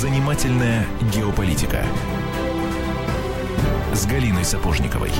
Занимательная 0.00 0.86
геополитика 1.14 1.82
с 3.92 4.06
Галиной 4.06 4.46
Сапожниковой. 4.46 5.10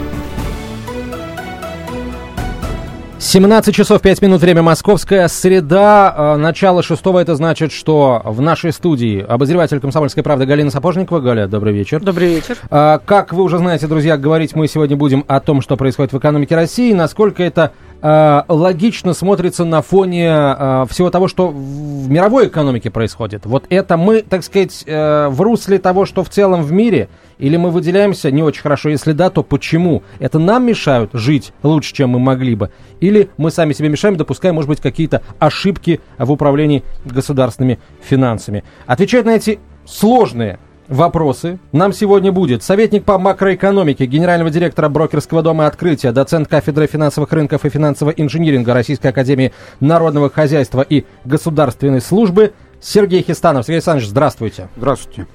17 3.19 3.75
часов 3.75 4.01
5 4.01 4.23
минут, 4.23 4.41
время 4.41 4.63
московская, 4.63 5.29
среда, 5.29 6.15
э, 6.17 6.37
начало 6.37 6.83
шестого, 6.83 7.19
это 7.19 7.35
значит, 7.35 7.73
что 7.73 8.23
в 8.25 8.41
нашей 8.41 8.73
студии 8.73 9.21
обозреватель 9.21 9.81
«Комсомольской 9.81 10.23
правды» 10.23 10.47
Галина 10.47 10.71
Сапожникова. 10.71 11.21
Галя, 11.21 11.47
добрый 11.47 11.75
вечер. 11.75 12.01
Добрый 12.01 12.37
вечер. 12.37 12.57
А, 12.71 12.99
Как 13.05 13.35
вы 13.35 13.43
уже 13.43 13.59
знаете, 13.59 13.87
друзья, 13.87 14.17
говорить 14.17 14.57
мы 14.57 14.67
сегодня 14.67 14.97
будем 14.97 15.27
о 15.29 15.41
том, 15.41 15.61
что 15.61 15.77
происходит 15.77 16.15
в 16.15 16.19
экономике 16.19 16.57
России, 16.57 16.95
насколько 16.95 17.43
это 17.43 17.73
э, 18.03 18.43
логично 18.49 19.15
смотрится 19.15 19.65
на 19.65 19.83
фоне 19.83 20.27
э, 20.29 20.87
всего 20.91 21.11
того, 21.11 21.29
что 21.29 21.49
в 21.49 22.11
мировой 22.11 22.49
экономике 22.49 22.91
происходит. 22.91 23.47
Вот 23.47 23.65
это 23.71 23.97
мы, 23.97 24.23
так 24.23 24.45
сказать, 24.45 24.85
э, 24.87 25.29
в 25.29 25.41
русле 25.41 25.79
того, 25.79 26.07
что 26.07 26.25
в 26.25 26.29
целом 26.29 26.63
в 26.63 26.73
мире, 26.73 27.09
или 27.39 27.57
мы 27.57 27.71
выделяемся 27.71 28.31
не 28.31 28.43
очень 28.43 28.63
хорошо, 28.63 28.89
если 28.89 29.13
да, 29.13 29.31
то 29.31 29.43
почему? 29.43 30.03
Это 30.19 30.39
нам 30.39 30.67
мешают 30.67 31.11
жить 31.13 31.53
лучше, 31.63 31.95
чем 31.95 32.11
мы 32.11 32.19
могли 32.19 32.55
бы? 32.55 32.71
Или 33.01 33.31
мы 33.37 33.51
сами 33.51 33.73
себе 33.73 33.89
мешаем, 33.89 34.17
допуская, 34.17 34.53
может 34.53 34.69
быть, 34.69 34.81
какие-то 34.81 35.23
ошибки 35.39 36.01
в 36.19 36.31
управлении 36.31 36.85
государственными 37.05 37.79
финансами? 38.03 38.65
Отвечать 38.87 39.25
на 39.25 39.31
эти 39.31 39.59
сложные 39.87 40.59
вопросы 40.91 41.59
нам 41.73 41.93
сегодня 41.93 42.33
будет 42.33 42.63
советник 42.63 43.05
по 43.05 43.17
макроэкономике 43.17 44.07
генерального 44.07 44.51
директора 44.51 44.89
брокерского 44.89 45.43
дома 45.43 45.67
«Открытие», 45.67 46.13
доцент 46.13 46.49
кафедры 46.49 46.87
финансовых 46.87 47.33
рынков 47.33 47.65
и 47.65 47.71
финансового 47.71 48.13
инжиниринга 48.13 48.75
Российской 48.75 49.07
академии 49.07 49.53
народного 49.79 50.29
хозяйства 50.29 50.83
и 50.83 51.05
государственной 51.25 52.01
службы 52.01 52.53
Сергей 52.81 53.23
Хистанов. 53.23 53.65
Сергей 53.65 53.77
Александрович, 53.77 54.09
здравствуйте. 54.09 54.69
Здравствуйте. 54.77 55.27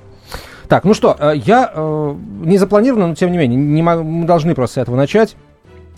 Так, 0.67 0.83
ну 0.83 0.93
что, 0.93 1.15
э, 1.17 1.33
я 1.35 1.71
э, 1.73 2.15
не 2.41 2.57
запланировано, 2.57 3.07
но 3.07 3.15
тем 3.15 3.31
не 3.31 3.37
менее, 3.37 3.57
не 3.57 3.81
мы 3.81 4.25
должны 4.25 4.55
просто 4.55 4.75
с 4.75 4.77
этого 4.81 4.95
начать. 4.95 5.35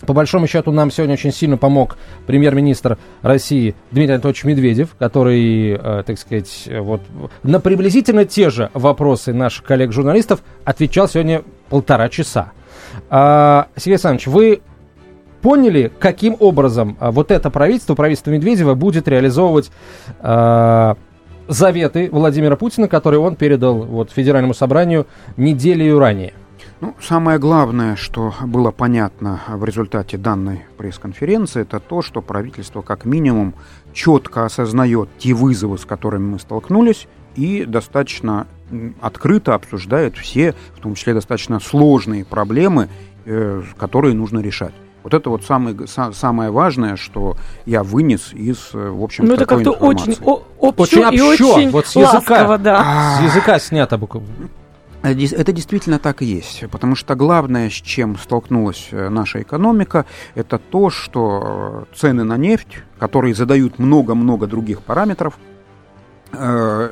По 0.06 0.14
большому 0.14 0.48
счету, 0.48 0.72
нам 0.72 0.92
сегодня 0.92 1.14
очень 1.14 1.32
сильно 1.32 1.58
помог 1.58 1.98
премьер-министр 2.28 2.98
России 3.22 3.76
Дмитрий 3.92 4.14
Анатольевич 4.14 4.44
Медведев, 4.44 4.96
который, 5.00 5.72
э, 5.72 6.04
так 6.06 6.20
сказать, 6.20 6.64
э, 6.68 6.80
вот 6.80 7.02
на 7.44 7.60
приблизительно 7.60 8.26
те 8.26 8.50
же 8.50 8.70
вопросы 8.74 9.34
наших 9.34 9.66
коллег-журналистов 9.66 10.44
отвечал 10.64 11.08
сегодня 11.08 11.44
полтора 11.70 12.10
часа. 12.10 12.52
А, 13.10 13.68
Сергей 13.76 13.94
Александрович, 13.94 14.28
вы 14.28 14.62
поняли, 15.42 15.92
каким 16.00 16.36
образом 16.40 16.98
а, 17.00 17.12
вот 17.12 17.32
это 17.32 17.50
правительство, 17.50 17.96
правительство 17.96 18.32
Медведева, 18.32 18.76
будет 18.76 19.08
реализовывать 19.08 19.72
а, 20.20 20.96
заветы 21.48 22.10
Владимира 22.12 22.56
Путина, 22.56 22.88
которые 22.88 23.20
он 23.20 23.36
передал 23.36 23.76
вот, 23.76 24.12
Федеральному 24.12 24.54
собранию 24.54 25.08
неделю 25.38 26.00
ранее? 26.00 26.34
Ну, 26.80 26.94
самое 27.02 27.40
главное, 27.40 27.96
что 27.96 28.34
было 28.46 28.70
понятно 28.72 29.42
в 29.48 29.64
результате 29.66 30.18
данной 30.18 30.62
пресс-конференции, 30.78 31.64
это 31.64 31.80
то, 31.80 32.04
что 32.04 32.22
правительство 32.22 32.82
как 32.84 33.04
минимум 33.06 33.56
четко 33.94 34.46
осознает 34.46 35.10
те 35.18 35.34
вызовы, 35.34 35.80
с 35.80 35.86
которыми 35.86 36.34
мы 36.34 36.40
столкнулись, 36.40 37.08
и 37.36 37.66
достаточно 37.66 38.46
открыто 39.02 39.56
обсуждает 39.56 40.18
все, 40.18 40.54
в 40.76 40.80
том 40.82 40.94
числе 40.94 41.14
достаточно 41.16 41.60
сложные 41.60 42.26
проблемы, 42.26 42.90
э, 43.26 43.64
которые 43.78 44.14
нужно 44.14 44.40
решать. 44.40 44.74
Вот 45.04 45.14
это 45.14 45.30
вот 45.30 45.44
самый, 45.46 45.74
са- 45.74 46.14
самое 46.14 46.52
важное, 46.52 46.96
что 46.96 47.38
я 47.66 47.82
вынес 47.82 48.34
из, 48.34 48.70
э, 48.74 48.90
в 48.90 49.02
общем, 49.04 49.26
Ну, 49.26 49.34
это 49.34 49.46
как-то 49.46 49.72
очень 49.72 50.16
о- 50.24 50.44
общо 50.60 51.00
Очень 51.00 51.14
и 51.18 51.22
общо, 51.22 51.46
очень 51.48 51.70
вот 51.72 51.88
с 51.88 51.96
языка. 51.96 52.18
ласково, 52.18 52.58
да. 52.58 53.18
С 53.20 53.24
языка 53.24 53.58
снято 53.58 53.98
буквально. 53.98 54.28
Э, 55.04 55.14
Это 55.14 55.52
действительно 55.52 56.00
так 56.00 56.22
и 56.22 56.26
есть, 56.26 56.64
потому 56.72 56.96
что 56.96 57.16
главное, 57.16 57.70
с 57.70 57.74
чем 57.74 58.18
столкнулась 58.18 58.90
э, 58.92 59.10
наша 59.10 59.42
экономика, 59.42 60.06
это 60.36 60.58
то, 60.58 60.90
что 60.90 61.86
э, 61.92 61.96
цены 61.96 62.24
на 62.24 62.38
нефть, 62.38 62.80
которые 63.00 63.36
задают 63.36 63.80
много-много 63.80 64.48
других 64.48 64.82
параметров, 64.82 65.38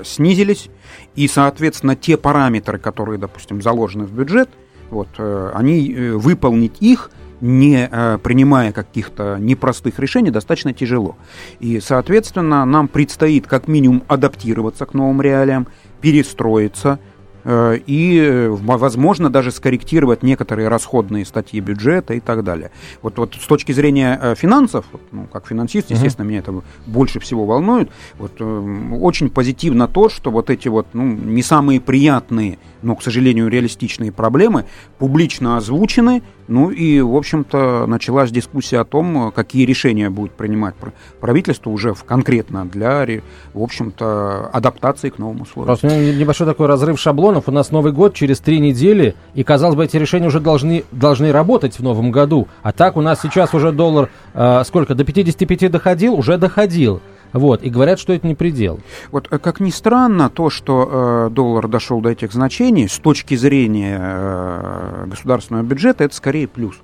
снизились, 0.06 0.70
и, 1.16 1.28
соответственно, 1.28 1.98
те 1.98 2.16
параметры, 2.16 2.80
которые, 2.80 3.20
допустим, 3.20 3.62
заложены 3.62 4.06
в 4.06 4.14
бюджет, 4.14 4.50
вот, 4.90 5.10
они 5.54 5.94
выполнить 6.14 6.82
их 6.82 7.12
не 7.42 7.90
принимая 8.24 8.72
каких-то 8.72 9.36
непростых 9.38 10.00
решений, 10.00 10.32
достаточно 10.32 10.74
тяжело. 10.74 11.18
И, 11.60 11.82
соответственно, 11.82 12.64
нам 12.64 12.88
предстоит 12.88 13.46
как 13.46 13.68
минимум 13.68 14.04
адаптироваться 14.08 14.86
к 14.86 14.94
новым 14.94 15.22
реалиям, 15.22 15.68
перестроиться, 16.00 17.00
и, 17.46 18.20
э, 18.20 18.50
возможно, 18.50 19.30
даже 19.30 19.52
скорректировать 19.52 20.24
некоторые 20.24 20.68
расходные 20.68 21.26
статьи 21.26 21.60
бюджета 21.60 22.14
и 22.16 22.20
так 22.20 22.44
далее. 22.44 22.72
Вот, 23.02 23.18
вот 23.18 23.36
с 23.36 23.46
точки 23.46 23.72
зрения 23.72 24.20
э, 24.22 24.36
финансов, 24.36 24.86
ну, 25.12 25.28
как 25.32 25.48
финансист, 25.48 25.92
естественно, 25.92 26.26
меня 26.26 26.40
это 26.40 26.62
больше 26.88 27.20
всего 27.20 27.46
волнует, 27.46 27.90
вот, 28.18 28.32
э, 28.40 28.98
очень 29.00 29.30
позитивно 29.30 29.88
то, 29.88 30.10
что 30.10 30.32
вот 30.32 30.50
эти 30.50 30.68
вот, 30.68 30.88
ну, 30.94 31.04
не 31.04 31.44
самые 31.44 31.80
приятные, 31.80 32.58
но, 32.82 32.96
к 32.96 33.04
сожалению, 33.04 33.48
реалистичные 33.48 34.12
проблемы 34.12 34.66
публично 34.98 35.58
озвучены, 35.58 36.24
ну 36.48 36.70
и, 36.70 37.02
в 37.02 37.16
общем-то, 37.16 37.86
началась 37.88 38.32
дискуссия 38.32 38.80
о 38.80 38.86
том, 38.86 39.28
э, 39.28 39.32
какие 39.32 39.66
решения 39.66 40.10
будет 40.10 40.32
принимать 40.32 40.76
пр- 40.76 40.94
правительство 41.20 41.70
уже 41.70 41.94
в, 41.94 42.04
конкретно 42.04 42.66
для, 42.66 43.06
в 43.54 43.62
общем-то, 43.62 44.50
адаптации 44.52 45.10
к 45.10 45.18
новым 45.20 45.42
условиям. 45.42 45.66
Просто 45.66 45.88
небольшой 45.88 46.48
такой 46.48 46.68
разрыв 46.68 47.00
шаблонов. 47.36 47.48
У 47.48 47.52
нас 47.52 47.72
Новый 47.72 47.92
год 47.92 48.14
через 48.14 48.40
три 48.40 48.60
недели, 48.60 49.16
и, 49.34 49.44
казалось 49.44 49.76
бы, 49.76 49.86
эти 49.86 49.98
решения 49.98 50.28
уже 50.28 50.40
должны, 50.40 50.84
должны 50.92 51.32
работать 51.32 51.80
в 51.80 51.84
новом 51.84 52.12
году. 52.12 52.48
А 52.64 52.72
так 52.72 52.98
у 52.98 53.02
нас 53.02 53.22
сейчас 53.22 53.54
уже 53.54 53.72
доллар, 53.72 54.10
э, 54.34 54.64
сколько, 54.66 54.96
до 54.96 55.04
55 55.04 55.72
доходил? 55.72 56.14
Уже 56.16 56.38
доходил. 56.38 57.02
Вот, 57.34 57.64
и 57.64 57.70
говорят, 57.70 58.00
что 58.00 58.14
это 58.14 58.28
не 58.28 58.36
предел. 58.36 58.80
Вот 59.12 59.28
э, 59.32 59.40
как 59.40 59.60
ни 59.60 59.72
странно, 59.72 60.30
то, 60.30 60.50
что 60.50 61.28
э, 61.28 61.30
доллар 61.34 61.68
дошел 61.68 62.02
до 62.02 62.10
этих 62.10 62.32
значений, 62.32 62.88
с 62.88 62.98
точки 63.00 63.36
зрения 63.36 64.00
э, 64.00 65.06
государственного 65.08 65.64
бюджета, 65.64 66.04
это 66.04 66.16
скорее 66.16 66.48
плюс. 66.48 66.76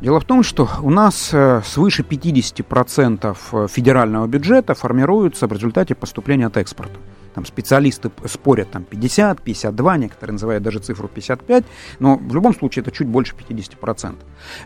Дело 0.00 0.20
в 0.20 0.24
том, 0.24 0.42
что 0.42 0.68
у 0.82 0.90
нас 0.90 1.30
э, 1.32 1.62
свыше 1.64 2.02
50% 2.02 3.68
федерального 3.68 4.26
бюджета 4.26 4.74
формируется 4.74 5.46
в 5.46 5.52
результате 5.52 5.94
поступления 5.94 6.46
от 6.46 6.56
экспорта. 6.56 6.98
Там 7.38 7.46
специалисты 7.46 8.10
спорят, 8.26 8.72
там 8.72 8.82
50, 8.82 9.42
52, 9.42 9.96
некоторые 9.98 10.32
называют 10.32 10.64
даже 10.64 10.80
цифру 10.80 11.06
55, 11.06 11.64
но 12.00 12.16
в 12.16 12.34
любом 12.34 12.52
случае 12.52 12.82
это 12.82 12.90
чуть 12.90 13.06
больше 13.06 13.36
50%. 13.36 14.16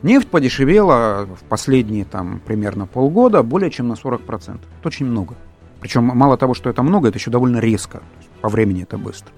Нефть 0.00 0.28
подешевела 0.28 1.26
в 1.26 1.44
последние 1.50 2.06
там 2.06 2.40
примерно 2.40 2.86
полгода 2.86 3.42
более 3.42 3.70
чем 3.70 3.88
на 3.88 3.92
40%. 3.92 4.54
Это 4.54 4.88
очень 4.88 5.04
много. 5.04 5.36
Причем 5.82 6.04
мало 6.04 6.36
того, 6.36 6.54
что 6.54 6.70
это 6.70 6.84
много, 6.84 7.08
это 7.08 7.18
еще 7.18 7.32
довольно 7.32 7.58
резко. 7.58 8.02
По 8.40 8.48
времени 8.48 8.84
это 8.84 8.98
быстро. 8.98 9.32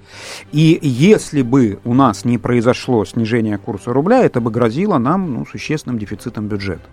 И 0.52 0.78
если 0.82 1.40
бы 1.40 1.78
у 1.84 1.94
нас 1.94 2.26
не 2.26 2.36
произошло 2.36 3.06
снижение 3.06 3.56
курса 3.56 3.94
рубля, 3.94 4.22
это 4.22 4.42
бы 4.42 4.50
грозило 4.50 4.98
нам 4.98 5.32
ну, 5.32 5.46
существенным 5.46 5.98
дефицитом 5.98 6.48
бюджета. 6.48 6.84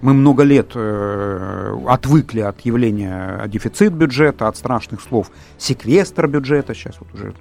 Мы 0.00 0.12
много 0.12 0.42
лет 0.42 0.72
э, 0.74 1.76
отвыкли 1.86 2.40
от 2.40 2.60
явления 2.62 3.46
дефицит 3.46 3.92
бюджета, 3.92 4.48
от 4.48 4.56
страшных 4.56 5.00
слов 5.00 5.30
секвестр 5.56 6.26
бюджета. 6.26 6.74
Сейчас 6.74 6.96
вот 6.98 7.14
уже 7.14 7.34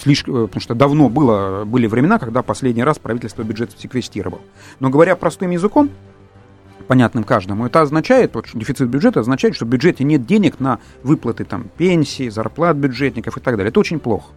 слишком, 0.00 0.34
э, 0.34 0.46
потому 0.48 0.60
что 0.60 0.74
давно 0.74 1.08
было, 1.08 1.64
были 1.64 1.86
времена, 1.86 2.18
когда 2.18 2.42
последний 2.42 2.82
раз 2.82 2.98
правительство 2.98 3.44
бюджет 3.44 3.70
секвестировало. 3.78 4.42
Но 4.80 4.90
говоря 4.90 5.14
простым 5.14 5.50
языком, 5.52 5.90
понятным 6.86 7.24
каждому, 7.24 7.66
это 7.66 7.80
означает, 7.80 8.34
вот, 8.34 8.46
что 8.46 8.58
дефицит 8.58 8.88
бюджета 8.88 9.20
означает, 9.20 9.54
что 9.54 9.64
в 9.64 9.68
бюджете 9.68 10.04
нет 10.04 10.26
денег 10.26 10.60
на 10.60 10.78
выплаты 11.02 11.44
там, 11.44 11.66
пенсий, 11.76 12.30
зарплат 12.30 12.76
бюджетников 12.76 13.36
и 13.36 13.40
так 13.40 13.56
далее. 13.56 13.70
Это 13.70 13.80
очень 13.80 13.98
плохо. 13.98 14.32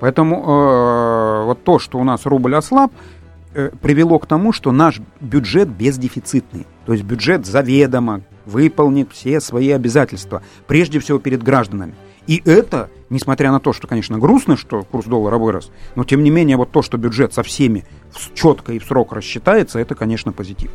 Поэтому 0.00 0.36
э, 0.36 1.44
вот 1.46 1.64
то, 1.64 1.78
что 1.78 1.98
у 1.98 2.04
нас 2.04 2.26
рубль 2.26 2.54
ослаб, 2.54 2.92
э, 3.54 3.70
привело 3.80 4.18
к 4.18 4.26
тому, 4.26 4.52
что 4.52 4.72
наш 4.72 5.00
бюджет 5.20 5.68
бездефицитный. 5.68 6.66
То 6.86 6.92
есть 6.92 7.04
бюджет 7.04 7.46
заведомо 7.46 8.22
выполнит 8.44 9.12
все 9.12 9.40
свои 9.40 9.70
обязательства, 9.70 10.42
прежде 10.66 10.98
всего 10.98 11.18
перед 11.18 11.42
гражданами. 11.42 11.94
И 12.26 12.40
это, 12.44 12.88
несмотря 13.10 13.50
на 13.50 13.58
то, 13.58 13.72
что, 13.72 13.88
конечно, 13.88 14.18
грустно, 14.18 14.56
что 14.56 14.82
курс 14.82 15.06
доллара 15.06 15.38
вырос, 15.38 15.70
но 15.96 16.04
тем 16.04 16.22
не 16.22 16.30
менее 16.30 16.56
вот 16.56 16.70
то, 16.70 16.82
что 16.82 16.96
бюджет 16.96 17.34
со 17.34 17.42
всеми 17.42 17.84
четко 18.34 18.72
и 18.72 18.78
в 18.78 18.84
срок 18.84 19.12
рассчитается, 19.12 19.80
это, 19.80 19.94
конечно, 19.94 20.32
позитив. 20.32 20.70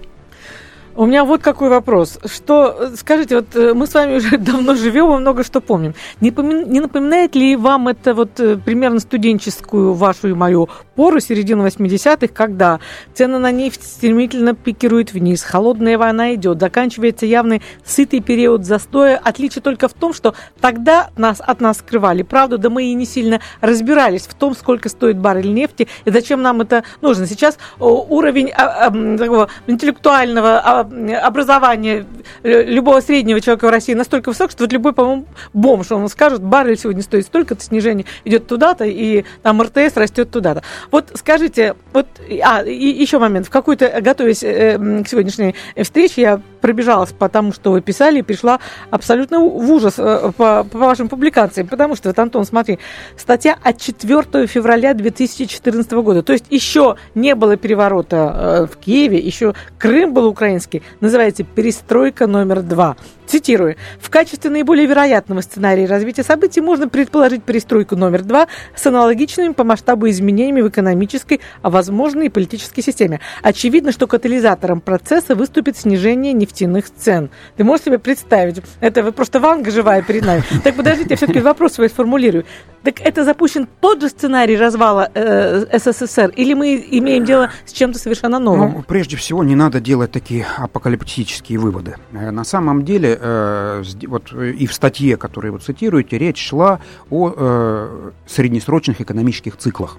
У 0.98 1.06
меня 1.06 1.26
вот 1.26 1.44
какой 1.44 1.70
вопрос. 1.70 2.18
Что, 2.26 2.90
скажите, 2.96 3.36
вот 3.36 3.56
э, 3.56 3.76
мы 3.76 3.86
с 3.86 3.94
вами 3.94 4.16
уже 4.16 4.36
давно 4.40 4.74
живем 4.74 5.14
и 5.14 5.20
много 5.20 5.44
что 5.44 5.62
помним. 5.62 5.94
Не, 6.22 6.32
помин, 6.32 6.72
не 6.72 6.80
напоминает 6.80 7.36
ли 7.36 7.56
вам 7.56 7.88
это 7.88 8.16
вот 8.16 8.40
э, 8.40 8.58
примерно 8.58 9.00
студенческую 9.00 9.94
вашу 9.94 10.30
и 10.30 10.34
мою 10.34 10.70
пору, 10.96 11.20
середину 11.20 11.68
80-х, 11.68 12.34
когда 12.34 12.80
цены 13.14 13.38
на 13.38 13.52
нефть 13.52 13.84
стремительно 13.84 14.56
пикируют 14.56 15.14
вниз, 15.14 15.44
холодная 15.44 16.00
война 16.00 16.34
идет, 16.34 16.60
заканчивается 16.60 17.28
явный 17.28 17.62
сытый 17.86 18.20
период 18.20 18.66
застоя. 18.66 19.22
Отличие 19.24 19.62
только 19.62 19.90
в 19.90 19.94
том, 19.94 20.16
что 20.16 20.34
тогда 20.60 21.12
нас 21.16 21.40
от 21.46 21.62
нас 21.62 21.78
скрывали 21.78 22.24
правду, 22.24 22.58
да 22.58 22.72
мы 22.72 22.86
и 22.86 22.96
не 22.96 23.06
сильно 23.06 23.40
разбирались 23.62 24.24
в 24.24 24.34
том, 24.34 24.56
сколько 24.56 24.90
стоит 24.90 25.20
баррель 25.20 25.54
нефти 25.54 25.88
и 26.06 26.10
зачем 26.10 26.42
нам 26.42 26.62
это 26.62 26.84
нужно. 27.02 27.28
Сейчас 27.28 27.60
уровень 27.78 28.50
а, 28.50 28.88
а, 28.88 29.18
такого 29.18 29.50
интеллектуального 29.68 30.87
а, 30.92 31.28
образования 31.28 32.06
любого 32.44 33.02
среднего 33.02 33.42
человека 33.42 33.68
в 33.68 33.70
России 33.70 33.94
настолько 33.94 34.30
высок, 34.30 34.52
что 34.52 34.64
вот 34.64 34.74
любой, 34.74 34.94
по-моему, 34.94 35.26
бомж, 35.54 35.92
он 35.92 36.08
скажет, 36.10 36.42
баррель 36.42 36.78
сегодня 36.78 37.02
стоит 37.02 37.26
столько-то, 37.26 37.64
снижение 37.64 38.06
идет 38.26 38.48
туда-то, 38.48 38.86
и 38.86 39.26
там 39.42 39.62
РТС 39.62 39.96
растет 39.96 40.32
туда-то. 40.32 40.64
Вот 40.92 41.12
скажите, 41.16 41.76
вот, 41.94 42.08
а, 42.44 42.64
и 42.64 42.88
еще 43.02 43.20
момент, 43.20 43.48
в 43.48 43.50
какой-то, 43.50 44.02
готовясь 44.02 44.44
э, 44.44 44.78
к 44.78 45.08
сегодняшней 45.08 45.56
встрече, 45.82 46.22
я 46.22 46.42
пробежалась 46.62 47.12
по 47.12 47.30
тому, 47.30 47.54
что 47.54 47.72
вы 47.72 47.82
писали, 47.82 48.20
и 48.20 48.22
пришла 48.22 48.60
абсолютно 48.90 49.40
в 49.40 49.72
ужас 49.72 49.96
э, 49.98 50.32
по, 50.36 50.64
по 50.64 50.78
вашим 50.78 51.10
публикациям, 51.10 51.68
потому 51.68 51.96
что, 51.96 52.10
вот, 52.10 52.20
Антон, 52.20 52.46
смотри, 52.46 52.80
статья 53.18 53.58
от 53.62 53.80
4 53.80 54.48
февраля 54.48 54.94
2014 54.94 55.92
года, 55.94 56.24
то 56.24 56.34
есть 56.34 56.46
еще 56.50 56.98
не 57.16 57.36
было 57.36 57.58
переворота 57.58 58.68
э, 58.70 58.74
в 58.74 58.78
Киеве, 58.78 59.18
еще 59.20 59.54
Крым 59.78 60.14
был 60.14 60.28
украинский, 60.28 60.77
называется 61.00 61.44
«Перестройка 61.44 62.28
номер 62.28 62.62
два». 62.62 62.96
Цитирую. 63.28 63.76
В 64.00 64.10
качестве 64.10 64.50
наиболее 64.50 64.88
вероятного 64.88 65.42
сценария 65.42 65.86
развития 65.86 66.24
событий 66.24 66.62
можно 66.62 66.88
предположить 66.88 67.44
перестройку 67.44 67.96
номер 67.96 68.24
два 68.24 68.48
с 68.74 68.86
аналогичными 68.86 69.54
по 69.54 69.64
масштабу 69.64 70.10
изменениями 70.10 70.62
в 70.62 70.70
экономической, 70.70 71.42
а 71.62 71.70
возможно 71.70 72.22
и 72.24 72.30
политической 72.30 72.82
системе. 72.82 73.20
Очевидно, 73.44 73.92
что 73.92 74.08
катализатором 74.08 74.80
процесса 74.80 75.36
выступит 75.36 75.78
снижение 75.78 76.32
нефтяных 76.32 76.90
цен. 76.90 77.30
Ты 77.58 77.64
можешь 77.64 77.86
себе 77.86 78.00
представить? 78.00 78.62
Это 78.80 79.04
вы 79.04 79.12
просто 79.12 79.40
ванга 79.40 79.72
живая 79.72 80.02
перед 80.02 80.26
нами. 80.26 80.44
Так 80.64 80.76
подождите, 80.76 81.10
я 81.12 81.18
все-таки 81.18 81.40
вопрос 81.40 81.74
свой 81.74 81.90
сформулирую. 81.90 82.46
Так 82.84 83.02
это 83.02 83.26
запущен 83.26 83.68
тот 83.82 84.02
же 84.02 84.08
сценарий 84.08 84.56
развала 84.56 85.10
э, 85.14 85.66
СССР, 85.78 86.32
или 86.36 86.54
мы 86.54 86.76
имеем 86.92 87.26
дело 87.26 87.52
с 87.66 87.74
чем-то 87.74 88.00
совершенно 88.00 88.40
новым? 88.40 88.74
Ну, 88.74 88.84
прежде 88.88 89.18
всего, 89.18 89.44
не 89.44 89.56
надо 89.56 89.82
делать 89.82 90.12
такие 90.12 90.46
апокалиптические 90.58 91.60
выводы. 91.60 91.96
Э, 92.14 92.32
на 92.32 92.46
самом 92.46 92.86
деле, 92.86 93.17
Э, 93.20 93.84
вот 94.08 94.34
и 94.34 94.66
в 94.68 94.74
статье, 94.74 95.18
которую 95.18 95.54
вы 95.54 95.60
цитируете, 95.60 96.18
речь 96.18 96.48
шла 96.48 96.80
о 97.10 97.34
э, 97.36 98.12
среднесрочных 98.26 99.02
экономических 99.02 99.58
циклах. 99.58 99.98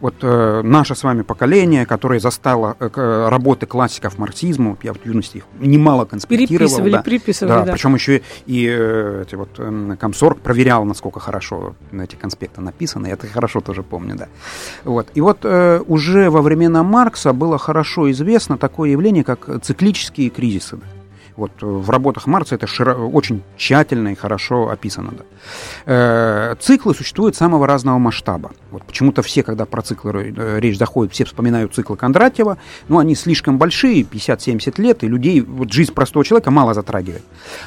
Вот 0.00 0.14
э, 0.22 0.62
наше 0.64 0.94
с 0.94 1.04
вами 1.04 1.22
поколение, 1.22 1.86
которое 1.86 2.18
застало 2.18 2.76
э, 2.80 3.28
работы 3.28 3.66
классиков 3.66 4.18
марксизма, 4.18 4.76
я 4.82 4.92
в 4.92 5.04
юности 5.04 5.38
их 5.38 5.44
немало 5.60 6.04
конспектировал. 6.04 6.48
Переписывали, 6.48 6.92
да, 6.92 7.02
приписывали, 7.02 7.52
да, 7.52 7.64
да. 7.64 7.72
Причем 7.72 7.94
еще 7.94 8.22
и 8.46 8.68
э, 8.68 9.24
эти 9.26 9.34
вот, 9.34 9.50
э, 9.58 9.96
комсорг 9.98 10.40
проверял, 10.40 10.84
насколько 10.84 11.20
хорошо 11.20 11.74
эти 11.92 12.16
конспекты 12.16 12.60
написаны, 12.60 13.08
я 13.08 13.12
это 13.12 13.26
хорошо 13.26 13.60
тоже 13.60 13.82
помню, 13.82 14.16
да. 14.16 14.28
Вот. 14.84 15.08
И 15.14 15.20
вот 15.20 15.40
э, 15.44 15.80
уже 15.86 16.30
во 16.30 16.42
времена 16.42 16.82
Маркса 16.82 17.32
было 17.32 17.58
хорошо 17.58 18.10
известно 18.10 18.58
такое 18.58 18.90
явление, 18.90 19.24
как 19.24 19.48
циклические 19.62 20.30
кризисы. 20.30 20.78
Вот 21.36 21.50
э, 21.62 21.66
в 21.66 21.88
работах 21.90 22.26
Марца 22.26 22.54
это 22.56 22.66
широ, 22.66 22.94
очень 22.94 23.42
тщательно 23.56 24.08
и 24.08 24.14
хорошо 24.14 24.68
описано. 24.68 25.12
Да. 25.12 25.24
Э, 25.86 26.56
циклы 26.60 26.94
существуют 26.94 27.36
самого 27.36 27.66
разного 27.66 27.98
масштаба. 27.98 28.52
Вот 28.70 28.84
почему-то 28.84 29.22
все, 29.22 29.42
когда 29.42 29.64
про 29.64 29.82
циклы 29.82 30.34
э, 30.36 30.60
речь 30.60 30.78
заходит, 30.78 31.12
все 31.12 31.24
вспоминают 31.24 31.74
циклы 31.74 31.96
Кондратьева, 31.96 32.58
но 32.88 32.98
они 32.98 33.14
слишком 33.14 33.58
большие, 33.58 34.02
50-70 34.02 34.80
лет, 34.80 35.04
и 35.04 35.08
людей, 35.08 35.40
вот 35.40 35.72
жизнь 35.72 35.92
простого 35.92 36.24
человека 36.24 36.50
мало 36.50 36.74
затрагивает. 36.74 37.22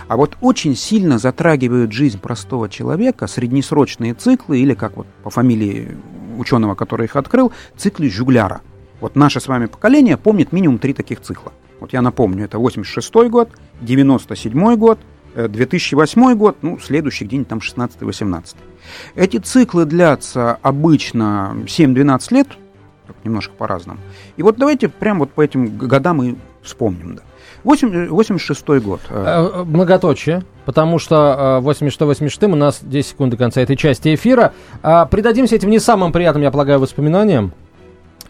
А 0.07 0.15
вот 0.15 0.37
очень 0.41 0.75
сильно 0.75 1.17
затрагивают 1.17 1.91
жизнь 1.91 2.19
простого 2.19 2.69
человека 2.69 3.27
среднесрочные 3.27 4.13
циклы, 4.13 4.59
или 4.59 4.75
как 4.75 4.97
вот 4.97 5.07
по 5.23 5.29
фамилии 5.29 5.97
ученого, 6.37 6.75
который 6.75 7.05
их 7.05 7.15
открыл, 7.15 7.51
циклы 7.77 8.09
Жугляра. 8.09 8.61
Вот 9.01 9.15
наше 9.15 9.39
с 9.39 9.47
вами 9.47 9.65
поколение 9.65 10.17
помнит 10.17 10.51
минимум 10.51 10.79
три 10.79 10.93
таких 10.93 11.21
цикла. 11.21 11.51
Вот 11.85 11.93
я 11.93 12.01
напомню, 12.01 12.45
это 12.45 12.57
86 12.57 13.13
год, 13.29 13.49
97 13.81 14.75
год, 14.75 14.97
2008 15.35 16.19
э, 16.19 16.33
год, 16.33 16.57
ну, 16.63 16.79
следующий 16.79 17.25
где-нибудь 17.25 17.47
там 17.47 17.59
16-18. 17.59 18.55
Эти 19.13 19.37
циклы 19.37 19.85
длятся 19.85 20.57
обычно 20.63 21.55
7-12 21.67 22.33
лет, 22.33 22.47
немножко 23.23 23.53
по-разному. 23.53 23.99
И 24.35 24.41
вот 24.41 24.57
давайте 24.57 24.89
прямо 24.89 25.19
вот 25.19 25.33
по 25.33 25.41
этим 25.41 25.77
годам 25.77 26.23
и 26.23 26.35
вспомним, 26.63 27.17
да. 27.17 27.21
86 27.63 28.67
год. 28.81 29.01
Э. 29.11 29.51
Э, 29.53 29.63
многоточие, 29.63 30.43
потому 30.65 30.97
что 30.97 31.61
86-86 31.63 32.51
у 32.51 32.55
нас 32.55 32.79
10 32.81 33.07
секунд 33.07 33.29
до 33.29 33.37
конца 33.37 33.61
этой 33.61 33.75
части 33.75 34.15
эфира. 34.15 34.53
А, 34.81 35.05
придадимся 35.05 35.55
этим 35.55 35.69
не 35.69 35.77
самым 35.77 36.11
приятным, 36.11 36.41
я 36.41 36.49
полагаю, 36.49 36.79
воспоминаниям. 36.79 37.51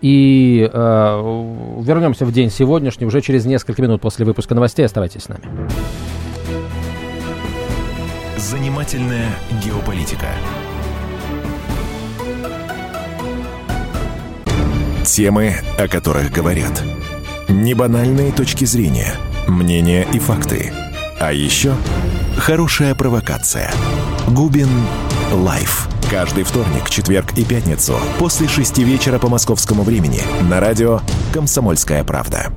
И 0.05 0.69
э, 0.71 1.79
вернемся 1.81 2.27
в 2.27 2.31
день 2.31 2.51
сегодняшний 2.51 3.07
уже 3.07 3.21
через 3.21 3.45
несколько 3.45 3.81
минут 3.81 4.01
после 4.01 4.23
выпуска 4.23 4.53
новостей. 4.53 4.85
Оставайтесь 4.85 5.23
с 5.23 5.29
нами. 5.29 5.41
Занимательная 8.37 9.29
геополитика. 9.63 10.27
Темы, 15.05 15.55
о 15.79 15.87
которых 15.87 16.31
говорят. 16.31 16.83
Небанальные 17.49 18.31
точки 18.31 18.65
зрения, 18.65 19.15
мнения 19.47 20.05
и 20.13 20.19
факты. 20.19 20.71
А 21.19 21.33
еще 21.33 21.73
хорошая 22.37 22.93
провокация. 22.93 23.71
Губин 24.27 24.69
Live. 25.33 25.94
Каждый 26.09 26.43
вторник, 26.43 26.87
четверг 26.89 27.33
и 27.35 27.43
пятницу 27.43 27.95
после 28.19 28.47
шести 28.47 28.83
вечера 28.83 29.17
по 29.17 29.27
московскому 29.27 29.81
времени 29.81 30.21
на 30.43 30.59
радио 30.59 31.01
«Комсомольская 31.33 32.03
правда». 32.03 32.53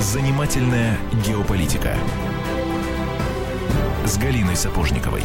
Занимательная 0.00 0.98
геополитика 1.26 1.96
с 4.04 4.18
Галиной 4.18 4.56
Сапожниковой. 4.56 5.22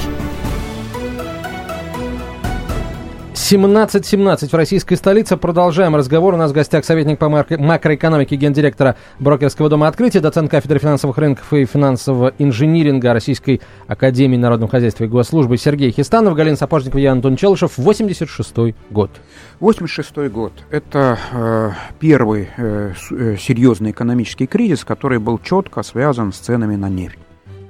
17.17 3.50 4.50
в 4.50 4.54
российской 4.56 4.96
столице. 4.96 5.38
Продолжаем 5.38 5.96
разговор. 5.96 6.34
У 6.34 6.38
нас 6.38 6.52
в 6.52 6.54
гостях 6.54 6.84
советник 6.84 7.18
по 7.18 7.30
макроэкономике 7.30 8.36
гендиректора 8.36 8.98
брокерского 9.20 9.70
дома 9.70 9.88
«Открытие», 9.88 10.20
доцент 10.20 10.52
кафедры 10.52 10.80
финансовых 10.80 11.18
рынков 11.18 11.54
и 11.54 11.64
финансового 11.64 12.34
инжиниринга 12.40 13.14
Российской 13.14 13.62
Академии 13.88 14.36
Народного 14.36 14.70
Хозяйства 14.70 15.06
и 15.06 15.08
Госслужбы 15.08 15.56
Сергей 15.56 15.92
Хистанов, 15.92 16.36
Галина 16.36 16.58
Сапожникова, 16.58 17.00
я 17.00 17.14
Антон 17.14 17.38
Челышев. 17.38 17.78
86 17.78 18.76
год. 18.90 19.12
86 19.62 20.30
год. 20.30 20.52
Это 20.70 21.18
э, 21.32 21.72
первый 22.02 22.50
э, 22.58 22.92
э, 23.12 23.38
серьезный 23.40 23.92
экономический 23.92 24.48
кризис, 24.48 24.84
который 24.84 25.20
был 25.20 25.40
четко 25.40 25.84
связан 25.84 26.34
с 26.34 26.38
ценами 26.40 26.76
на 26.76 26.90
нефть. 26.90 27.20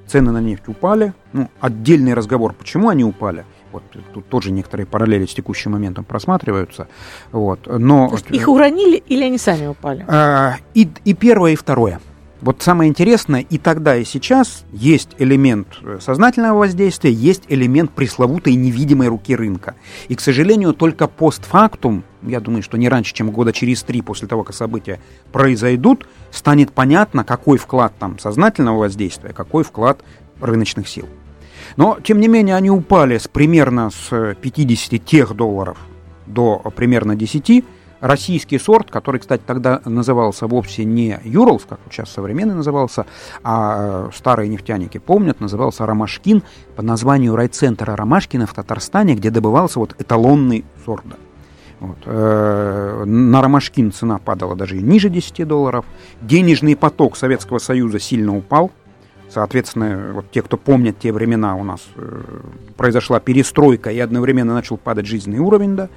Цены 0.08 0.32
на 0.32 0.42
нефть 0.42 0.68
упали. 0.70 1.14
Ну, 1.34 1.52
отдельный 1.60 2.16
разговор, 2.16 2.54
почему 2.54 2.90
они 2.90 3.04
упали– 3.04 3.46
вот 3.78 4.04
тут 4.14 4.28
тоже 4.28 4.52
некоторые 4.52 4.86
параллели 4.86 5.26
с 5.26 5.34
текущим 5.34 5.72
моментом 5.72 6.04
просматриваются. 6.04 6.88
Вот, 7.32 7.68
но... 7.68 8.10
Есть 8.12 8.32
их 8.32 8.48
уронили 8.48 8.98
или 9.08 9.24
они 9.24 9.38
сами 9.38 9.68
упали? 9.68 10.06
А, 10.08 10.56
и, 10.74 10.90
и 11.06 11.14
первое, 11.14 11.52
и 11.52 11.56
второе. 11.56 12.00
Вот 12.40 12.62
самое 12.62 12.90
интересное, 12.90 13.42
и 13.42 13.58
тогда, 13.58 13.96
и 13.96 14.04
сейчас 14.04 14.64
есть 14.72 15.10
элемент 15.18 15.68
э, 15.82 15.98
сознательного 16.00 16.60
воздействия, 16.60 17.12
есть 17.12 17.44
элемент 17.48 17.92
пресловутой 17.92 18.54
невидимой 18.54 19.08
руки 19.08 19.36
рынка. 19.36 19.74
И, 20.08 20.16
к 20.16 20.22
сожалению, 20.22 20.74
только 20.74 21.08
постфактум, 21.08 22.04
я 22.22 22.40
думаю, 22.40 22.62
что 22.62 22.78
не 22.78 22.90
раньше, 22.90 23.16
чем 23.16 23.32
года 23.32 23.52
через 23.54 23.82
три 23.82 24.04
после 24.04 24.28
того, 24.28 24.44
как 24.44 24.56
события 24.56 25.00
произойдут, 25.32 26.08
станет 26.30 26.72
понятно, 26.74 27.24
какой 27.24 27.58
вклад 27.58 27.94
там 27.98 28.20
сознательного 28.20 28.80
воздействия, 28.80 29.34
какой 29.34 29.64
вклад 29.64 30.04
рыночных 30.40 30.88
сил. 30.88 31.08
Но, 31.76 31.98
тем 32.02 32.20
не 32.20 32.28
менее, 32.28 32.56
они 32.56 32.70
упали 32.70 33.18
с 33.18 33.28
примерно 33.28 33.90
с 33.90 34.36
50 34.40 35.04
тех 35.04 35.36
долларов 35.36 35.78
до 36.26 36.60
примерно 36.76 37.16
10, 37.16 37.64
российский 38.00 38.60
сорт, 38.60 38.92
который, 38.92 39.20
кстати, 39.20 39.42
тогда 39.46 39.82
назывался 39.86 40.48
вовсе 40.48 40.86
не 40.86 41.20
Юрлс, 41.24 41.66
как 41.68 41.80
сейчас 41.90 42.10
современный 42.10 42.56
назывался, 42.56 43.06
а 43.44 44.10
старые 44.14 44.50
нефтяники 44.50 44.98
помнят, 44.98 45.40
назывался 45.40 45.86
Ромашкин 45.86 46.44
по 46.76 46.82
названию 46.82 47.36
райцентра 47.36 47.96
Ромашкина 47.96 48.46
в 48.46 48.54
Татарстане, 48.54 49.16
где 49.16 49.30
добывался 49.30 49.80
вот 49.80 49.96
эталонный 50.00 50.66
сорт. 50.86 51.06
Вот. 51.80 51.98
Э, 52.06 53.04
на 53.06 53.42
Ромашкин 53.42 53.92
цена 53.92 54.18
падала 54.18 54.56
даже 54.56 54.78
ниже 54.78 55.10
10 55.10 55.48
долларов. 55.48 55.86
Денежный 56.22 56.76
поток 56.76 57.16
Советского 57.16 57.60
Союза 57.60 58.00
сильно 58.00 58.36
упал. 58.36 58.72
Соответственно, 59.30 60.14
вот 60.14 60.32
те, 60.32 60.42
кто 60.42 60.58
помнят 60.58 60.98
те 61.00 61.12
времена, 61.12 61.56
у 61.56 61.64
нас 61.64 61.82
э, 61.96 62.22
произошла 62.78 63.20
перестройка 63.20 63.92
и 63.92 64.00
одновременно 64.00 64.54
начал 64.54 64.78
падать 64.78 65.06
жизненный 65.06 65.40
уровень, 65.40 65.76
да. 65.76 65.90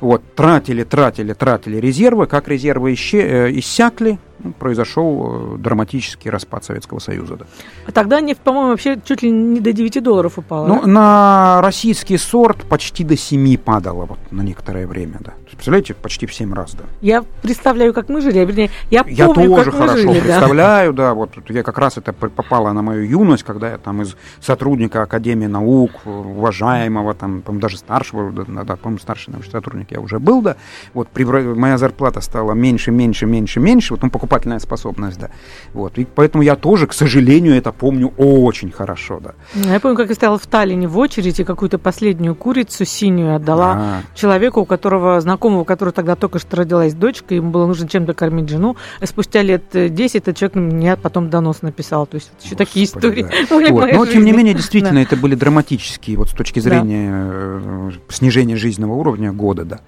Вот, 0.00 0.22
тратили, 0.34 0.84
тратили, 0.84 1.32
тратили 1.32 1.78
резервы. 1.78 2.26
Как 2.26 2.46
резервы 2.48 2.92
исче, 2.92 3.20
э, 3.20 3.58
иссякли, 3.58 4.18
ну, 4.38 4.52
произошел 4.52 5.54
э, 5.54 5.58
драматический 5.58 6.30
распад 6.30 6.64
Советского 6.64 6.98
Союза. 6.98 7.36
Да. 7.36 7.46
А 7.86 7.92
тогда 7.92 8.20
нефть, 8.20 8.40
по-моему, 8.40 8.70
вообще 8.70 9.00
чуть 9.02 9.22
ли 9.22 9.30
не 9.30 9.60
до 9.60 9.72
9 9.72 10.02
долларов 10.02 10.38
упала. 10.38 10.66
Ну, 10.66 10.80
да? 10.82 10.86
на 10.86 11.60
российский 11.62 12.18
сорт 12.18 12.64
почти 12.64 13.02
до 13.02 13.16
7 13.16 13.56
падало 13.56 14.04
вот 14.04 14.18
на 14.30 14.42
некоторое 14.42 14.86
время, 14.86 15.18
да. 15.20 15.32
Представляете, 15.54 15.94
почти 15.94 16.26
в 16.26 16.34
7 16.34 16.52
раз, 16.52 16.74
да. 16.74 16.84
Я 17.00 17.24
представляю, 17.42 17.94
как 17.94 18.08
мы 18.08 18.20
жили, 18.20 18.38
а 18.38 18.44
вернее, 18.44 18.70
я 18.90 19.04
помню, 19.04 19.16
Я 19.16 19.26
тоже 19.28 19.70
как 19.70 19.74
мы 19.74 19.86
хорошо 19.86 19.96
жили, 19.98 20.20
представляю, 20.20 20.92
да. 20.92 21.08
да, 21.08 21.14
вот 21.14 21.30
я 21.48 21.62
как 21.62 21.78
раз 21.78 21.96
это 21.96 22.12
попало 22.12 22.72
на 22.72 22.82
мою 22.82 23.02
юность, 23.02 23.44
когда 23.44 23.70
я 23.70 23.78
там 23.78 24.02
из 24.02 24.16
сотрудника 24.40 25.02
Академии 25.02 25.46
наук, 25.46 25.92
уважаемого, 26.04 27.14
там, 27.14 27.40
по 27.40 27.52
даже 27.52 27.78
старшего, 27.78 28.30
да, 28.32 28.64
да 28.64 28.76
по-моему, 28.76 28.98
старший 28.98 29.32
научный 29.32 29.52
сотрудник 29.52 29.92
я 29.92 30.00
уже 30.00 30.18
был, 30.18 30.42
да, 30.42 30.56
вот 30.92 31.08
при, 31.08 31.24
моя 31.24 31.78
зарплата 31.78 32.20
стала 32.20 32.52
меньше, 32.52 32.90
меньше, 32.90 33.26
меньше, 33.26 33.60
меньше, 33.60 33.94
вот 33.94 34.00
покупал 34.00 34.34
покупательная 34.34 34.58
способность, 34.58 35.18
да. 35.18 35.30
Вот. 35.74 35.98
И 35.98 36.04
поэтому 36.04 36.42
я 36.42 36.56
тоже, 36.56 36.86
к 36.86 36.92
сожалению, 36.92 37.54
это 37.54 37.72
помню 37.72 38.12
очень 38.16 38.70
хорошо, 38.70 39.20
да. 39.20 39.34
Я 39.54 39.80
помню, 39.80 39.96
как 39.96 40.08
я 40.08 40.14
стояла 40.14 40.38
в 40.38 40.46
Таллине 40.46 40.88
в 40.88 40.98
очереди, 40.98 41.44
какую-то 41.44 41.78
последнюю 41.78 42.34
курицу 42.34 42.84
синюю 42.84 43.36
отдала 43.36 43.72
А-а-а. 43.72 44.16
человеку, 44.16 44.60
у 44.60 44.64
которого, 44.64 45.20
знакомого, 45.44 45.62
у 45.62 45.64
которого 45.64 45.92
тогда 45.92 46.16
только 46.16 46.38
что 46.38 46.56
родилась 46.56 46.94
дочка, 46.94 47.34
ему 47.34 47.50
было 47.50 47.66
нужно 47.66 47.88
чем-то 47.88 48.14
кормить 48.14 48.48
жену. 48.48 48.76
И 49.00 49.06
спустя 49.06 49.42
лет 49.42 49.64
10 49.72 50.16
этот 50.16 50.36
человек 50.36 50.54
мне 50.56 50.96
потом 50.96 51.28
донос 51.28 51.62
написал. 51.62 52.06
То 52.06 52.16
есть 52.16 52.30
еще 52.40 52.54
Господи, 52.54 52.64
такие 52.64 52.84
истории 52.86 53.22
да. 53.22 53.70
вот. 53.72 53.92
Но, 53.92 54.06
тем 54.06 54.24
не 54.24 54.32
менее, 54.32 54.54
действительно, 54.54 54.94
да. 54.94 55.02
это 55.02 55.16
были 55.16 55.34
драматические, 55.34 56.16
вот 56.16 56.30
с 56.30 56.32
точки 56.32 56.60
зрения 56.60 57.10
да. 57.10 57.30
Э, 57.32 57.90
снижения 58.08 58.56
жизненного 58.56 58.94
уровня 58.94 59.32
года, 59.32 59.64
да. 59.64 59.80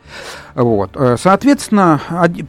Вот. 0.54 0.90
Э, 0.94 1.16
соответственно, 1.18 2.00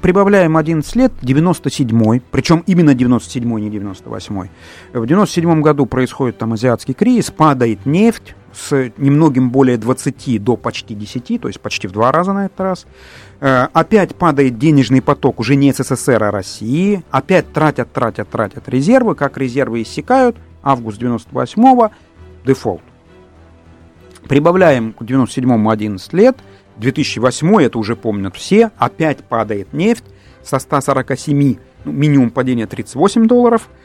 прибавляем 0.01 0.57
11 0.57 0.95
лет, 0.95 1.13
97-й, 1.21 2.21
причем 2.31 2.63
именно 2.67 2.91
97-й, 2.91 3.61
не 3.61 3.69
98-й. 3.69 4.49
В 4.93 5.05
97 5.05 5.61
году 5.61 5.85
происходит 5.85 6.37
там 6.37 6.53
азиатский 6.53 6.93
кризис, 6.93 7.31
падает 7.31 7.85
нефть 7.85 8.35
с 8.57 8.91
немногим 8.97 9.51
более 9.51 9.77
20 9.77 10.43
до 10.43 10.57
почти 10.57 10.95
10, 10.95 11.41
то 11.41 11.47
есть 11.47 11.59
почти 11.59 11.87
в 11.87 11.91
два 11.91 12.11
раза 12.11 12.33
на 12.33 12.45
этот 12.45 12.59
раз. 12.59 12.87
Э, 13.39 13.67
опять 13.73 14.15
падает 14.15 14.57
денежный 14.57 15.01
поток 15.01 15.39
уже 15.39 15.55
не 15.55 15.71
СССР, 15.71 16.23
а 16.23 16.31
России. 16.31 17.03
Опять 17.11 17.53
тратят, 17.53 17.93
тратят, 17.93 18.29
тратят 18.29 18.67
резервы. 18.67 19.15
Как 19.15 19.37
резервы 19.37 19.83
иссякают, 19.83 20.37
август 20.63 21.01
98-го, 21.01 21.91
дефолт. 22.45 22.81
Прибавляем 24.27 24.93
к 24.93 25.03
97-му 25.03 25.69
11 25.69 26.13
лет– 26.13 26.37
2008 26.77 27.61
это 27.61 27.79
уже 27.79 27.95
помнят 27.95 28.35
все, 28.35 28.71
опять 28.77 29.23
падает 29.23 29.73
нефть 29.73 30.03
со 30.43 30.59
147, 30.59 31.57
ну, 31.85 31.91
минимум 31.91 32.29
падения 32.29 32.67
38 32.67 33.27
долларов– 33.27 33.69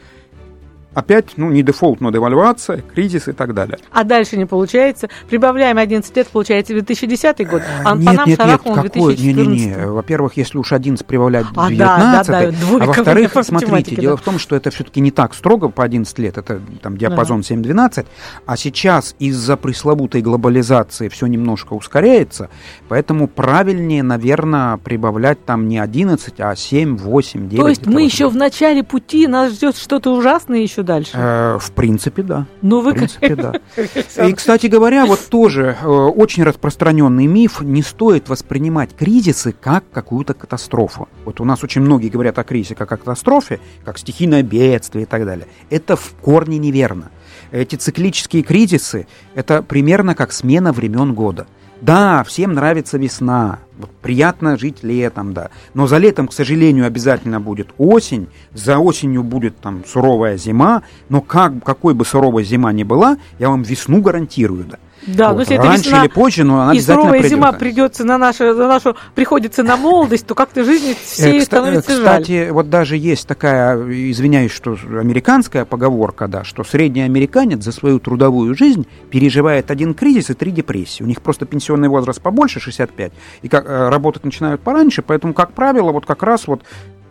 опять, 0.93 1.37
ну, 1.37 1.49
не 1.49 1.63
дефолт, 1.63 2.01
но 2.01 2.11
девальвация, 2.11 2.81
кризис 2.93 3.27
и 3.27 3.31
так 3.31 3.53
далее. 3.53 3.79
А 3.91 4.03
дальше 4.03 4.37
не 4.37 4.45
получается. 4.45 5.09
Прибавляем 5.29 5.77
11 5.77 6.15
лет, 6.15 6.27
получается 6.27 6.73
2010 6.73 7.47
год, 7.47 7.61
а 7.83 7.95
нет, 7.95 8.05
по 8.05 8.13
нам 8.13 8.27
нет, 8.27 8.39
шарахнул 8.39 8.75
нет, 8.75 8.93
какой? 8.93 9.15
2014. 9.15 9.47
Не, 9.47 9.55
не, 9.55 9.65
не. 9.65 9.87
Во-первых, 9.87 10.37
если 10.37 10.57
уж 10.57 10.71
11 10.71 11.05
прибавлять 11.05 11.45
а, 11.55 11.69
19, 11.69 11.77
да, 11.77 12.23
да, 12.23 12.51
да, 12.51 12.83
а 12.83 12.85
во-вторых, 12.85 13.33
смотрите, 13.41 13.95
да. 13.95 14.01
дело 14.01 14.17
в 14.17 14.21
том, 14.21 14.39
что 14.39 14.55
это 14.55 14.69
все-таки 14.69 15.01
не 15.01 15.11
так 15.11 15.33
строго 15.33 15.69
по 15.69 15.83
11 15.83 16.19
лет, 16.19 16.37
это 16.37 16.61
там 16.81 16.97
диапазон 16.97 17.41
да. 17.41 17.55
7-12, 17.55 18.05
а 18.45 18.57
сейчас 18.57 19.15
из-за 19.19 19.57
пресловутой 19.57 20.21
глобализации 20.21 21.09
все 21.09 21.27
немножко 21.27 21.73
ускоряется, 21.73 22.49
поэтому 22.87 23.27
правильнее, 23.27 24.03
наверное, 24.03 24.77
прибавлять 24.77 25.43
там 25.45 25.67
не 25.67 25.79
11, 25.79 26.39
а 26.39 26.55
7, 26.55 26.97
8, 26.97 27.49
9. 27.49 27.61
То 27.61 27.67
есть 27.67 27.85
мы 27.87 28.03
еще 28.03 28.29
в 28.29 28.35
начале 28.35 28.83
пути, 28.83 29.27
нас 29.27 29.53
ждет 29.53 29.77
что-то 29.77 30.13
ужасное 30.13 30.59
еще 30.59 30.82
дальше? 30.83 31.11
Э, 31.15 31.57
в 31.59 31.71
принципе, 31.71 32.23
да. 32.23 32.45
Ну, 32.61 32.81
вы 32.81 32.91
в 32.91 32.95
принципе, 32.95 33.35
да. 33.35 33.53
И, 34.27 34.33
кстати 34.33 34.67
говоря, 34.67 35.05
вот 35.05 35.19
тоже 35.29 35.77
э, 35.81 35.87
очень 35.87 36.43
распространенный 36.43 37.25
миф, 37.25 37.61
не 37.61 37.81
стоит 37.81 38.29
воспринимать 38.29 38.95
кризисы 38.95 39.53
как 39.59 39.83
какую-то 39.91 40.33
катастрофу. 40.33 41.07
Вот 41.25 41.41
у 41.41 41.45
нас 41.45 41.63
очень 41.63 41.81
многие 41.81 42.09
говорят 42.09 42.37
о 42.39 42.43
кризисе 42.43 42.75
как 42.75 42.91
о 42.91 42.97
катастрофе, 42.97 43.59
как 43.83 43.97
стихийное 43.97 44.43
бедствие 44.43 45.03
и 45.03 45.07
так 45.07 45.25
далее. 45.25 45.47
Это 45.69 45.95
в 45.95 46.13
корне 46.21 46.57
неверно. 46.57 47.11
Эти 47.51 47.75
циклические 47.75 48.43
кризисы– 48.43 49.07
это 49.35 49.61
примерно 49.61 50.15
как 50.15 50.31
смена 50.31 50.73
времен 50.73 51.13
года. 51.13 51.47
Да, 51.81 52.23
всем 52.23 52.53
нравится 52.53 52.97
весна, 52.97 53.59
вот 53.77 53.89
приятно 54.01 54.57
жить 54.57 54.83
летом, 54.83 55.33
да. 55.33 55.49
Но 55.73 55.87
за 55.87 55.97
летом, 55.97 56.27
к 56.27 56.33
сожалению, 56.33 56.85
обязательно 56.85 57.41
будет 57.41 57.69
осень, 57.77 58.29
за 58.53 58.77
осенью 58.77 59.23
будет 59.23 59.57
там 59.57 59.83
суровая 59.85 60.37
зима, 60.37 60.83
но 61.09 61.19
как, 61.21 61.63
какой 61.63 61.93
бы 61.93 62.05
суровая 62.05 62.43
зима 62.43 62.71
ни 62.71 62.83
была, 62.83 63.17
я 63.39 63.49
вам 63.49 63.63
весну 63.63 64.01
гарантирую, 64.01 64.65
да. 64.65 64.77
Да, 65.07 65.29
вот. 65.29 65.35
но 65.35 65.39
если 65.41 65.55
Раньше 65.55 65.83
весна, 65.85 66.03
или 66.03 66.07
позже, 66.07 66.43
но 66.43 66.61
она 66.61 66.73
и 66.73 66.79
суровая 66.79 67.19
придет. 67.19 67.29
зима 67.29 67.51
придется 67.51 68.03
на 68.05 68.17
нашу, 68.17 68.53
на 68.53 68.67
нашу, 68.67 68.95
приходится 69.15 69.63
на 69.63 69.77
молодость, 69.77 70.25
то 70.25 70.35
как-то 70.35 70.63
жизнь 70.63 70.95
всей 71.03 71.39
э, 71.39 71.41
становится 71.41 71.91
кстати, 71.91 72.01
жаль. 72.01 72.21
Кстати, 72.21 72.49
вот 72.51 72.69
даже 72.69 72.97
есть 72.97 73.27
такая, 73.27 73.77
извиняюсь, 73.77 74.51
что 74.51 74.77
американская 74.99 75.65
поговорка, 75.65 76.27
да, 76.27 76.43
что 76.43 76.63
средний 76.63 77.01
американец 77.01 77.63
за 77.63 77.71
свою 77.71 77.99
трудовую 77.99 78.55
жизнь 78.55 78.87
переживает 79.09 79.71
один 79.71 79.93
кризис 79.93 80.29
и 80.29 80.33
три 80.33 80.51
депрессии. 80.51 81.03
У 81.03 81.07
них 81.07 81.21
просто 81.21 81.45
пенсионный 81.45 81.89
возраст 81.89 82.21
побольше, 82.21 82.59
65, 82.59 83.11
и 83.41 83.47
как, 83.49 83.65
э, 83.67 83.89
работать 83.89 84.23
начинают 84.23 84.61
пораньше, 84.61 85.01
поэтому, 85.01 85.33
как 85.33 85.53
правило, 85.53 85.91
вот 85.91 86.05
как 86.05 86.23
раз 86.23 86.47
вот 86.47 86.63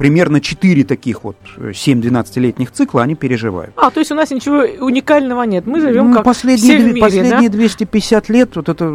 примерно 0.02 0.40
4 0.40 0.84
таких 0.84 1.22
вот 1.22 1.36
7-12-летних 1.56 2.72
цикла 2.72 3.02
они 3.02 3.14
переживают. 3.14 3.72
А, 3.76 3.90
то 3.90 4.00
есть 4.00 4.10
у 4.10 4.16
нас 4.16 4.30
ничего 4.30 4.64
уникального 4.84 5.44
нет. 5.44 5.66
Мы 5.66 5.80
живем 5.80 6.10
ну, 6.10 6.16
как 6.16 6.24
последние, 6.24 6.76
все 6.76 6.84
в 6.84 6.86
мире, 6.88 7.00
Последние 7.00 7.48
да? 7.48 7.56
250 7.84 8.28
лет 8.28 8.56
вот 8.56 8.68
это 8.68 8.86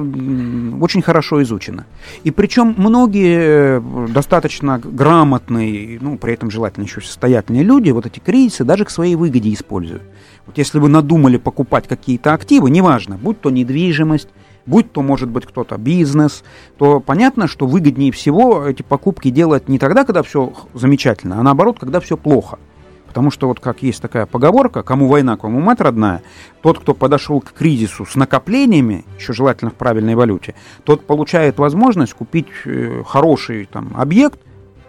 очень 0.81 1.01
хорошо 1.01 1.41
изучено. 1.43 1.85
И 2.23 2.31
причем 2.31 2.73
многие 2.77 3.79
э, 3.79 4.07
достаточно 4.09 4.79
грамотные, 4.79 5.99
ну, 6.01 6.17
при 6.17 6.33
этом 6.33 6.51
желательно 6.51 6.85
еще 6.85 7.01
состоятельные 7.01 7.63
люди, 7.63 7.91
вот 7.91 8.05
эти 8.05 8.19
кризисы 8.19 8.63
даже 8.63 8.85
к 8.85 8.89
своей 8.89 9.15
выгоде 9.15 9.53
используют. 9.53 10.03
Вот 10.45 10.57
если 10.57 10.79
вы 10.79 10.87
надумали 10.89 11.37
покупать 11.37 11.87
какие-то 11.87 12.33
активы, 12.33 12.69
неважно, 12.69 13.17
будь 13.17 13.41
то 13.41 13.49
недвижимость, 13.49 14.29
будь 14.65 14.91
то, 14.91 15.01
может 15.01 15.29
быть, 15.29 15.45
кто-то 15.45 15.77
бизнес, 15.77 16.43
то 16.77 16.99
понятно, 16.99 17.47
что 17.47 17.65
выгоднее 17.65 18.11
всего 18.11 18.65
эти 18.65 18.81
покупки 18.81 19.29
делать 19.29 19.67
не 19.67 19.79
тогда, 19.79 20.03
когда 20.03 20.23
все 20.23 20.53
замечательно, 20.73 21.39
а 21.39 21.43
наоборот, 21.43 21.77
когда 21.79 21.99
все 21.99 22.17
плохо. 22.17 22.59
Потому 23.07 23.31
что 23.31 23.47
вот 23.47 23.59
как 23.59 23.81
есть 23.83 24.01
такая 24.01 24.25
поговорка, 24.25 24.83
кому 24.83 25.07
война, 25.07 25.37
кому 25.37 25.59
мать 25.59 25.81
родная, 25.81 26.21
тот, 26.61 26.79
кто 26.79 26.93
подошел 26.93 27.41
к 27.41 27.53
кризису 27.53 28.05
с 28.05 28.15
накоплениями, 28.15 29.05
еще 29.17 29.33
желательно 29.33 29.71
в 29.71 29.75
правильной 29.75 30.15
валюте, 30.15 30.53
тот 30.83 31.05
получает 31.05 31.57
возможность 31.57 32.13
купить 32.13 32.47
э, 32.65 33.03
хороший 33.05 33.65
там, 33.65 33.91
объект 33.95 34.39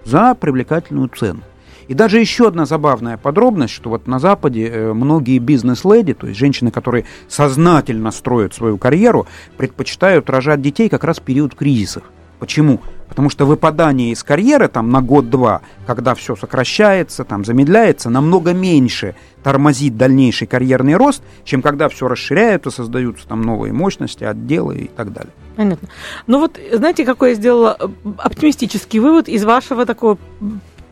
за 0.04 0.34
привлекательную 0.34 1.08
цену. 1.08 1.40
И 1.88 1.94
даже 1.94 2.20
еще 2.20 2.48
одна 2.48 2.66
забавная 2.66 3.16
подробность, 3.16 3.72
что 3.72 3.88
вот 3.88 4.06
на 4.06 4.18
Западе 4.18 4.68
э, 4.68 4.92
многие 4.92 5.38
бизнес-леди, 5.38 6.12
то 6.12 6.26
есть 6.26 6.38
женщины, 6.38 6.70
которые 6.70 7.06
сознательно 7.28 8.10
строят 8.10 8.52
свою 8.52 8.76
карьеру, 8.76 9.26
предпочитают 9.56 10.28
рожать 10.28 10.60
детей 10.60 10.90
как 10.90 11.04
раз 11.04 11.18
в 11.18 11.22
период 11.22 11.54
кризисов. 11.54 12.02
Почему? 12.38 12.80
Потому 13.08 13.30
что 13.30 13.46
выпадание 13.46 14.12
из 14.12 14.22
карьеры 14.22 14.68
там 14.68 14.90
на 14.90 15.00
год-два, 15.00 15.62
когда 15.86 16.14
все 16.14 16.36
сокращается, 16.36 17.24
там 17.24 17.44
замедляется, 17.44 18.10
намного 18.10 18.52
меньше 18.52 19.14
тормозит 19.42 19.96
дальнейший 19.96 20.46
карьерный 20.46 20.96
рост, 20.96 21.22
чем 21.44 21.62
когда 21.62 21.88
все 21.88 22.08
расширяется, 22.08 22.70
создаются 22.70 23.26
там 23.26 23.42
новые 23.42 23.72
мощности, 23.72 24.24
отделы 24.24 24.76
и 24.78 24.88
так 24.88 25.12
далее. 25.12 25.32
Понятно. 25.56 25.88
Ну 26.26 26.38
вот, 26.38 26.58
знаете, 26.72 27.04
какой 27.04 27.30
я 27.30 27.34
сделала 27.34 27.76
оптимистический 28.18 28.98
вывод 29.00 29.28
из 29.28 29.44
вашего 29.44 29.86
такого 29.86 30.18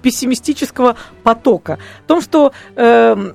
пессимистического 0.02 0.96
потока. 1.22 1.78
В 2.04 2.06
том, 2.06 2.20
что 2.20 2.52
э, 2.76 3.32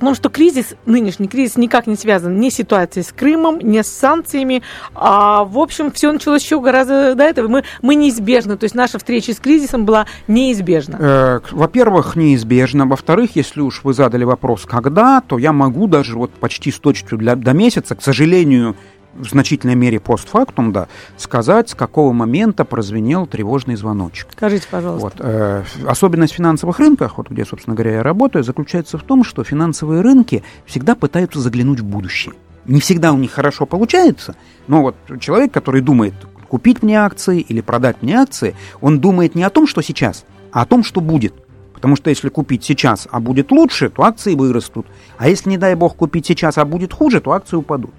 Потому 0.00 0.14
что 0.14 0.30
кризис, 0.30 0.76
нынешний 0.86 1.28
кризис 1.28 1.58
никак 1.58 1.86
не 1.86 1.94
связан 1.94 2.40
ни 2.40 2.48
с 2.48 2.54
ситуацией 2.54 3.04
с 3.04 3.12
Крымом, 3.12 3.58
ни 3.58 3.82
с 3.82 3.86
санкциями. 3.86 4.62
А, 4.94 5.44
в 5.44 5.58
общем, 5.58 5.92
все 5.92 6.10
началось 6.10 6.42
еще 6.42 6.58
гораздо 6.58 7.14
до 7.14 7.22
этого. 7.22 7.48
Мы, 7.48 7.64
мы 7.82 7.96
неизбежно, 7.96 8.56
то 8.56 8.64
есть 8.64 8.74
наша 8.74 8.96
встреча 8.98 9.34
с 9.34 9.36
кризисом 9.36 9.84
была 9.84 10.06
неизбежна. 10.26 10.96
Э, 10.98 11.40
во-первых, 11.50 12.16
неизбежно. 12.16 12.86
Во-вторых, 12.86 13.36
если 13.36 13.60
уж 13.60 13.84
вы 13.84 13.92
задали 13.92 14.24
вопрос, 14.24 14.64
когда, 14.64 15.20
то 15.20 15.36
я 15.36 15.52
могу 15.52 15.86
даже 15.86 16.16
вот 16.16 16.30
почти 16.30 16.72
с 16.72 16.78
точностью 16.78 17.18
для, 17.18 17.36
до 17.36 17.52
месяца, 17.52 17.94
к 17.94 18.02
сожалению, 18.02 18.76
в 19.20 19.28
значительной 19.28 19.74
мере 19.74 20.00
постфактум, 20.00 20.72
да, 20.72 20.88
сказать, 21.16 21.70
с 21.70 21.74
какого 21.74 22.12
момента 22.12 22.64
прозвенел 22.64 23.26
тревожный 23.26 23.76
звоночек. 23.76 24.28
Скажите, 24.32 24.66
пожалуйста. 24.70 25.04
Вот, 25.04 25.14
э, 25.18 25.64
особенность 25.86 26.34
финансовых 26.34 26.78
рынков, 26.78 27.14
вот 27.16 27.30
где, 27.30 27.44
собственно 27.44 27.76
говоря, 27.76 27.96
я 27.96 28.02
работаю, 28.02 28.44
заключается 28.44 28.98
в 28.98 29.02
том, 29.02 29.24
что 29.24 29.44
финансовые 29.44 30.00
рынки 30.00 30.42
всегда 30.66 30.94
пытаются 30.94 31.40
заглянуть 31.40 31.80
в 31.80 31.84
будущее. 31.84 32.34
Не 32.66 32.80
всегда 32.80 33.12
у 33.12 33.16
них 33.16 33.32
хорошо 33.32 33.66
получается, 33.66 34.36
но 34.66 34.82
вот 34.82 34.96
человек, 35.18 35.52
который 35.52 35.80
думает, 35.80 36.14
купить 36.48 36.82
мне 36.82 37.00
акции 37.00 37.40
или 37.40 37.60
продать 37.60 38.02
мне 38.02 38.16
акции, 38.16 38.54
он 38.80 39.00
думает 39.00 39.34
не 39.34 39.42
о 39.44 39.50
том, 39.50 39.66
что 39.66 39.82
сейчас, 39.82 40.24
а 40.52 40.62
о 40.62 40.66
том, 40.66 40.84
что 40.84 41.00
будет. 41.00 41.34
Потому 41.80 41.96
что 41.96 42.10
если 42.10 42.28
купить 42.28 42.62
сейчас, 42.62 43.08
а 43.10 43.20
будет 43.20 43.50
лучше, 43.50 43.88
то 43.88 44.02
акции 44.02 44.34
вырастут. 44.34 44.86
А 45.16 45.28
если, 45.28 45.48
не 45.48 45.56
дай 45.56 45.74
бог, 45.74 45.96
купить 45.96 46.26
сейчас, 46.26 46.58
а 46.58 46.66
будет 46.66 46.92
хуже, 46.92 47.20
то 47.20 47.32
акции 47.32 47.56
упадут. 47.56 47.90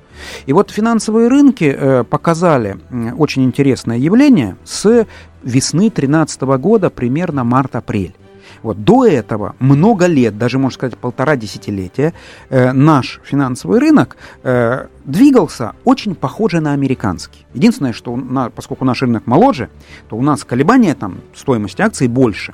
И 0.45 0.53
вот 0.53 0.69
финансовые 0.69 1.29
рынки 1.29 1.75
э, 1.75 2.03
показали 2.03 2.77
очень 3.17 3.43
интересное 3.43 3.97
явление 3.97 4.55
с 4.63 5.07
весны 5.43 5.89
2013 5.89 6.41
года, 6.41 6.91
примерно 6.91 7.43
март-апрель. 7.43 8.13
Вот 8.61 8.83
до 8.83 9.07
этого 9.07 9.55
много 9.59 10.05
лет, 10.05 10.37
даже 10.37 10.59
можно 10.59 10.75
сказать 10.75 10.97
полтора 10.97 11.35
десятилетия, 11.35 12.13
э, 12.49 12.71
наш 12.73 13.19
финансовый 13.23 13.79
рынок 13.79 14.17
э, 14.43 14.87
двигался 15.05 15.73
очень 15.85 16.13
похоже 16.13 16.59
на 16.59 16.73
американский. 16.73 17.47
Единственное, 17.55 17.93
что 17.93 18.15
на, 18.15 18.51
поскольку 18.51 18.85
наш 18.85 19.01
рынок 19.01 19.25
моложе, 19.25 19.69
то 20.09 20.15
у 20.15 20.21
нас 20.21 20.43
колебания 20.43 20.93
там 20.93 21.21
стоимости 21.33 21.81
акций 21.81 22.07
больше. 22.07 22.53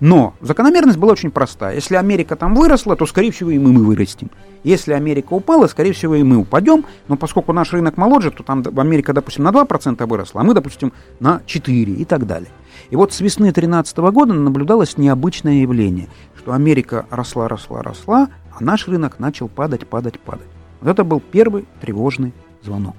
Но 0.00 0.34
закономерность 0.40 0.98
была 0.98 1.12
очень 1.12 1.30
простая. 1.30 1.74
Если 1.74 1.96
Америка 1.96 2.36
там 2.36 2.54
выросла, 2.54 2.96
то, 2.96 3.06
скорее 3.06 3.30
всего, 3.30 3.50
и 3.50 3.58
мы, 3.58 3.72
мы 3.72 3.84
вырастем. 3.84 4.30
Если 4.64 4.92
Америка 4.92 5.32
упала, 5.32 5.66
скорее 5.66 5.92
всего, 5.92 6.14
и 6.14 6.22
мы 6.22 6.36
упадем. 6.36 6.84
Но 7.08 7.16
поскольку 7.16 7.52
наш 7.52 7.72
рынок 7.72 7.96
моложе, 7.96 8.30
то 8.30 8.42
там 8.42 8.62
Америка, 8.76 9.12
допустим, 9.12 9.44
на 9.44 9.50
2% 9.50 10.06
выросла, 10.06 10.40
а 10.40 10.44
мы, 10.44 10.54
допустим, 10.54 10.92
на 11.20 11.40
4% 11.46 11.94
и 11.96 12.04
так 12.04 12.26
далее. 12.26 12.50
И 12.90 12.96
вот 12.96 13.12
с 13.12 13.20
весны 13.20 13.46
2013 13.46 13.96
года 13.98 14.34
наблюдалось 14.34 14.98
необычное 14.98 15.62
явление, 15.62 16.08
что 16.36 16.52
Америка 16.52 17.06
росла, 17.10 17.48
росла, 17.48 17.82
росла, 17.82 18.28
а 18.56 18.62
наш 18.62 18.86
рынок 18.86 19.18
начал 19.18 19.48
падать, 19.48 19.86
падать, 19.86 20.18
падать. 20.20 20.46
Вот 20.80 20.90
это 20.90 21.04
был 21.04 21.20
первый 21.20 21.66
тревожный 21.80 22.32
звонок. 22.62 22.96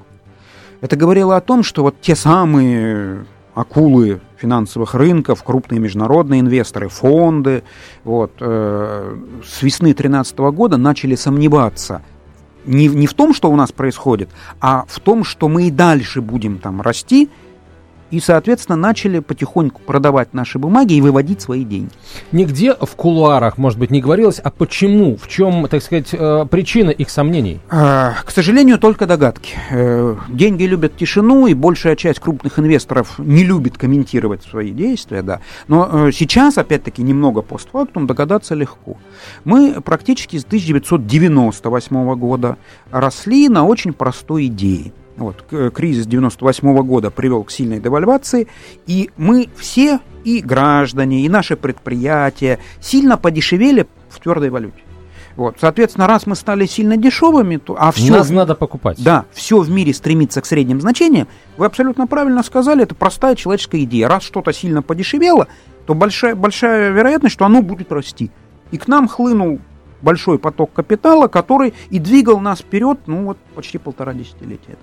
Это 0.81 0.95
говорило 0.95 1.35
о 1.35 1.41
том, 1.41 1.63
что 1.63 1.83
вот 1.83 2.01
те 2.01 2.15
самые 2.15 3.25
акулы 3.55 4.21
финансовых 4.39 4.93
рынков, 4.95 5.43
крупные 5.43 5.79
международные 5.79 6.41
инвесторы, 6.41 6.89
фонды, 6.89 7.63
вот, 8.03 8.31
э, 8.39 9.17
с 9.45 9.61
весны 9.61 9.89
2013 9.89 10.51
года 10.51 10.77
начали 10.77 11.15
сомневаться. 11.15 12.01
Не, 12.65 12.87
не 12.87 13.07
в 13.07 13.13
том, 13.13 13.33
что 13.33 13.49
у 13.49 13.55
нас 13.55 13.71
происходит, 13.71 14.29
а 14.59 14.85
в 14.87 14.99
том, 14.99 15.23
что 15.23 15.47
мы 15.47 15.67
и 15.67 15.71
дальше 15.71 16.21
будем 16.21 16.59
там 16.59 16.81
расти, 16.81 17.29
и, 18.11 18.19
соответственно, 18.19 18.75
начали 18.75 19.19
потихоньку 19.19 19.81
продавать 19.81 20.33
наши 20.33 20.59
бумаги 20.59 20.93
и 20.93 21.01
выводить 21.01 21.41
свои 21.41 21.63
деньги. 21.63 21.91
Нигде 22.31 22.73
в 22.73 22.95
кулуарах, 22.95 23.57
может 23.57 23.79
быть, 23.79 23.91
не 23.91 24.01
говорилось, 24.01 24.39
а 24.39 24.49
почему, 24.49 25.17
в 25.17 25.27
чем, 25.27 25.67
так 25.67 25.81
сказать, 25.83 26.09
э, 26.11 26.45
причина 26.49 26.89
их 26.89 27.09
сомнений? 27.09 27.59
А, 27.69 28.15
к 28.25 28.31
сожалению, 28.31 28.79
только 28.79 29.05
догадки. 29.05 29.55
Э, 29.71 30.15
деньги 30.29 30.63
любят 30.63 30.95
тишину, 30.95 31.47
и 31.47 31.53
большая 31.53 31.95
часть 31.95 32.19
крупных 32.19 32.59
инвесторов 32.59 33.19
не 33.19 33.43
любит 33.43 33.77
комментировать 33.77 34.43
свои 34.43 34.71
действия, 34.71 35.21
да. 35.21 35.41
Но 35.67 36.07
э, 36.07 36.11
сейчас, 36.11 36.57
опять-таки, 36.57 37.03
немного 37.03 37.41
постфактум 37.41 38.07
догадаться 38.07 38.55
легко. 38.55 38.97
Мы 39.43 39.81
практически 39.81 40.37
с 40.37 40.45
1998 40.45 42.15
года 42.15 42.57
росли 42.91 43.49
на 43.49 43.65
очень 43.65 43.93
простой 43.93 44.47
идее– 44.47 44.91
вот, 45.17 45.43
кризис 45.73 46.05
98 46.05 46.77
года 46.83 47.11
привел 47.11 47.43
к 47.43 47.51
сильной 47.51 47.79
девальвации, 47.79 48.47
и 48.85 49.09
мы 49.17 49.49
все, 49.57 49.99
и 50.23 50.41
граждане, 50.41 51.25
и 51.25 51.29
наши 51.29 51.55
предприятия 51.55 52.59
сильно 52.79 53.17
подешевели 53.17 53.87
в 54.09 54.19
твердой 54.19 54.49
валюте. 54.49 54.81
Вот, 55.35 55.57
соответственно, 55.61 56.07
раз 56.07 56.25
мы 56.25 56.35
стали 56.35 56.65
сильно 56.65 56.97
дешевыми, 56.97 57.57
то 57.57 57.75
а 57.79 57.91
все 57.91 58.11
нас 58.11 58.29
в... 58.29 58.33
надо 58.33 58.55
покупать. 58.55 59.01
Да, 59.03 59.25
все 59.31 59.59
в 59.59 59.69
мире 59.69 59.93
стремится 59.93 60.41
к 60.41 60.47
средним 60.47 60.81
значениям. 60.81 61.27
Вы 61.57 61.67
абсолютно 61.67 62.07
правильно 62.07 62.41
сказали, 62.41 62.83
это 62.83 62.95
простая 62.95 63.35
человеческая 63.35 63.83
идея. 63.83 64.07
Раз 64.07 64.23
что-то 64.23 64.51
сильно 64.51 64.81
подешевело, 64.81 65.47
то 65.85 65.93
большая 65.93 66.35
большая 66.35 66.89
вероятность, 66.89 67.33
что 67.33 67.45
оно 67.45 67.61
будет 67.61 67.91
расти. 67.91 68.31
И 68.71 68.77
к 68.77 68.87
нам 68.87 69.07
хлынул 69.07 69.59
большой 70.01 70.39
поток 70.39 70.73
капитала, 70.73 71.27
который 71.27 71.75
и 71.91 71.99
двигал 71.99 72.39
нас 72.39 72.59
вперед, 72.59 72.99
ну 73.05 73.25
вот 73.25 73.37
почти 73.53 73.77
полтора 73.77 74.13
десятилетия. 74.13 74.77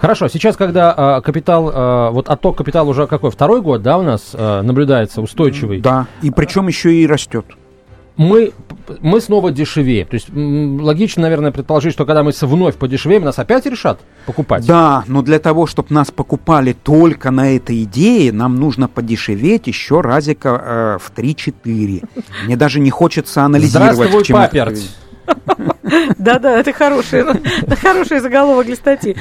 Хорошо, 0.00 0.28
сейчас, 0.28 0.56
когда 0.56 1.18
э, 1.18 1.22
капитал, 1.22 1.70
э, 1.70 2.10
вот 2.10 2.28
отток 2.28 2.56
капитала 2.56 2.88
уже 2.88 3.06
какой, 3.06 3.30
второй 3.30 3.60
год, 3.60 3.82
да, 3.82 3.98
у 3.98 4.02
нас 4.02 4.30
э, 4.32 4.62
наблюдается 4.62 5.20
устойчивый? 5.20 5.80
Да, 5.80 6.06
и 6.22 6.30
причем 6.30 6.68
еще 6.68 6.94
и 6.94 7.06
растет. 7.06 7.46
Мы, 8.16 8.52
мы 9.00 9.20
снова 9.20 9.52
дешевее. 9.52 10.04
То 10.04 10.14
есть 10.14 10.28
логично, 10.28 11.22
наверное, 11.22 11.52
предположить, 11.52 11.92
что 11.92 12.04
когда 12.04 12.24
мы 12.24 12.32
вновь 12.40 12.74
подешевеем, 12.74 13.22
нас 13.22 13.38
опять 13.38 13.64
решат 13.66 14.00
покупать. 14.26 14.66
Да, 14.66 15.04
но 15.06 15.22
для 15.22 15.38
того, 15.38 15.68
чтобы 15.68 15.94
нас 15.94 16.10
покупали 16.10 16.72
только 16.72 17.30
на 17.30 17.54
этой 17.54 17.84
идее, 17.84 18.32
нам 18.32 18.56
нужно 18.56 18.88
подешеветь 18.88 19.68
еще 19.68 20.00
разика 20.00 20.98
э, 20.98 20.98
в 21.00 21.12
3-4. 21.16 22.08
Мне 22.46 22.56
даже 22.56 22.80
не 22.80 22.90
хочется 22.90 23.44
анализировать. 23.44 23.94
Здравствуй, 23.94 24.34
паперть. 24.34 24.90
Да-да, 26.18 26.58
это 26.58 26.72
хороший, 26.72 27.24
хороший 27.82 28.20
заголовок 28.20 28.66
для 28.66 28.76
статьи. 28.76 29.16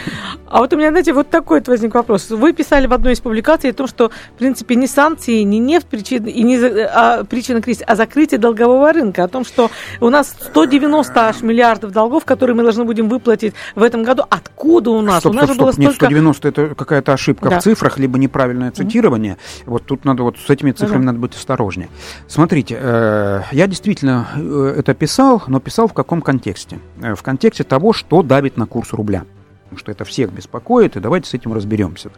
А 0.45 0.59
вот 0.59 0.73
у 0.73 0.77
меня, 0.77 0.89
знаете, 0.89 1.13
вот 1.13 1.29
такой 1.29 1.59
вот 1.59 1.67
возник 1.67 1.93
вопрос. 1.93 2.29
Вы 2.29 2.53
писали 2.53 2.87
в 2.87 2.93
одной 2.93 3.13
из 3.13 3.19
публикаций 3.19 3.71
о 3.71 3.73
том, 3.73 3.87
что, 3.87 4.09
в 4.09 4.37
принципе, 4.37 4.75
не 4.75 4.87
санкции, 4.87 5.41
не 5.41 5.59
нефть 5.59 5.87
причина, 5.87 6.27
и 6.27 6.43
не 6.43 6.57
а, 6.57 7.23
причина 7.23 7.61
кризиса, 7.61 7.85
а 7.87 7.95
закрытие 7.95 8.39
долгового 8.39 8.91
рынка. 8.93 9.23
О 9.23 9.27
том, 9.27 9.45
что 9.45 9.69
у 9.99 10.09
нас 10.09 10.35
190 10.39 11.27
аж 11.27 11.41
миллиардов 11.41 11.91
долгов, 11.91 12.25
которые 12.25 12.55
мы 12.55 12.63
должны 12.63 12.85
будем 12.85 13.09
выплатить 13.09 13.53
в 13.75 13.83
этом 13.83 14.03
году. 14.03 14.23
Откуда 14.29 14.91
у 14.91 15.01
нас? 15.01 15.19
Стоп, 15.19 15.33
у 15.33 15.35
нас 15.35 15.45
стоп, 15.45 15.55
же 15.55 15.61
было 15.61 15.71
стоп. 15.71 15.83
Нет, 15.83 15.95
190 15.95 16.47
это 16.47 16.75
какая-то 16.75 17.13
ошибка 17.13 17.49
да. 17.49 17.59
в 17.59 17.63
цифрах, 17.63 17.97
либо 17.97 18.17
неправильное 18.17 18.71
цитирование. 18.71 19.33
Mm-hmm. 19.33 19.63
Вот 19.65 19.85
тут 19.85 20.05
надо 20.05 20.23
вот 20.23 20.37
с 20.37 20.49
этими 20.49 20.71
цифрами 20.71 21.01
mm-hmm. 21.01 21.05
надо 21.05 21.19
быть 21.19 21.35
осторожнее. 21.35 21.89
Смотрите, 22.27 22.77
э, 22.79 23.41
я 23.51 23.67
действительно 23.67 24.27
э, 24.35 24.75
это 24.77 24.93
писал, 24.93 25.43
но 25.47 25.59
писал 25.59 25.87
в 25.87 25.93
каком 25.93 26.21
контексте? 26.21 26.56
Э, 27.01 27.15
в 27.15 27.23
контексте 27.23 27.63
того, 27.63 27.93
что 27.93 28.23
давит 28.23 28.57
на 28.57 28.65
курс 28.65 28.93
рубля. 28.93 29.25
Потому 29.63 29.79
что 29.79 29.91
это 29.91 30.05
всех 30.05 30.31
беспокоит, 30.31 30.95
и 30.95 31.01
давайте 31.01 31.29
с 31.29 31.33
этим 31.33 31.51
разберемся. 31.51 32.09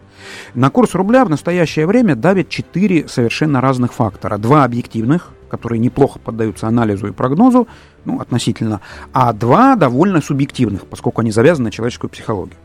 На 0.54 0.69
курс 0.69 0.93
рубля 0.93 1.25
в 1.25 1.30
настоящее 1.30 1.88
время 1.88 2.15
давит 2.15 2.49
четыре 2.49 3.08
совершенно 3.08 3.60
разных 3.60 3.93
фактора. 3.93 4.38
Два 4.38 4.63
объективных, 4.63 5.32
которые 5.49 5.80
неплохо 5.80 6.19
поддаются 6.19 6.67
анализу 6.67 7.08
и 7.08 7.12
прогнозу, 7.12 7.67
ну, 8.06 8.19
относительно, 8.19 8.82
а 9.13 9.34
два 9.34 9.75
довольно 9.75 10.21
субъективных, 10.21 10.86
поскольку 10.86 11.21
они 11.21 11.32
завязаны 11.32 11.65
на 11.65 11.71
человеческую 11.71 12.12
психологию. 12.12 12.58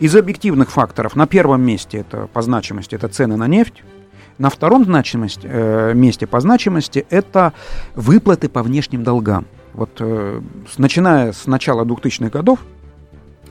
Из 0.00 0.14
объективных 0.16 0.72
факторов 0.72 1.14
на 1.14 1.28
первом 1.28 1.62
месте 1.62 1.98
это 1.98 2.26
по 2.32 2.42
значимости 2.42 2.96
это 2.96 3.06
цены 3.06 3.36
на 3.36 3.46
нефть, 3.46 3.84
на 4.38 4.50
втором 4.50 4.84
значимости, 4.84 5.48
э, 5.48 5.92
месте 5.94 6.26
по 6.26 6.40
значимости 6.40 7.06
это 7.10 7.52
выплаты 7.94 8.48
по 8.48 8.64
внешним 8.64 9.04
долгам. 9.04 9.46
Вот 9.74 9.90
э, 9.98 10.40
начиная 10.78 11.32
с 11.32 11.46
начала 11.46 11.84
2000-х 11.84 12.30
годов 12.30 12.60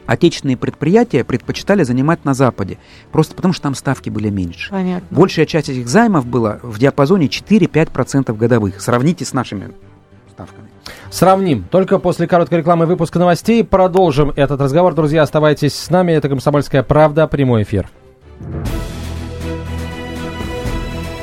отечественные 0.06 0.58
предприятия 0.58 1.24
предпочитали 1.24 1.84
занимать 1.84 2.26
на 2.26 2.34
Западе, 2.34 2.78
просто 3.12 3.36
потому 3.36 3.54
что 3.54 3.64
там 3.64 3.76
ставки 3.76 4.10
были 4.10 4.30
меньше. 4.30 4.70
Понятно. 4.70 5.08
Большая 5.12 5.46
часть 5.46 5.70
этих 5.70 5.88
займов 5.88 6.26
была 6.26 6.60
в 6.62 6.78
диапазоне 6.80 7.28
4-5% 7.28 8.36
годовых. 8.36 8.82
Сравните 8.82 9.26
с 9.26 9.34
нашими 9.34 9.72
ставками. 10.32 10.68
Сравним. 11.10 11.66
Только 11.70 12.00
после 12.00 12.28
короткой 12.28 12.60
рекламы 12.60 12.86
выпуска 12.86 13.20
новостей 13.20 13.64
продолжим 13.64 14.32
этот 14.36 14.60
разговор. 14.60 14.94
Друзья, 14.94 15.22
оставайтесь 15.22 15.76
с 15.76 15.90
нами. 15.90 16.12
Это 16.12 16.28
«Комсомольская 16.28 16.84
правда». 16.84 17.28
Прямой 17.28 17.64
эфир. 17.64 17.88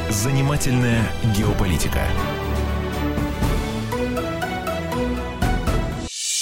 Занимательная 0.09 1.03
геополитика. 1.37 2.01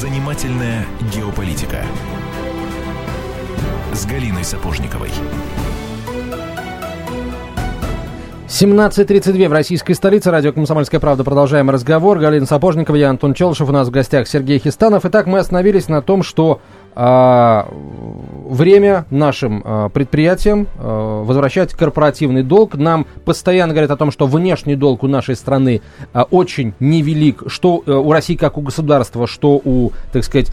Занимательная 0.00 0.86
геополитика 1.14 1.84
с 3.92 4.06
Галиной 4.06 4.44
Сапожниковой. 4.44 5.10
17.32 8.48 9.48
в 9.48 9.52
российской 9.52 9.92
столице. 9.92 10.30
Радио 10.30 10.54
«Комсомольская 10.54 11.00
правда». 11.00 11.22
Продолжаем 11.22 11.68
разговор. 11.68 12.18
Галина 12.18 12.46
Сапожникова, 12.46 12.96
я 12.96 13.10
Антон 13.10 13.34
Челшев. 13.34 13.68
У 13.68 13.72
нас 13.72 13.88
в 13.88 13.90
гостях 13.90 14.26
Сергей 14.26 14.58
Хистанов. 14.58 15.04
Итак, 15.04 15.26
мы 15.26 15.38
остановились 15.38 15.88
на 15.88 16.00
том, 16.00 16.22
что 16.22 16.62
а, 16.94 17.68
время 18.50 19.06
нашим 19.10 19.62
а, 19.64 19.88
предприятиям 19.88 20.66
а, 20.76 21.22
возвращать 21.24 21.72
корпоративный 21.74 22.42
долг. 22.42 22.74
Нам 22.74 23.06
постоянно 23.24 23.72
говорят 23.72 23.90
о 23.90 23.96
том, 23.96 24.10
что 24.10 24.26
внешний 24.26 24.76
долг 24.76 25.02
у 25.02 25.08
нашей 25.08 25.36
страны 25.36 25.82
очень 26.30 26.74
невелик, 26.80 27.44
что 27.46 27.82
э, 27.86 27.92
у 27.92 28.12
России 28.12 28.36
как 28.36 28.58
у 28.58 28.60
государства, 28.60 29.26
что 29.26 29.60
у, 29.64 29.92
так 30.12 30.24
сказать, 30.24 30.50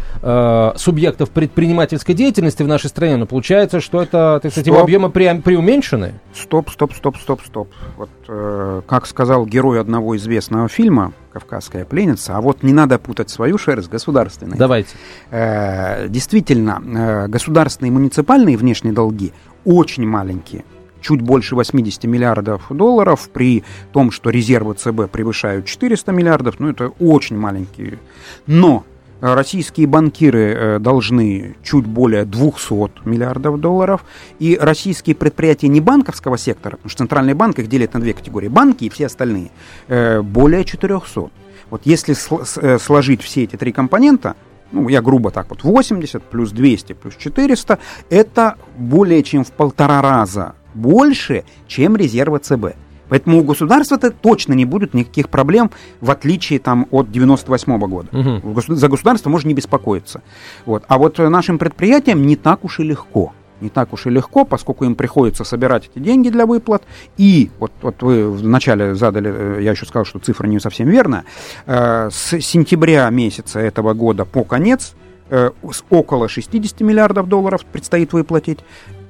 субъектов 0.80 1.30
предпринимательской 1.30 2.14
деятельности 2.14 2.64
в 2.64 2.68
нашей 2.68 2.88
стране. 2.88 3.18
Но 3.18 3.26
получается, 3.26 3.80
что 3.80 4.02
это, 4.02 4.40
так 4.42 4.52
сказать, 4.52 4.68
его 4.68 4.80
объемы 4.80 5.10
пре 5.10 5.36
преуменьшены. 5.36 6.14
Стоп, 6.34 6.70
стоп, 6.70 6.94
стоп, 6.94 7.18
стоп, 7.18 7.42
стоп. 7.46 7.70
Вот, 7.98 8.10
э, 8.28 8.82
как 8.86 9.06
сказал 9.06 9.46
герой 9.46 9.80
одного 9.80 10.16
известного 10.18 10.68
фильма, 10.68 11.14
кавказская 11.40 11.86
пленница, 11.86 12.36
а 12.36 12.42
вот 12.42 12.64
не 12.64 12.74
надо 12.74 13.00
путать 13.00 13.30
свою 13.30 13.58
шерсть 13.58 13.90
государственной. 13.90 14.58
Давайте. 14.58 14.90
Э, 15.32 16.08
действительно, 16.08 16.82
э, 16.84 17.28
государственные 17.28 17.90
и 17.90 17.94
муниципальные 17.94 18.58
внешние 18.58 18.94
долги 18.94 19.34
очень 19.66 20.08
маленькие 20.08 20.64
чуть 21.02 21.22
больше 21.22 21.56
80 21.56 22.06
миллиардов 22.06 22.66
долларов, 22.70 23.30
при 23.32 23.64
том, 23.94 24.12
что 24.12 24.30
резервы 24.30 24.74
ЦБ 24.74 25.10
превышают 25.10 25.66
400 25.66 26.12
миллиардов, 26.12 26.60
ну 26.60 26.70
это 26.70 26.88
очень 27.00 27.38
маленькие. 27.38 28.00
Но 28.48 28.84
Российские 29.20 29.88
банкиры 29.88 30.54
э, 30.54 30.80
должны 30.80 31.56
чуть 31.64 31.86
более 31.86 32.24
200 32.24 33.08
миллиардов 33.08 33.60
долларов, 33.60 34.06
и 34.38 34.58
российские 34.60 35.16
предприятия 35.16 35.68
не 35.70 35.82
банковского 35.82 36.38
сектора, 36.38 36.76
потому 36.76 36.90
что 36.90 37.00
центральный 37.00 37.34
банк 37.34 37.58
их 37.58 37.68
делит 37.68 37.94
на 37.94 38.00
две 38.00 38.14
категории, 38.14 38.48
банки 38.48 38.86
и 38.86 38.90
все 38.90 39.08
остальные, 39.08 39.52
э, 39.88 40.22
более 40.22 40.64
400. 40.64 41.30
Вот 41.70 41.82
если 41.86 42.16
э, 42.62 42.80
сложить 42.80 43.24
все 43.24 43.44
эти 43.44 43.56
три 43.56 43.72
компонента, 43.72 44.36
ну, 44.72 44.88
я 44.88 45.02
грубо 45.02 45.32
так 45.32 45.50
вот, 45.50 45.64
80 45.64 46.22
плюс 46.24 46.52
200 46.52 46.94
плюс 46.94 47.16
400, 47.16 47.80
это 48.10 48.56
более 48.78 49.24
чем 49.24 49.44
в 49.44 49.52
полтора 49.52 50.02
раза 50.02 50.54
больше, 50.74 51.44
чем 51.68 51.98
резервы 51.98 52.40
ЦБ. 52.40 52.76
Поэтому 53.10 53.40
у 53.40 53.44
государства-то 53.44 54.12
точно 54.12 54.54
не 54.54 54.66
будет 54.66 54.94
никаких 54.94 55.30
проблем, 55.30 55.72
в 56.02 56.12
отличие 56.12 56.60
там, 56.60 56.88
от 56.92 57.12
98 57.12 57.78
-го 57.78 57.88
года. 57.88 58.10
Угу. 58.12 58.62
За 58.76 58.88
государство 58.88 59.30
можно 59.30 59.48
не 59.48 59.54
беспокоиться. 59.54 60.22
Вот. 60.66 60.84
А 60.88 60.98
вот 60.98 61.18
нашим 61.18 61.58
предприятиям 61.58 62.26
не 62.26 62.36
так 62.36 62.64
уж 62.66 62.80
и 62.80 62.84
легко. 62.84 63.34
Не 63.62 63.70
так 63.70 63.94
уж 63.94 64.06
и 64.06 64.10
легко, 64.10 64.46
поскольку 64.46 64.86
им 64.86 64.96
приходится 64.96 65.44
собирать 65.44 65.90
эти 65.92 66.04
деньги 66.04 66.30
для 66.30 66.46
выплат. 66.46 66.84
И 67.18 67.50
вот, 67.60 67.72
вот 67.82 68.04
вы 68.04 68.30
вначале 68.30 68.94
задали, 68.94 69.32
э, 69.34 69.64
я 69.64 69.72
еще 69.72 69.86
сказал, 69.86 70.06
что 70.06 70.20
цифра 70.20 70.48
не 70.48 70.60
совсем 70.60 70.90
верная. 70.90 71.24
Э, 71.66 72.10
с 72.12 72.40
сентября 72.40 73.10
месяца 73.10 73.60
этого 73.60 73.94
года 73.94 74.26
по 74.26 74.44
конец 74.44 74.94
э, 75.30 75.52
около 75.90 76.30
60 76.30 76.82
миллиардов 76.82 77.28
долларов 77.28 77.66
предстоит 77.66 78.14
выплатить, 78.14 78.60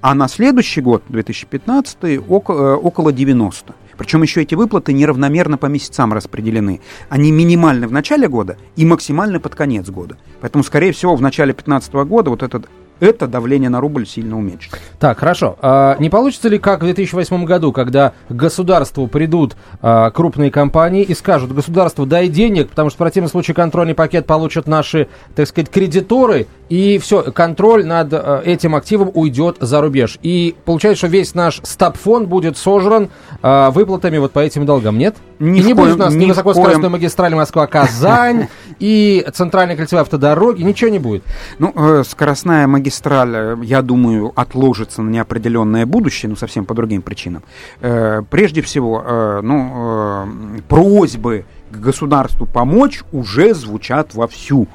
а 0.08 0.14
на 0.14 0.30
следующий 0.30 0.80
год, 0.80 1.04
2015, 1.10 2.30
около, 2.30 2.78
около 2.78 3.12
90. 3.12 3.76
Причем 3.98 4.22
еще 4.22 4.42
эти 4.42 4.56
выплаты 4.56 4.94
неравномерно 4.94 5.58
по 5.58 5.66
месяцам 5.66 6.14
распределены. 6.14 6.80
Они 7.10 7.30
минимальны 7.30 7.90
в 7.90 7.92
начале 7.92 8.30
года 8.30 8.56
и 8.78 8.86
максимальны 8.86 9.42
под 9.42 9.56
конец 9.56 9.90
года. 9.90 10.16
Поэтому, 10.40 10.64
скорее 10.64 10.94
всего, 10.94 11.18
в 11.18 11.22
начале 11.22 11.52
2015 11.52 11.94
года 12.08 12.30
вот 12.30 12.42
этот 12.42 12.70
это 13.00 13.28
давление 13.28 13.70
на 13.70 13.80
рубль 13.80 14.08
сильно 14.08 14.38
уменьшится. 14.38 14.80
Так, 15.00 15.20
хорошо. 15.20 15.58
А 15.62 15.98
не 16.00 16.10
получится 16.10 16.50
ли, 16.50 16.58
как 16.58 16.82
в 16.82 16.86
2008 16.86 17.46
году, 17.46 17.72
когда 17.72 18.14
государству 18.30 19.08
придут 19.08 19.56
а, 19.82 20.10
крупные 20.10 20.52
компании 20.52 21.04
и 21.04 21.14
скажут, 21.14 21.54
государство, 21.54 22.06
дай 22.06 22.28
денег, 22.28 22.70
потому 22.70 22.90
что 22.90 22.96
в 22.96 23.00
противном 23.00 23.30
случае 23.30 23.56
контрольный 23.56 23.94
пакет 23.94 24.26
получат 24.26 24.68
наши, 24.68 25.08
так 25.36 25.48
сказать, 25.48 25.70
кредиторы, 25.70 26.48
и 26.70 26.98
все, 27.00 27.32
контроль 27.32 27.86
над 27.86 28.14
а, 28.14 28.42
этим 28.44 28.76
активом 28.76 29.12
уйдет 29.14 29.58
за 29.60 29.82
рубеж. 29.82 30.18
И 30.22 30.56
получается, 30.66 31.00
что 31.00 31.08
весь 31.08 31.34
наш 31.34 31.62
стаб-фонд 31.64 32.28
будет 32.28 32.58
сожран 32.58 33.10
а, 33.42 33.72
выплатами 33.72 34.18
вот 34.18 34.32
по 34.32 34.40
этим 34.40 34.66
долгам, 34.66 34.98
нет? 34.98 35.16
Ни 35.40 35.60
и 35.60 35.64
не 35.64 35.74
коем, 35.74 35.76
будет 35.76 35.96
у 35.96 36.00
нас 36.00 36.14
ни 36.14 36.26
высокоскоростной 36.26 36.90
магистрали 36.90 37.36
Москва-Казань, 37.36 38.48
и 38.80 39.26
центральные 39.34 39.78
кольцевые 39.78 40.02
автодороги, 40.02 40.64
ничего 40.64 40.90
не 40.90 41.00
будет. 41.00 41.24
Ну, 41.60 41.74
э, 41.76 42.04
скоростная 42.08 42.68
магистраль, 42.68 43.36
э, 43.36 43.58
я 43.64 43.82
думаю, 43.82 44.34
отложится 44.36 45.02
на 45.02 45.10
неопределенное 45.10 45.86
будущее, 45.86 46.30
но 46.30 46.36
совсем 46.36 46.66
по 46.66 46.74
другим 46.74 47.02
причинам. 47.02 47.44
Э, 47.82 48.24
прежде 48.30 48.62
всего, 48.62 49.04
ну, 49.42 50.62
просьбы 50.68 51.46
к 51.72 51.78
государству 51.78 52.46
помочь 52.46 53.04
уже 53.12 53.54
звучат 53.54 54.14
вовсю 54.14 54.68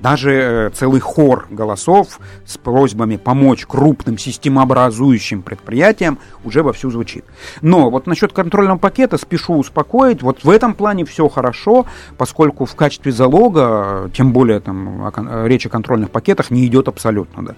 даже 0.00 0.32
э, 0.32 0.70
целый 0.70 1.00
хор 1.00 1.46
голосов 1.50 2.18
с 2.46 2.56
просьбами 2.56 3.16
помочь 3.16 3.66
крупным 3.66 4.18
системообразующим 4.18 5.42
предприятиям 5.42 6.18
уже 6.44 6.62
вовсю 6.62 6.90
звучит. 6.90 7.24
Но 7.60 7.90
вот 7.90 8.06
насчет 8.06 8.32
контрольного 8.32 8.78
пакета 8.78 9.18
спешу 9.18 9.54
успокоить, 9.54 10.22
вот 10.22 10.44
в 10.44 10.50
этом 10.50 10.74
плане 10.74 11.04
все 11.04 11.28
хорошо, 11.28 11.86
поскольку 12.16 12.64
в 12.64 12.74
качестве 12.74 13.12
залога, 13.12 14.10
тем 14.14 14.32
более 14.32 14.60
там 14.60 15.10
речь 15.46 15.66
о 15.66 15.68
контрольных 15.68 16.10
пакетах 16.10 16.50
не 16.50 16.66
идет 16.66 16.88
абсолютно. 16.88 17.44
Да. 17.44 17.54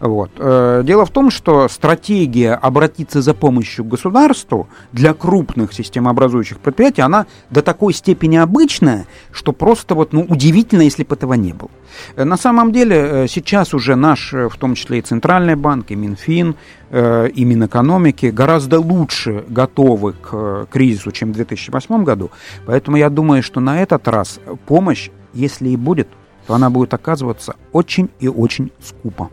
Вот. 0.00 0.30
Э, 0.38 0.82
дело 0.84 1.04
в 1.04 1.10
том, 1.10 1.30
что 1.30 1.68
стратегия 1.68 2.54
обратиться 2.54 3.22
за 3.22 3.34
помощью 3.34 3.84
к 3.84 3.88
государству 3.88 4.68
для 4.92 5.14
крупных 5.14 5.72
системообразующих 5.72 6.58
предприятий, 6.58 7.02
она 7.02 7.26
до 7.50 7.62
такой 7.62 7.92
степени 7.92 8.36
обычная, 8.36 9.06
что 9.32 9.52
просто 9.52 9.94
вот, 9.94 10.12
ну, 10.12 10.24
удивительно, 10.28 10.82
если 10.82 11.04
бы 11.04 11.14
этого 11.14 11.34
не 11.34 11.52
было. 11.52 11.70
Э, 12.16 12.24
на 12.24 12.36
самом 12.36 12.72
деле 12.72 12.96
э, 12.96 13.26
сейчас 13.28 13.74
уже 13.74 13.96
наш, 13.96 14.32
э, 14.34 14.48
в 14.48 14.56
том 14.56 14.74
числе 14.74 14.98
и 14.98 15.02
Центральный 15.02 15.56
банк, 15.56 15.90
и 15.90 15.96
Минфин, 15.96 16.56
и 16.92 17.44
Минэкономики 17.44 18.26
гораздо 18.26 18.80
лучше 18.80 19.44
готовы 19.48 20.12
к 20.12 20.66
кризису, 20.72 21.12
чем 21.12 21.30
в 21.30 21.34
2008 21.34 22.02
году. 22.02 22.32
Поэтому 22.66 22.96
я 22.96 23.10
думаю, 23.10 23.44
что 23.44 23.60
на 23.60 23.80
этот 23.80 24.08
раз 24.08 24.40
помощь, 24.66 25.10
если 25.32 25.68
и 25.68 25.76
будет, 25.76 26.08
то 26.48 26.54
она 26.54 26.68
будет 26.68 26.92
оказываться 26.92 27.54
очень 27.70 28.10
и 28.18 28.26
очень 28.26 28.72
скупо. 28.82 29.30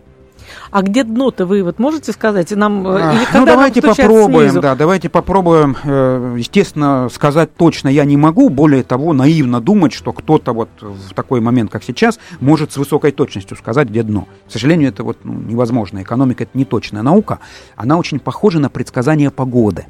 А 0.72 0.82
где 0.82 1.04
дно-то 1.04 1.46
вы 1.46 1.64
вот 1.64 1.80
можете 1.80 2.12
сказать? 2.12 2.52
Нам, 2.52 2.88
э, 2.88 3.16
или 3.16 3.28
ну, 3.34 3.46
давайте 3.46 3.82
попробуем, 3.82 4.50
снизу? 4.50 4.62
да, 4.62 4.76
давайте 4.76 5.10
попробуем. 5.10 5.76
Э, 5.84 6.36
естественно, 6.38 7.10
сказать 7.12 7.56
точно 7.56 7.90
я 7.90 8.06
не 8.06 8.18
могу. 8.18 8.50
Более 8.50 8.84
того, 8.84 9.14
наивно 9.14 9.62
думать, 9.62 9.94
что 9.94 10.14
кто-то 10.14 10.54
вот 10.54 10.70
в 10.82 11.14
такой 11.14 11.42
момент, 11.42 11.72
как 11.72 11.84
сейчас, 11.84 12.20
может 12.40 12.72
с 12.72 12.78
высокой 12.78 13.12
точностью 13.12 13.58
сказать, 13.58 13.90
где 13.90 14.04
дно. 14.04 14.28
К 14.48 14.52
сожалению, 14.52 14.90
это 14.90 15.04
вот 15.04 15.20
ну, 15.24 15.34
невозможно. 15.34 16.02
Экономика– 16.02 16.44
это 16.46 16.58
не 16.58 16.66
точная 16.66 17.02
наука. 17.02 17.40
Она 17.76 17.98
очень 17.98 18.20
похожа 18.20 18.60
на 18.60 18.70
предсказание 18.70 19.32
погоды. 19.32 19.86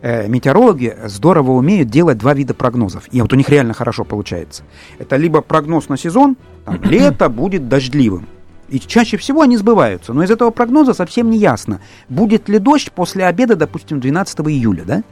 Э, 0.00 0.28
метеорологи 0.28 0.96
здорово 1.06 1.52
умеют 1.52 1.88
делать 1.88 2.18
два 2.18 2.34
вида 2.34 2.54
прогнозов. 2.54 3.04
И 3.12 3.20
вот 3.20 3.32
у 3.32 3.36
них 3.36 3.48
реально 3.48 3.74
хорошо 3.74 4.04
получается. 4.04 4.64
Это 4.98 5.16
либо 5.16 5.40
прогноз 5.40 5.88
на 5.88 5.96
сезон, 5.96 6.36
там, 6.64 6.82
лето 6.82 7.28
будет 7.28 7.68
дождливым. 7.68 8.26
И 8.70 8.78
чаще 8.78 9.16
всего 9.16 9.42
они 9.42 9.56
сбываются. 9.56 10.12
Но 10.12 10.22
из 10.22 10.30
этого 10.30 10.50
прогноза 10.50 10.94
совсем 10.94 11.28
не 11.30 11.38
ясно, 11.38 11.80
будет 12.08 12.48
ли 12.48 12.58
дождь 12.58 12.92
после 12.92 13.26
обеда, 13.26 13.56
допустим, 13.56 14.00
12 14.00 14.40
июля, 14.40 14.84
да? 14.84 15.02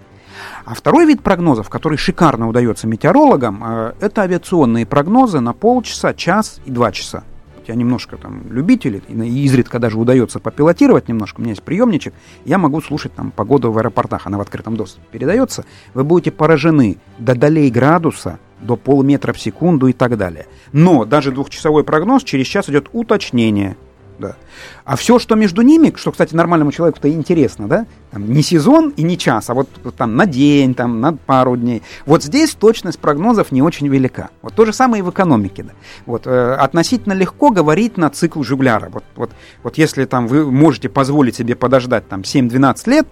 А 0.65 0.75
второй 0.75 1.07
вид 1.07 1.23
прогнозов, 1.23 1.69
который 1.69 1.99
шикарно 1.99 2.49
удается 2.49 2.87
метеорологам, 2.87 3.63
э, 3.65 3.93
это 4.01 4.23
авиационные 4.23 4.87
прогнозы 4.87 5.41
на 5.41 5.53
полчаса, 5.53 6.15
час 6.15 6.61
и 6.65 6.71
два 6.71 6.93
часа. 6.93 7.25
я 7.67 7.75
немножко 7.75 8.17
там 8.17 8.51
любитель, 8.51 9.03
и 9.09 9.45
изредка 9.45 9.79
даже 9.79 9.99
удается 9.99 10.41
попилотировать 10.41 11.09
немножко, 11.09 11.41
у 11.41 11.43
меня 11.43 11.51
есть 11.51 11.63
приемничек, 11.63 12.15
я 12.47 12.57
могу 12.57 12.81
слушать 12.81 13.13
там 13.15 13.31
погоду 13.31 13.71
в 13.71 13.77
аэропортах, 13.77 14.27
она 14.27 14.39
в 14.39 14.41
открытом 14.41 14.75
доступе 14.75 15.07
передается, 15.11 15.67
вы 15.93 16.03
будете 16.03 16.31
поражены 16.31 16.97
до 17.19 17.35
долей 17.35 17.71
градуса, 17.71 18.39
до 18.61 18.77
полметра 18.77 19.33
в 19.33 19.41
секунду 19.41 19.89
и 19.89 19.93
так 19.93 20.17
далее. 20.17 20.47
Но 20.73 21.05
даже 21.05 21.33
двухчасовой 21.33 21.85
прогноз, 21.85 22.25
через 22.25 22.47
час 22.47 22.69
идет 22.69 22.89
уточнение– 22.93 23.77
да. 24.19 24.37
А 24.85 24.97
все, 24.97 25.19
что 25.19 25.37
между 25.37 25.63
ними, 25.63 25.93
что, 25.97 26.11
кстати, 26.11 26.35
нормальному 26.35 26.73
человеку-то 26.73 27.09
интересно, 27.09 27.69
да, 27.69 27.87
там, 28.11 28.31
не 28.31 28.43
сезон 28.43 28.93
и 28.97 29.03
не 29.03 29.17
час, 29.17 29.49
а 29.51 29.55
вот 29.55 29.69
там 29.97 30.17
на 30.17 30.27
день, 30.27 30.75
там, 30.75 31.01
на 31.01 31.13
пару 31.13 31.57
дней. 31.57 31.83
Вот 32.05 32.25
здесь 32.25 32.55
точность 32.55 32.99
прогнозов 32.99 33.53
не 33.53 33.63
очень 33.63 33.89
велика. 33.89 34.31
Вот 34.43 34.55
то 34.55 34.65
же 34.65 34.73
самое 34.73 35.01
и 35.01 35.03
в 35.03 35.11
экономике. 35.11 35.63
Да. 35.63 35.73
Вот, 36.07 36.27
э, 36.27 36.55
относительно 36.55 37.13
легко 37.13 37.51
говорить 37.51 37.97
на 37.97 38.11
цикл 38.11 38.43
Жугляра. 38.43 38.89
Вот, 38.91 39.05
вот, 39.15 39.31
вот 39.63 39.79
если 39.79 40.05
там 40.05 40.27
вы 40.27 40.51
можете 40.51 40.89
позволить 40.89 41.37
себе 41.37 41.55
подождать 41.55 42.09
там 42.09 42.23
7-12 42.23 42.91
лет, 42.91 43.07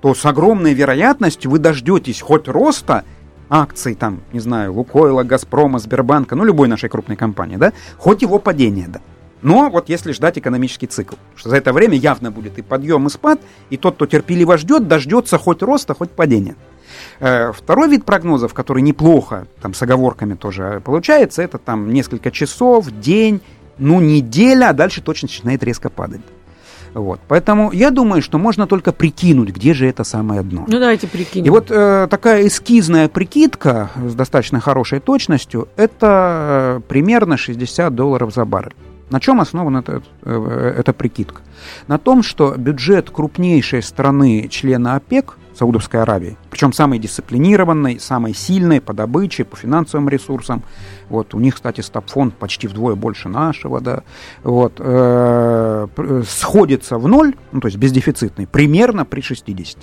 то 0.00 0.14
с 0.14 0.24
огромной 0.24 0.74
вероятностью 0.74 1.50
вы 1.50 1.58
дождетесь 1.58 2.20
хоть 2.20 2.48
роста 2.48 3.04
акций, 3.48 3.94
там, 3.94 4.20
не 4.32 4.40
знаю, 4.40 4.72
Лукойла, 4.74 5.22
Газпрома, 5.22 5.78
Сбербанка, 5.78 6.36
ну, 6.36 6.44
любой 6.44 6.68
нашей 6.68 6.88
крупной 6.88 7.16
компании, 7.16 7.56
да, 7.56 7.72
хоть 7.96 8.22
его 8.22 8.38
падения, 8.38 8.86
да. 8.88 9.00
Но 9.40 9.70
вот 9.70 9.88
если 9.88 10.12
ждать 10.12 10.38
экономический 10.38 10.86
цикл, 10.86 11.14
что 11.36 11.50
за 11.50 11.56
это 11.56 11.72
время 11.72 11.96
явно 11.96 12.30
будет 12.30 12.58
и 12.58 12.62
подъем, 12.62 13.06
и 13.06 13.10
спад, 13.10 13.40
и 13.70 13.76
тот, 13.76 13.94
кто 13.94 14.06
терпеливо 14.06 14.58
ждет, 14.58 14.88
дождется 14.88 15.38
хоть 15.38 15.62
роста, 15.62 15.94
хоть 15.94 16.10
падения. 16.10 16.56
Э, 17.20 17.52
второй 17.52 17.88
вид 17.88 18.04
прогнозов, 18.04 18.52
который 18.52 18.82
неплохо, 18.82 19.46
там 19.60 19.74
с 19.74 19.82
оговорками 19.82 20.34
тоже 20.34 20.82
получается, 20.84 21.42
это 21.42 21.58
там 21.58 21.92
несколько 21.92 22.30
часов, 22.30 22.90
день, 22.90 23.40
ну 23.78 24.00
неделя, 24.00 24.70
а 24.70 24.72
дальше 24.72 25.02
точно 25.02 25.26
начинает 25.26 25.62
резко 25.62 25.88
падать. 25.88 26.20
Вот. 26.98 27.20
Поэтому 27.28 27.72
я 27.72 27.90
думаю, 27.90 28.22
что 28.22 28.38
можно 28.38 28.66
только 28.66 28.92
прикинуть, 28.92 29.50
где 29.50 29.74
же 29.74 29.86
это 29.86 30.04
самое 30.04 30.42
дно. 30.42 30.64
Ну 30.66 30.78
давайте 30.78 31.06
прикинем. 31.06 31.46
И 31.46 31.50
вот 31.50 31.70
э, 31.70 32.06
такая 32.10 32.46
эскизная 32.46 33.08
прикидка 33.08 33.90
с 34.04 34.14
достаточно 34.14 34.60
хорошей 34.60 35.00
точностью, 35.00 35.68
это 35.76 36.78
э, 36.78 36.80
примерно 36.88 37.36
60 37.36 37.94
долларов 37.94 38.34
за 38.34 38.44
баррель. 38.44 38.74
На 39.10 39.20
чем 39.20 39.40
основана 39.40 39.78
эта, 39.78 40.02
э, 40.22 40.74
эта 40.78 40.92
прикидка? 40.92 41.42
На 41.86 41.98
том, 41.98 42.22
что 42.22 42.54
бюджет 42.56 43.10
крупнейшей 43.10 43.82
страны 43.82 44.48
члена 44.50 44.96
ОПЕК, 44.96 45.38
Саудовской 45.58 46.00
Аравии, 46.00 46.36
причем 46.50 46.72
самой 46.72 47.00
дисциплинированной, 47.00 47.98
самой 47.98 48.32
сильной 48.32 48.80
по 48.80 48.92
добыче, 48.92 49.44
по 49.44 49.56
финансовым 49.56 50.08
ресурсам. 50.08 50.62
Вот, 51.08 51.34
у 51.34 51.40
них, 51.40 51.56
кстати, 51.56 51.80
стоп-фонд 51.80 52.34
почти 52.34 52.68
вдвое 52.68 52.94
больше 52.94 53.28
нашего, 53.28 53.80
да, 53.80 54.02
вот, 54.44 54.74
э, 54.78 55.86
сходится 56.28 56.98
в 56.98 57.08
ноль, 57.08 57.34
ну, 57.50 57.60
то 57.60 57.66
есть 57.66 57.76
бездефицитный, 57.76 58.46
примерно 58.46 59.04
при 59.04 59.20
60. 59.20 59.78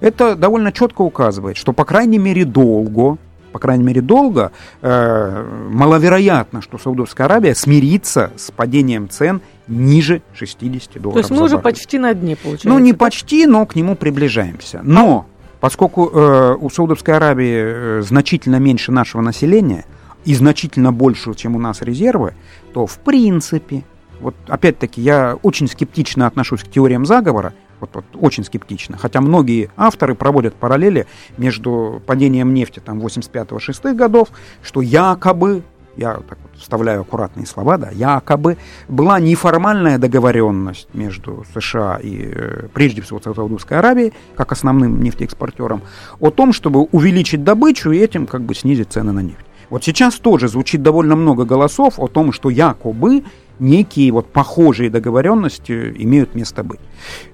Это 0.00 0.34
довольно 0.34 0.72
четко 0.72 1.02
указывает, 1.02 1.56
что, 1.56 1.72
по 1.72 1.84
крайней 1.84 2.18
мере, 2.18 2.44
долго, 2.44 3.16
по 3.52 3.58
крайней 3.60 3.84
мере, 3.84 4.00
долго, 4.00 4.50
э, 4.82 5.68
маловероятно, 5.70 6.60
что 6.60 6.78
Саудовская 6.78 7.26
Аравия 7.26 7.54
смирится 7.54 8.32
с 8.36 8.50
падением 8.50 9.08
цен 9.08 9.40
ниже 9.70 10.20
60 10.34 11.00
долларов. 11.00 11.14
То 11.14 11.18
есть 11.20 11.30
мы 11.30 11.44
уже 11.44 11.58
почти 11.58 11.98
на 11.98 12.12
дне, 12.12 12.36
получается? 12.36 12.68
Ну, 12.68 12.78
не 12.78 12.92
почти, 12.92 13.46
но 13.46 13.64
к 13.64 13.76
нему 13.76 13.94
приближаемся. 13.94 14.80
Но, 14.82 15.26
поскольку 15.60 16.10
э, 16.12 16.56
у 16.60 16.68
Саудовской 16.68 17.14
Аравии 17.14 18.00
э, 18.00 18.02
значительно 18.02 18.56
меньше 18.56 18.92
нашего 18.92 19.22
населения 19.22 19.86
и 20.24 20.34
значительно 20.34 20.92
больше, 20.92 21.32
чем 21.34 21.56
у 21.56 21.58
нас 21.58 21.80
резервы, 21.80 22.34
то 22.74 22.86
в 22.86 22.98
принципе, 22.98 23.84
вот 24.20 24.34
опять-таки 24.48 25.00
я 25.00 25.38
очень 25.42 25.68
скептично 25.68 26.26
отношусь 26.26 26.62
к 26.62 26.68
теориям 26.68 27.06
заговора, 27.06 27.54
вот, 27.78 27.90
вот 27.94 28.04
очень 28.14 28.44
скептично. 28.44 28.98
Хотя 28.98 29.20
многие 29.20 29.70
авторы 29.76 30.14
проводят 30.14 30.54
параллели 30.54 31.06
между 31.38 32.02
падением 32.06 32.52
нефти 32.52 32.80
там 32.84 33.00
85-6 33.00 33.94
годов, 33.94 34.28
что 34.62 34.82
якобы 34.82 35.62
я 35.96 36.14
так 36.14 36.38
вот 36.42 36.60
вставляю 36.60 37.02
аккуратные 37.02 37.46
слова, 37.46 37.76
да, 37.78 37.90
якобы 37.90 38.56
была 38.88 39.20
неформальная 39.20 39.98
договоренность 39.98 40.88
между 40.94 41.44
США 41.54 41.98
и, 42.02 42.32
э, 42.34 42.68
прежде 42.72 43.02
всего, 43.02 43.20
Саудовской 43.20 43.78
Аравией, 43.78 44.12
как 44.36 44.52
основным 44.52 45.02
нефтеэкспортером, 45.02 45.82
о 46.20 46.30
том, 46.30 46.52
чтобы 46.52 46.82
увеличить 46.92 47.44
добычу 47.44 47.90
и 47.90 47.98
этим 47.98 48.26
как 48.26 48.42
бы 48.42 48.54
снизить 48.54 48.92
цены 48.92 49.12
на 49.12 49.20
нефть. 49.20 49.46
Вот 49.70 49.84
сейчас 49.84 50.16
тоже 50.16 50.48
звучит 50.48 50.82
довольно 50.82 51.14
много 51.14 51.44
голосов 51.44 51.98
о 51.98 52.08
том, 52.08 52.32
что 52.32 52.50
якобы 52.50 53.22
некие 53.60 54.10
вот 54.10 54.26
похожие 54.32 54.90
договоренности 54.90 55.94
имеют 55.98 56.34
место 56.34 56.64
быть. 56.64 56.80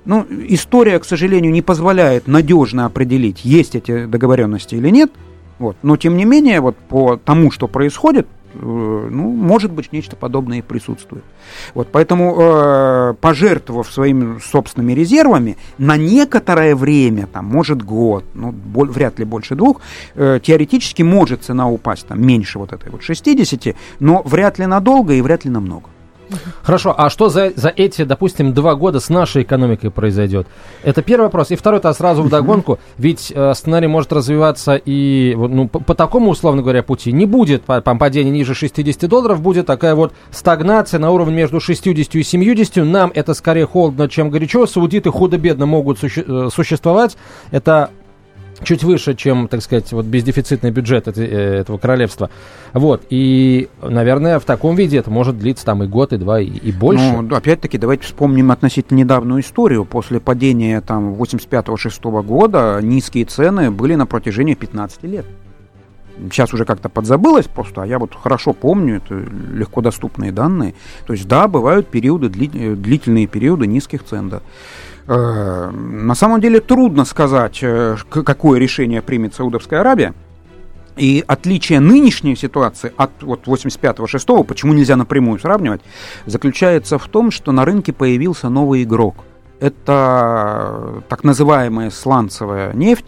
Ну, 0.04 0.26
история, 0.48 0.98
к 0.98 1.04
сожалению, 1.04 1.52
не 1.52 1.62
позволяет 1.62 2.26
надежно 2.26 2.84
определить, 2.84 3.44
есть 3.44 3.74
эти 3.74 4.06
договоренности 4.06 4.74
или 4.74 4.90
нет. 4.90 5.10
Вот. 5.58 5.76
Но, 5.82 5.96
тем 5.96 6.16
не 6.16 6.26
менее, 6.26 6.60
вот 6.60 6.76
по 6.76 7.16
тому, 7.16 7.50
что 7.50 7.68
происходит, 7.68 8.26
ну, 8.60 9.30
может 9.32 9.72
быть, 9.72 9.92
нечто 9.92 10.16
подобное 10.16 10.58
и 10.58 10.62
присутствует. 10.62 11.24
Вот, 11.74 11.88
поэтому, 11.92 12.36
э, 12.38 13.14
пожертвовав 13.20 13.90
своими 13.90 14.38
собственными 14.38 14.92
резервами, 14.92 15.56
на 15.78 15.96
некоторое 15.96 16.74
время, 16.74 17.26
там, 17.26 17.46
может 17.46 17.82
год, 17.82 18.24
ну, 18.34 18.52
боль, 18.52 18.90
вряд 18.90 19.18
ли 19.18 19.24
больше 19.24 19.54
двух, 19.54 19.80
э, 20.14 20.40
теоретически 20.42 21.02
может 21.02 21.42
цена 21.42 21.68
упасть 21.68 22.06
там, 22.06 22.24
меньше 22.24 22.58
вот 22.58 22.72
этой 22.72 22.90
вот 22.90 23.02
60, 23.02 23.76
но 24.00 24.22
вряд 24.24 24.58
ли 24.58 24.66
надолго 24.66 25.14
и 25.14 25.20
вряд 25.20 25.44
ли 25.44 25.50
намного. 25.50 25.88
Хорошо, 26.62 26.94
а 26.96 27.10
что 27.10 27.28
за, 27.28 27.52
за 27.54 27.68
эти, 27.68 28.04
допустим, 28.04 28.52
два 28.52 28.74
года 28.74 29.00
с 29.00 29.08
нашей 29.08 29.42
экономикой 29.42 29.90
произойдет? 29.90 30.46
Это 30.82 31.02
первый 31.02 31.24
вопрос. 31.24 31.50
И 31.50 31.56
второй, 31.56 31.80
то 31.80 31.92
сразу 31.92 32.22
в 32.22 32.28
догонку. 32.28 32.78
Ведь 32.98 33.32
э, 33.34 33.54
сценарий 33.54 33.86
может 33.86 34.12
развиваться 34.12 34.76
и 34.76 35.34
ну, 35.36 35.68
по, 35.68 35.80
по 35.80 35.94
такому, 35.94 36.30
условно 36.30 36.62
говоря, 36.62 36.82
пути. 36.82 37.12
Не 37.12 37.26
будет 37.26 37.62
по, 37.62 37.80
по 37.80 37.94
падения 37.96 38.30
ниже 38.30 38.54
60 38.54 39.08
долларов, 39.08 39.40
будет 39.40 39.66
такая 39.66 39.94
вот 39.94 40.12
стагнация 40.30 40.98
на 41.00 41.10
уровне 41.10 41.34
между 41.34 41.60
60 41.60 42.14
и 42.14 42.22
70. 42.22 42.76
Нам 42.76 43.12
это 43.14 43.34
скорее 43.34 43.66
холодно, 43.66 44.08
чем 44.08 44.30
горячо. 44.30 44.66
Саудиты 44.66 45.10
худо-бедно 45.10 45.66
могут 45.66 45.98
суще, 45.98 46.24
э, 46.26 46.48
существовать. 46.52 47.16
Это 47.50 47.90
чуть 48.62 48.84
выше, 48.84 49.14
чем, 49.14 49.48
так 49.48 49.62
сказать, 49.62 49.92
вот 49.92 50.06
бездефицитный 50.06 50.70
бюджет 50.70 51.08
э, 51.08 51.60
этого 51.60 51.78
королевства. 51.78 52.30
Вот, 52.72 53.02
и, 53.10 53.68
наверное, 53.82 54.38
в 54.38 54.44
таком 54.44 54.76
виде 54.76 54.98
это 54.98 55.10
может 55.10 55.38
длиться 55.38 55.64
там 55.64 55.82
и 55.82 55.86
год, 55.86 56.12
и 56.12 56.16
два, 56.16 56.40
и, 56.40 56.72
больше. 56.72 57.22
Ну, 57.22 57.34
опять-таки, 57.34 57.78
давайте 57.78 58.04
вспомним 58.04 58.50
относительно 58.50 58.98
недавнюю 58.98 59.40
историю. 59.40 59.84
После 59.84 60.20
падения 60.20 60.80
там 60.80 61.14
85-6 61.14 62.22
года 62.22 62.80
низкие 62.82 63.24
цены 63.24 63.70
были 63.70 63.94
на 63.94 64.06
протяжении 64.06 64.54
15 64.54 65.02
лет. 65.04 65.26
Сейчас 66.30 66.54
уже 66.54 66.64
как-то 66.64 66.88
подзабылось 66.88 67.46
просто, 67.46 67.82
а 67.82 67.86
я 67.86 67.98
вот 67.98 68.14
хорошо 68.14 68.54
помню, 68.54 68.96
это 68.96 69.14
легко 69.14 69.82
доступные 69.82 70.32
данные. 70.32 70.74
То 71.06 71.12
есть, 71.12 71.28
да, 71.28 71.46
бывают 71.46 71.88
периоды, 71.88 72.30
длительные 72.30 73.26
периоды 73.26 73.66
низких 73.66 74.02
цен, 74.02 74.30
да. 74.30 74.40
Э, 75.08 75.70
на 75.70 76.14
самом 76.14 76.40
деле 76.40 76.60
трудно 76.60 77.04
сказать, 77.04 77.60
э, 77.62 77.96
какое 78.08 78.58
решение 78.58 79.02
примет 79.02 79.34
Саудовская 79.34 79.80
Аравия. 79.80 80.14
И 80.96 81.22
отличие 81.26 81.80
нынешней 81.80 82.36
ситуации 82.36 82.92
от 82.96 83.10
вот 83.22 83.46
85-6, 83.46 84.44
почему 84.44 84.72
нельзя 84.72 84.96
напрямую 84.96 85.38
сравнивать, 85.38 85.82
заключается 86.24 86.98
в 86.98 87.06
том, 87.08 87.30
что 87.30 87.52
на 87.52 87.64
рынке 87.64 87.92
появился 87.92 88.48
новый 88.48 88.82
игрок. 88.82 89.16
Это 89.60 91.02
так 91.08 91.22
называемая 91.22 91.90
сланцевая 91.90 92.72
нефть, 92.72 93.06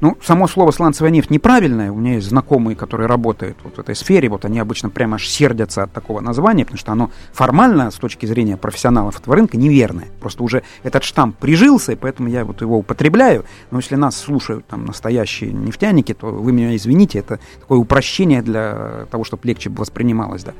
ну, 0.00 0.16
само 0.22 0.48
слово 0.48 0.70
сланцевая 0.70 1.12
нефть 1.12 1.30
неправильное. 1.30 1.92
У 1.92 1.96
меня 1.96 2.14
есть 2.14 2.28
знакомые, 2.28 2.76
которые 2.76 3.06
работают 3.06 3.58
вот 3.62 3.76
в 3.76 3.78
этой 3.80 3.94
сфере. 3.94 4.28
Вот 4.28 4.44
они 4.44 4.58
обычно 4.58 4.90
прямо 4.90 5.16
аж 5.16 5.28
сердятся 5.28 5.84
от 5.84 5.92
такого 5.92 6.20
названия, 6.20 6.64
потому 6.64 6.78
что 6.78 6.92
оно 6.92 7.10
формально, 7.32 7.90
с 7.90 7.96
точки 7.96 8.26
зрения 8.26 8.56
профессионалов 8.56 9.20
этого 9.20 9.36
рынка, 9.36 9.56
неверное. 9.56 10.08
Просто 10.20 10.42
уже 10.42 10.62
этот 10.82 11.04
штамп 11.04 11.36
прижился, 11.36 11.92
и 11.92 11.96
поэтому 11.96 12.28
я 12.28 12.44
вот 12.44 12.60
его 12.60 12.78
употребляю. 12.78 13.44
Но 13.70 13.78
если 13.78 13.96
нас 13.96 14.16
слушают 14.16 14.66
там 14.66 14.84
настоящие 14.84 15.52
нефтяники, 15.52 16.14
то 16.14 16.26
вы 16.26 16.52
меня 16.52 16.74
извините, 16.76 17.18
это 17.18 17.38
такое 17.60 17.78
упрощение 17.78 18.42
для 18.42 19.06
того, 19.10 19.24
чтобы 19.24 19.46
легче 19.46 19.70
воспринималось. 19.70 20.44
Да. 20.44 20.52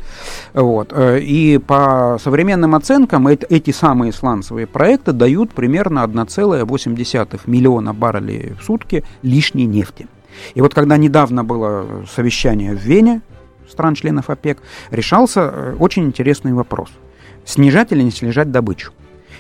Вот. 0.55 0.93
Э, 0.93 1.19
и 1.21 1.59
по 1.59 2.19
современным 2.23 2.75
оценкам 2.75 3.27
эти 3.29 3.71
самые 3.71 4.13
сланцевые 4.13 4.67
проекты 4.67 5.13
дают 5.13 5.53
примерно 5.53 6.01
1,8 6.05 7.41
миллиона 7.47 7.95
баррелей 7.95 8.55
в 8.61 8.65
сутки 8.65 9.05
лишней 9.23 9.67
нефти. 9.67 10.09
И 10.55 10.61
вот 10.61 10.75
когда 10.75 10.97
недавно 10.97 11.45
было 11.45 12.05
совещание 12.11 12.75
в 12.75 12.81
Вене 12.81 13.23
стран-членов 13.69 14.31
ОПЕК, 14.31 14.59
решался 14.91 15.41
э, 15.41 15.77
очень 15.79 16.05
интересный 16.05 16.53
вопрос. 16.53 16.91
Снижать 17.45 17.93
или 17.93 18.03
не 18.03 18.11
снижать 18.11 18.51
добычу? 18.51 18.93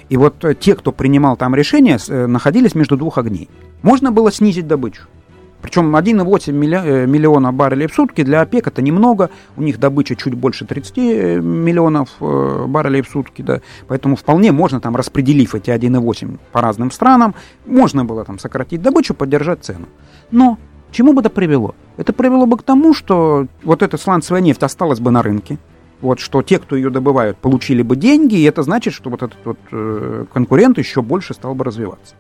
И 0.08 0.16
вот 0.16 0.44
э, 0.44 0.54
те, 0.54 0.74
кто 0.74 0.92
принимал 0.92 1.36
там 1.36 1.54
решение, 1.54 1.98
э, 2.08 2.26
находились 2.26 2.74
между 2.74 2.96
двух 2.96 3.18
огней. 3.18 3.48
Можно 3.82 4.12
было 4.12 4.30
снизить 4.32 4.66
добычу. 4.66 5.02
Причем 5.62 5.94
1,8 5.94 6.50
э, 6.50 7.06
миллиона 7.06 7.52
баррелей 7.52 7.86
в 7.86 7.94
сутки 7.94 8.22
для 8.22 8.40
ОПЕК 8.40 8.68
это 8.68 8.82
немного. 8.82 9.30
У 9.56 9.62
них 9.62 9.78
добыча 9.78 10.16
чуть 10.16 10.34
больше 10.34 10.64
30 10.64 10.98
э, 10.98 11.40
миллионов 11.40 12.10
э, 12.20 12.64
баррелей 12.66 13.02
в 13.02 13.08
сутки. 13.08 13.42
Да. 13.42 13.60
Поэтому 13.88 14.16
вполне 14.16 14.52
можно 14.52 14.80
там, 14.80 14.96
распределив 14.96 15.54
эти 15.54 15.70
1,8 15.70 16.38
по 16.52 16.60
разным 16.60 16.90
странам, 16.90 17.34
можно 17.66 18.04
было 18.04 18.24
там 18.24 18.38
сократить 18.38 18.82
добычу, 18.82 19.14
поддержать 19.14 19.64
цену. 19.64 19.86
Но 20.30 20.58
чему 20.90 21.12
бы 21.12 21.20
это 21.20 21.30
привело? 21.30 21.74
Это 21.96 22.12
привело 22.12 22.46
бы 22.46 22.56
к 22.56 22.62
тому, 22.62 22.94
что 22.94 23.46
вот 23.62 23.82
эта 23.82 23.98
сланцевая 23.98 24.42
нефть 24.42 24.62
осталась 24.62 25.00
бы 25.00 25.10
на 25.10 25.22
рынке, 25.22 25.58
вот, 26.00 26.20
что 26.20 26.42
те, 26.42 26.58
кто 26.58 26.76
ее 26.76 26.90
добывают, 26.90 27.36
получили 27.36 27.82
бы 27.82 27.96
деньги, 27.96 28.36
и 28.36 28.44
это 28.44 28.62
значит, 28.62 28.94
что 28.94 29.10
вот 29.10 29.22
этот 29.22 29.38
вот 29.44 29.58
э, 29.72 30.24
конкурент 30.32 30.78
еще 30.78 31.02
больше 31.02 31.34
стал 31.34 31.54
бы 31.54 31.64
развиваться. 31.64 32.14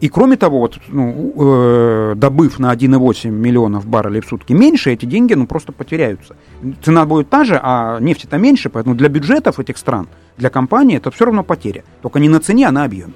И 0.00 0.08
кроме 0.08 0.36
того, 0.36 0.60
вот, 0.60 0.78
ну, 0.88 1.32
э, 1.36 2.14
добыв 2.16 2.58
на 2.58 2.72
1,8 2.74 3.30
миллионов 3.30 3.86
баррелей 3.86 4.20
в 4.20 4.26
сутки 4.26 4.52
меньше, 4.52 4.92
эти 4.92 5.06
деньги 5.06 5.34
ну, 5.34 5.46
просто 5.46 5.72
потеряются. 5.72 6.36
Цена 6.82 7.04
будет 7.04 7.28
та 7.28 7.44
же, 7.44 7.60
а 7.62 8.00
нефти-то 8.00 8.38
меньше, 8.38 8.70
поэтому 8.70 8.94
для 8.96 9.08
бюджетов 9.08 9.60
этих 9.60 9.76
стран, 9.78 10.08
для 10.36 10.50
компаний 10.50 10.96
это 10.96 11.10
все 11.10 11.26
равно 11.26 11.44
потеря. 11.44 11.84
Только 12.02 12.18
не 12.18 12.28
на 12.28 12.40
цене, 12.40 12.66
а 12.66 12.72
на 12.72 12.84
объеме. 12.84 13.12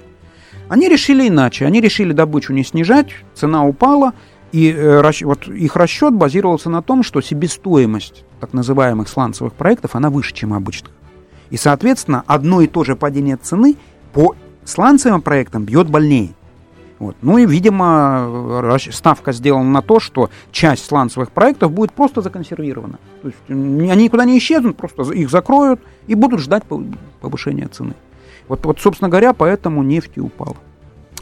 Они 0.69 0.87
решили 0.87 1.27
иначе. 1.27 1.65
Они 1.65 1.81
решили 1.81 2.13
добычу 2.13 2.53
не 2.53 2.63
снижать, 2.63 3.07
цена 3.33 3.65
упала, 3.65 4.13
и 4.51 4.71
э, 4.71 5.01
вот 5.23 5.47
их 5.47 5.75
расчет 5.75 6.13
базировался 6.13 6.69
на 6.69 6.81
том, 6.81 7.03
что 7.03 7.21
себестоимость 7.21 8.23
так 8.43 8.51
называемых 8.51 9.07
сланцевых 9.07 9.53
проектов, 9.53 9.95
она 9.95 10.09
выше, 10.09 10.33
чем 10.33 10.53
обычных. 10.53 10.91
И, 11.49 11.55
соответственно, 11.55 12.23
одно 12.27 12.59
и 12.59 12.67
то 12.67 12.83
же 12.83 12.97
падение 12.97 13.37
цены 13.37 13.77
по 14.11 14.35
сланцевым 14.65 15.21
проектам 15.21 15.63
бьет 15.63 15.89
больнее. 15.89 16.33
Вот. 16.99 17.15
Ну 17.21 17.37
и, 17.37 17.45
видимо, 17.45 18.75
ставка 18.91 19.31
сделана 19.31 19.69
на 19.69 19.81
то, 19.81 20.01
что 20.01 20.29
часть 20.51 20.85
сланцевых 20.85 21.31
проектов 21.31 21.71
будет 21.71 21.93
просто 21.93 22.21
законсервирована. 22.21 22.99
То 23.21 23.27
есть 23.29 23.39
они 23.47 24.03
никуда 24.03 24.25
не 24.25 24.37
исчезнут, 24.37 24.75
просто 24.75 25.03
их 25.13 25.29
закроют 25.29 25.79
и 26.07 26.15
будут 26.15 26.41
ждать 26.41 26.63
повышения 27.21 27.69
цены. 27.69 27.93
Вот, 28.49 28.65
вот 28.65 28.81
собственно 28.81 29.07
говоря, 29.07 29.31
поэтому 29.31 29.83
нефть 29.83 30.11
и 30.15 30.19
упала. 30.19 30.57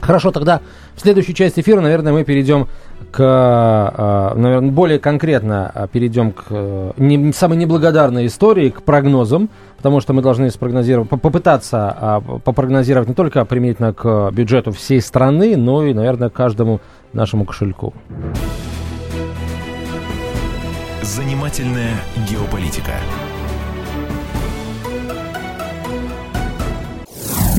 Хорошо, 0.01 0.31
тогда 0.31 0.61
в 0.95 1.01
следующей 1.01 1.33
части 1.33 1.59
эфира, 1.61 1.79
наверное, 1.79 2.11
мы 2.11 2.23
перейдем 2.23 2.67
к, 3.11 3.19
а, 3.21 4.33
наверное, 4.35 4.71
более 4.71 4.99
конкретно 4.99 5.71
а, 5.73 5.87
перейдем 5.87 6.31
к 6.31 6.45
э, 6.49 6.91
не, 6.97 7.33
самой 7.33 7.57
неблагодарной 7.57 8.25
истории, 8.25 8.69
к 8.69 8.83
прогнозам, 8.83 9.49
потому 9.77 10.01
что 10.01 10.13
мы 10.13 10.21
должны 10.21 10.49
спрогнозировать, 10.49 11.09
попытаться 11.09 11.95
а, 11.99 12.21
попрогнозировать 12.21 13.09
не 13.09 13.15
только 13.15 13.43
применительно 13.45 13.93
к 13.93 14.31
бюджету 14.31 14.71
всей 14.71 15.01
страны, 15.01 15.55
но 15.55 15.85
и, 15.85 15.93
наверное, 15.93 16.29
каждому 16.29 16.79
нашему 17.13 17.45
кошельку. 17.45 17.93
Занимательная 21.01 21.95
геополитика. 22.29 22.93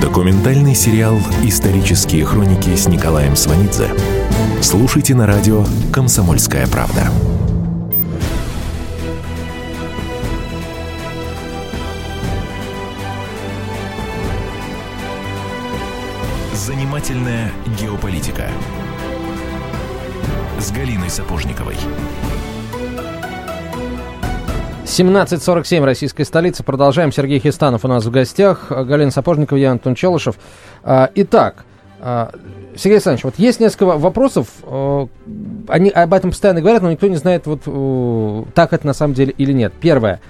Документальный 0.00 0.74
сериал 0.74 1.18
«Исторические 1.42 2.24
хроники» 2.24 2.74
с 2.76 2.86
Николаем 2.86 3.36
Сванидзе– 3.36 3.88
Слушайте 4.64 5.14
на 5.14 5.26
радио 5.26 5.62
«Комсомольская 5.92 6.66
правда». 6.66 7.02
Занимательная 16.54 17.52
геополитика 17.78 18.48
с 20.58 20.70
Галиной 20.72 21.10
Сапожниковой. 21.10 21.76
17.47, 24.84 25.82
российская 25.82 26.24
столица. 26.24 26.62
Продолжаем. 26.62 27.10
Сергей 27.10 27.40
Хистанов 27.40 27.86
у 27.86 27.88
нас 27.88 28.04
в 28.04 28.10
гостях. 28.10 28.66
Галина 28.68 29.10
Сапожникова, 29.10 29.56
я 29.56 29.72
Антон 29.72 29.94
Челышев. 29.94 30.36
А, 30.82 31.10
итак, 31.14 31.64
а, 32.00 32.30
Сергей 32.76 32.96
Александрович, 32.96 33.24
вот 33.24 33.34
есть 33.38 33.60
несколько 33.60 33.84
вопросов, 33.84 34.48
они 35.68 35.88
об 35.90 36.12
этом 36.12 36.30
постоянно 36.30 36.60
говорят, 36.60 36.82
но 36.82 36.90
никто 36.90 37.06
не 37.06 37.16
знает, 37.16 37.46
вот 37.46 37.62
так 38.52 38.72
это 38.72 38.86
на 38.86 38.92
самом 38.92 39.14
деле 39.14 39.32
или 39.38 39.52
нет. 39.52 39.72
Первое. 39.80 40.20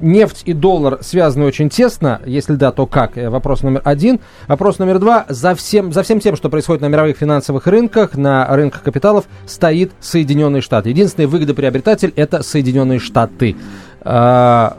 Нефть 0.00 0.42
и 0.44 0.52
доллар 0.52 0.98
связаны 1.02 1.44
очень 1.44 1.68
тесно. 1.68 2.20
Если 2.24 2.54
да, 2.54 2.72
то 2.72 2.86
как? 2.86 3.18
Э, 3.18 3.30
вопрос 3.30 3.62
номер 3.62 3.82
один. 3.84 4.20
Вопрос 4.46 4.78
номер 4.78 4.98
два. 4.98 5.26
За 5.28 5.54
всем, 5.54 5.92
за 5.92 6.02
всем 6.02 6.20
тем, 6.20 6.36
что 6.36 6.48
происходит 6.48 6.82
на 6.82 6.86
мировых 6.86 7.16
финансовых 7.16 7.66
рынках, 7.66 8.16
на 8.16 8.46
рынках 8.54 8.82
капиталов, 8.82 9.24
стоит 9.46 9.92
Соединенные 10.00 10.62
Штаты. 10.62 10.90
Единственный 10.90 11.26
выгодоприобретатель– 11.26 12.12
это 12.16 12.42
Соединенные 12.42 12.98
Штаты. 12.98 13.56
А, 14.02 14.78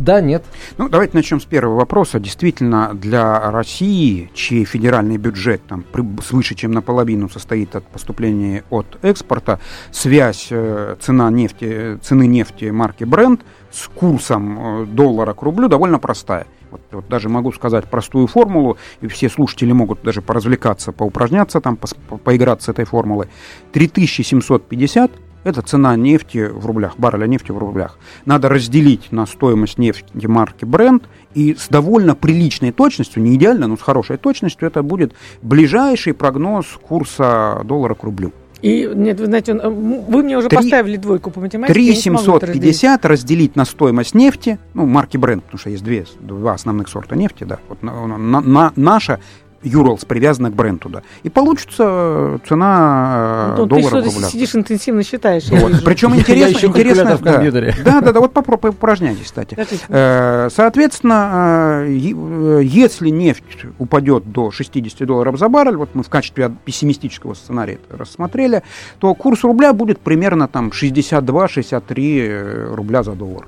да, 0.00 0.22
нет. 0.22 0.42
Ну, 0.78 0.88
давайте 0.88 1.14
начнем 1.14 1.40
с 1.40 1.44
первого 1.44 1.76
вопроса. 1.76 2.18
Действительно, 2.18 2.92
для 2.94 3.50
России, 3.50 4.30
чей 4.34 4.64
федеральный 4.64 5.18
бюджет 5.18 5.60
там 5.68 5.84
свыше, 6.24 6.54
чем 6.54 6.72
наполовину 6.72 7.28
состоит 7.28 7.76
от 7.76 7.84
поступления 7.84 8.64
от 8.70 8.98
экспорта, 9.02 9.60
связь 9.90 10.48
э, 10.50 10.96
цена 11.00 11.30
нефти, 11.30 11.98
цены 12.02 12.26
нефти 12.26 12.70
марки 12.70 13.04
Brent 13.04 13.40
с 13.70 13.88
курсом 13.88 14.82
э, 14.82 14.86
доллара 14.86 15.34
к 15.34 15.42
рублю 15.42 15.68
довольно 15.68 15.98
простая. 15.98 16.46
Вот, 16.70 16.80
вот 16.92 17.08
даже 17.08 17.28
могу 17.28 17.52
сказать 17.52 17.86
простую 17.86 18.26
формулу, 18.26 18.76
и 19.00 19.08
все 19.08 19.28
слушатели 19.28 19.72
могут 19.72 20.02
даже 20.02 20.22
поразвлекаться, 20.22 20.92
поупражняться 20.92 21.60
там, 21.60 21.76
по, 21.76 21.88
поиграть 22.16 22.62
с 22.62 22.68
этой 22.68 22.84
формулой. 22.84 23.28
3750 23.72 25.10
это 25.42 25.62
цена 25.62 25.96
нефти 25.96 26.50
в 26.52 26.66
рублях, 26.66 26.98
барреля 26.98 27.26
нефти 27.26 27.50
в 27.50 27.58
рублях. 27.58 27.98
Надо 28.26 28.48
разделить 28.48 29.10
на 29.10 29.24
стоимость 29.26 29.78
нефти 29.78 30.26
марки 30.26 30.64
Brent, 30.64 31.04
и 31.34 31.54
с 31.54 31.68
довольно 31.68 32.14
приличной 32.14 32.72
точностью, 32.72 33.22
не 33.22 33.36
идеально, 33.36 33.66
но 33.66 33.76
с 33.76 33.80
хорошей 33.80 34.18
точностью, 34.18 34.68
это 34.68 34.82
будет 34.82 35.14
ближайший 35.42 36.12
прогноз 36.12 36.66
курса 36.82 37.62
доллара 37.64 37.94
к 37.94 38.02
рублю. 38.02 38.32
И, 38.62 38.90
нет, 38.94 39.18
вы 39.18 39.26
знаете, 39.26 39.54
вы 39.54 40.22
мне 40.22 40.36
уже 40.36 40.48
3, 40.48 40.56
поставили 40.56 40.96
двойку 40.96 41.30
по 41.30 41.40
математике. 41.40 41.74
3750 41.74 43.04
разделить 43.04 43.56
на 43.56 43.64
стоимость 43.64 44.14
нефти, 44.14 44.58
ну, 44.74 44.86
марки 44.86 45.16
Brent, 45.16 45.40
потому 45.40 45.58
что 45.58 45.70
есть 45.70 45.82
две, 45.82 46.04
два 46.20 46.52
основных 46.52 46.88
сорта 46.88 47.16
нефти, 47.16 47.44
да. 47.44 47.58
Вот 47.68 47.82
на, 47.82 48.06
на, 48.06 48.40
на, 48.40 48.72
наша 48.76 49.20
Юрлс 49.62 50.04
привязана 50.04 50.50
к 50.50 50.54
бренду, 50.54 50.88
да. 50.88 51.02
И 51.22 51.28
получится 51.28 51.84
э, 51.86 52.38
цена 52.48 53.54
ну, 53.58 53.66
доллара 53.66 54.02
ты 54.02 54.10
что 54.10 54.20
ты 54.20 54.26
сидишь 54.26 54.54
интенсивно 54.54 55.02
считаешь. 55.02 55.50
Вот. 55.50 55.84
Причем 55.84 56.14
интересно, 56.16 56.66
интересно 56.66 57.16
в 57.16 57.22
компьютере. 57.22 57.74
Да, 57.84 58.00
да, 58.00 58.12
да, 58.12 58.20
вот 58.20 58.32
попробуй 58.32 58.70
упражняйтесь, 58.70 59.26
кстати. 59.26 59.58
Э, 59.88 60.48
соответственно, 60.50 61.84
э, 61.86 62.60
если 62.62 63.10
нефть 63.10 63.66
упадет 63.78 64.32
до 64.32 64.50
60 64.50 65.06
долларов 65.06 65.38
за 65.38 65.48
баррель, 65.48 65.76
вот 65.76 65.90
мы 65.94 66.02
в 66.02 66.08
качестве 66.08 66.50
пессимистического 66.64 67.34
сценария 67.34 67.74
это 67.74 67.98
рассмотрели, 67.98 68.62
то 68.98 69.14
курс 69.14 69.44
рубля 69.44 69.74
будет 69.74 70.00
примерно 70.00 70.48
там 70.48 70.70
62-63 70.70 72.74
рубля 72.74 73.02
за 73.02 73.12
доллар. 73.12 73.46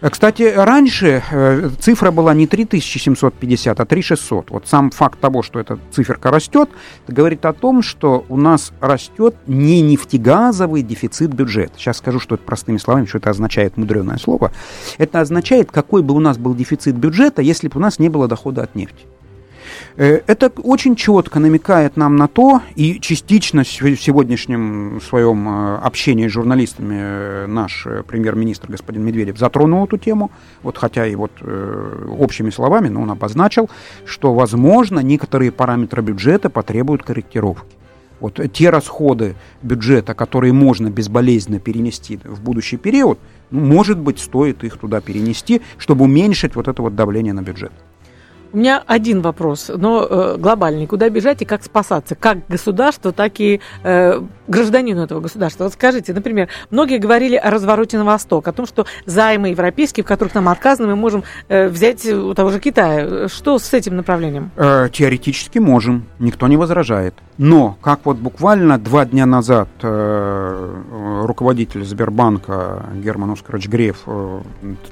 Кстати, 0.00 0.42
раньше 0.56 1.22
э, 1.30 1.70
цифра 1.78 2.10
была 2.10 2.32
не 2.32 2.46
3750, 2.46 3.80
а 3.80 3.84
3600. 3.84 4.50
Вот 4.50 4.66
сам 4.66 4.90
факт 4.90 5.20
того, 5.20 5.42
что 5.42 5.60
эта 5.60 5.78
циферка 5.90 6.30
растет, 6.30 6.70
говорит 7.06 7.44
о 7.44 7.52
том, 7.52 7.82
что 7.82 8.24
у 8.30 8.38
нас 8.38 8.72
растет 8.80 9.36
не 9.46 9.82
нефтегазовый 9.82 10.82
дефицит 10.82 11.34
бюджета. 11.34 11.74
Сейчас 11.76 11.98
скажу, 11.98 12.18
что 12.18 12.36
это 12.36 12.44
простыми 12.44 12.78
словами, 12.78 13.04
что 13.04 13.18
это 13.18 13.28
означает 13.28 13.76
мудреное 13.76 14.16
слово. 14.16 14.52
Это 14.96 15.20
означает, 15.20 15.70
какой 15.70 16.02
бы 16.02 16.14
у 16.14 16.20
нас 16.20 16.38
был 16.38 16.54
дефицит 16.54 16.96
бюджета, 16.96 17.42
если 17.42 17.68
бы 17.68 17.76
у 17.76 17.80
нас 17.80 17.98
не 17.98 18.08
было 18.08 18.26
дохода 18.26 18.62
от 18.62 18.74
нефти. 18.74 19.09
Э, 19.96 20.20
это 20.26 20.52
очень 20.62 20.96
четко 20.96 21.40
намекает 21.40 21.96
нам 21.96 22.16
на 22.16 22.28
то, 22.28 22.62
и 22.76 23.00
частично 23.00 23.64
в 23.64 23.66
сегодняшнем 23.66 25.00
своем 25.00 25.48
э, 25.48 25.76
общении 25.78 26.28
с 26.28 26.32
журналистами 26.32 26.96
э, 26.98 27.46
наш 27.46 27.86
премьер-министр 28.06 28.70
господин 28.70 29.04
Медведев 29.04 29.38
затронул 29.38 29.84
эту 29.84 29.98
тему, 29.98 30.30
вот 30.62 30.78
хотя 30.78 31.06
и 31.06 31.14
вот 31.14 31.32
общими 32.18 32.50
словами, 32.50 32.88
но 32.88 33.02
он 33.02 33.10
обозначил, 33.10 33.70
что, 34.04 34.34
возможно, 34.34 35.00
некоторые 35.00 35.52
параметры 35.52 36.02
бюджета 36.02 36.50
потребуют 36.50 37.02
корректировки. 37.02 37.76
Вот 38.20 38.38
те 38.52 38.70
расходы 38.70 39.34
бюджета, 39.62 40.14
которые 40.14 40.52
можно 40.52 40.90
безболезненно 40.90 41.58
перенести 41.58 42.18
в 42.22 42.42
будущий 42.42 42.76
период, 42.76 43.18
ну, 43.50 43.60
может 43.60 43.98
быть, 43.98 44.18
стоит 44.18 44.62
их 44.62 44.76
туда 44.76 45.00
перенести, 45.00 45.62
чтобы 45.78 46.04
уменьшить 46.04 46.54
вот 46.54 46.68
это 46.68 46.82
вот 46.82 46.94
давление 46.94 47.32
на 47.32 47.42
бюджет. 47.42 47.72
У 48.52 48.56
меня 48.56 48.82
один 48.86 49.22
вопрос, 49.22 49.70
но 49.74 50.06
э, 50.08 50.36
глобальный. 50.36 50.86
Куда 50.86 51.08
бежать 51.08 51.42
и 51.42 51.44
как 51.44 51.62
спасаться? 51.62 52.16
Как 52.16 52.38
государство, 52.48 53.12
так 53.12 53.38
и 53.38 53.60
э, 53.84 54.20
гражданину 54.48 55.02
этого 55.02 55.20
государства. 55.20 55.64
Вот 55.64 55.72
скажите, 55.72 56.12
например, 56.12 56.48
многие 56.70 56.98
говорили 56.98 57.36
о 57.36 57.50
развороте 57.50 57.96
на 57.96 58.04
восток, 58.04 58.48
о 58.48 58.52
том, 58.52 58.66
что 58.66 58.86
займы 59.06 59.50
европейские, 59.50 60.02
в 60.02 60.06
которых 60.06 60.34
нам 60.34 60.48
отказано, 60.48 60.88
мы 60.88 60.96
можем 60.96 61.22
э, 61.48 61.68
взять 61.68 62.04
у 62.06 62.34
того 62.34 62.50
же 62.50 62.58
Китая. 62.58 63.28
Что 63.28 63.58
с 63.58 63.72
этим 63.72 63.96
направлением? 63.96 64.50
Э, 64.56 64.88
теоретически 64.92 65.58
можем, 65.58 66.06
никто 66.18 66.48
не 66.48 66.56
возражает. 66.56 67.14
Но, 67.42 67.78
как 67.80 68.04
вот 68.04 68.18
буквально 68.18 68.76
два 68.76 69.06
дня 69.06 69.24
назад 69.24 69.70
э, 69.80 71.22
руководитель 71.24 71.86
Сбербанка 71.86 72.84
Герман 72.96 73.30
Оскарович 73.30 73.66
Греф 73.66 74.02
э, 74.04 74.42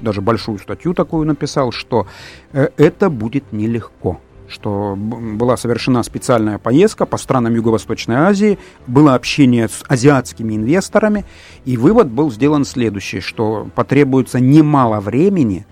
даже 0.01 0.21
большую 0.21 0.57
статью 0.57 0.95
такую 0.95 1.27
написал, 1.27 1.71
что 1.71 2.07
э, 2.51 2.69
это 2.77 3.11
будет 3.11 3.53
нелегко 3.53 4.19
что 4.47 4.95
была 4.97 5.57
совершена 5.57 6.01
специальная 6.01 6.57
поездка 6.57 7.05
по 7.05 7.17
странам 7.17 7.53
Юго-Восточной 7.53 8.15
Азии, 8.15 8.57
было 8.87 9.13
общение 9.13 9.67
с 9.67 9.83
азиатскими 9.87 10.55
инвесторами, 10.55 11.25
и 11.65 11.77
вывод 11.77 12.07
был 12.07 12.31
сделан 12.31 12.65
следующий, 12.65 13.19
что 13.19 13.67
потребуется 13.75 14.39
немало 14.39 15.01
времени 15.01 15.67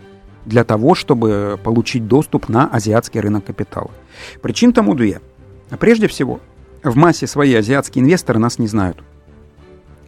для 0.45 0.63
того, 0.63 0.93
чтобы 0.93 1.59
получить 1.63 2.07
доступ 2.07 2.49
на 2.49 2.67
азиатский 2.67 3.19
рынок 3.19 3.45
капитала. 3.45 3.89
Причин 4.43 4.73
тому 4.73 4.93
две. 4.93 5.21
Прежде 5.79 6.07
всего, 6.07 6.39
в 6.83 6.95
массе 6.95 7.27
своей 7.27 7.57
азиатские 7.59 8.03
инвесторы 8.03 8.39
нас 8.39 8.59
не 8.59 8.67
знают. 8.67 9.03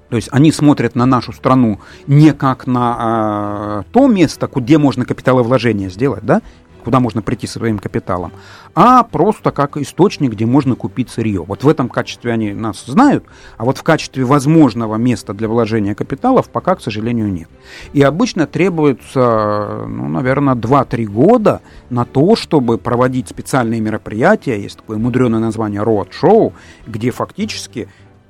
То 0.09 0.15
есть 0.15 0.29
они 0.31 0.51
смотрят 0.51 0.95
на 0.95 1.05
нашу 1.05 1.33
страну 1.33 1.79
не 2.07 2.33
как 2.33 2.65
на 2.65 3.83
э, 3.85 3.91
то 3.91 4.07
место, 4.07 4.49
где 4.53 4.77
можно 4.77 5.05
капиталовложение 5.05 5.89
сделать, 5.89 6.23
да, 6.23 6.41
куда 6.89 6.99
можно 6.99 7.21
прийти 7.21 7.45
своим 7.45 7.77
капиталом, 7.77 8.31
а 8.73 9.03
просто 9.03 9.51
как 9.51 9.77
источник, 9.77 10.31
где 10.31 10.47
можно 10.47 10.73
купить 10.73 11.11
сырье. 11.11 11.43
Вот 11.43 11.63
в 11.63 11.69
этом 11.69 11.87
качестве 11.87 12.31
они 12.31 12.51
нас 12.51 12.83
знают, 12.83 13.25
а 13.57 13.65
вот 13.65 13.77
в 13.77 13.83
качестве 13.83 14.23
возможного 14.23 14.95
места 14.95 15.35
для 15.35 15.47
вложения 15.47 15.93
капиталов 15.93 16.49
пока, 16.49 16.73
к 16.73 16.81
сожалению, 16.81 17.31
нет. 17.31 17.47
И 17.93 18.01
обычно 18.01 18.47
требуется, 18.47 19.85
ну, 19.87 20.07
наверное, 20.07 20.55
2-3 20.55 21.05
года 21.05 21.61
на 21.91 22.05
то, 22.05 22.35
чтобы 22.35 22.79
проводить 22.79 23.29
специальные 23.29 23.81
мероприятия, 23.81 24.59
есть 24.59 24.77
такое 24.77 24.97
мудреное 24.97 25.39
название 25.39 25.83
Show, 25.83 26.53
где 26.87 27.11
фактически 27.11 27.87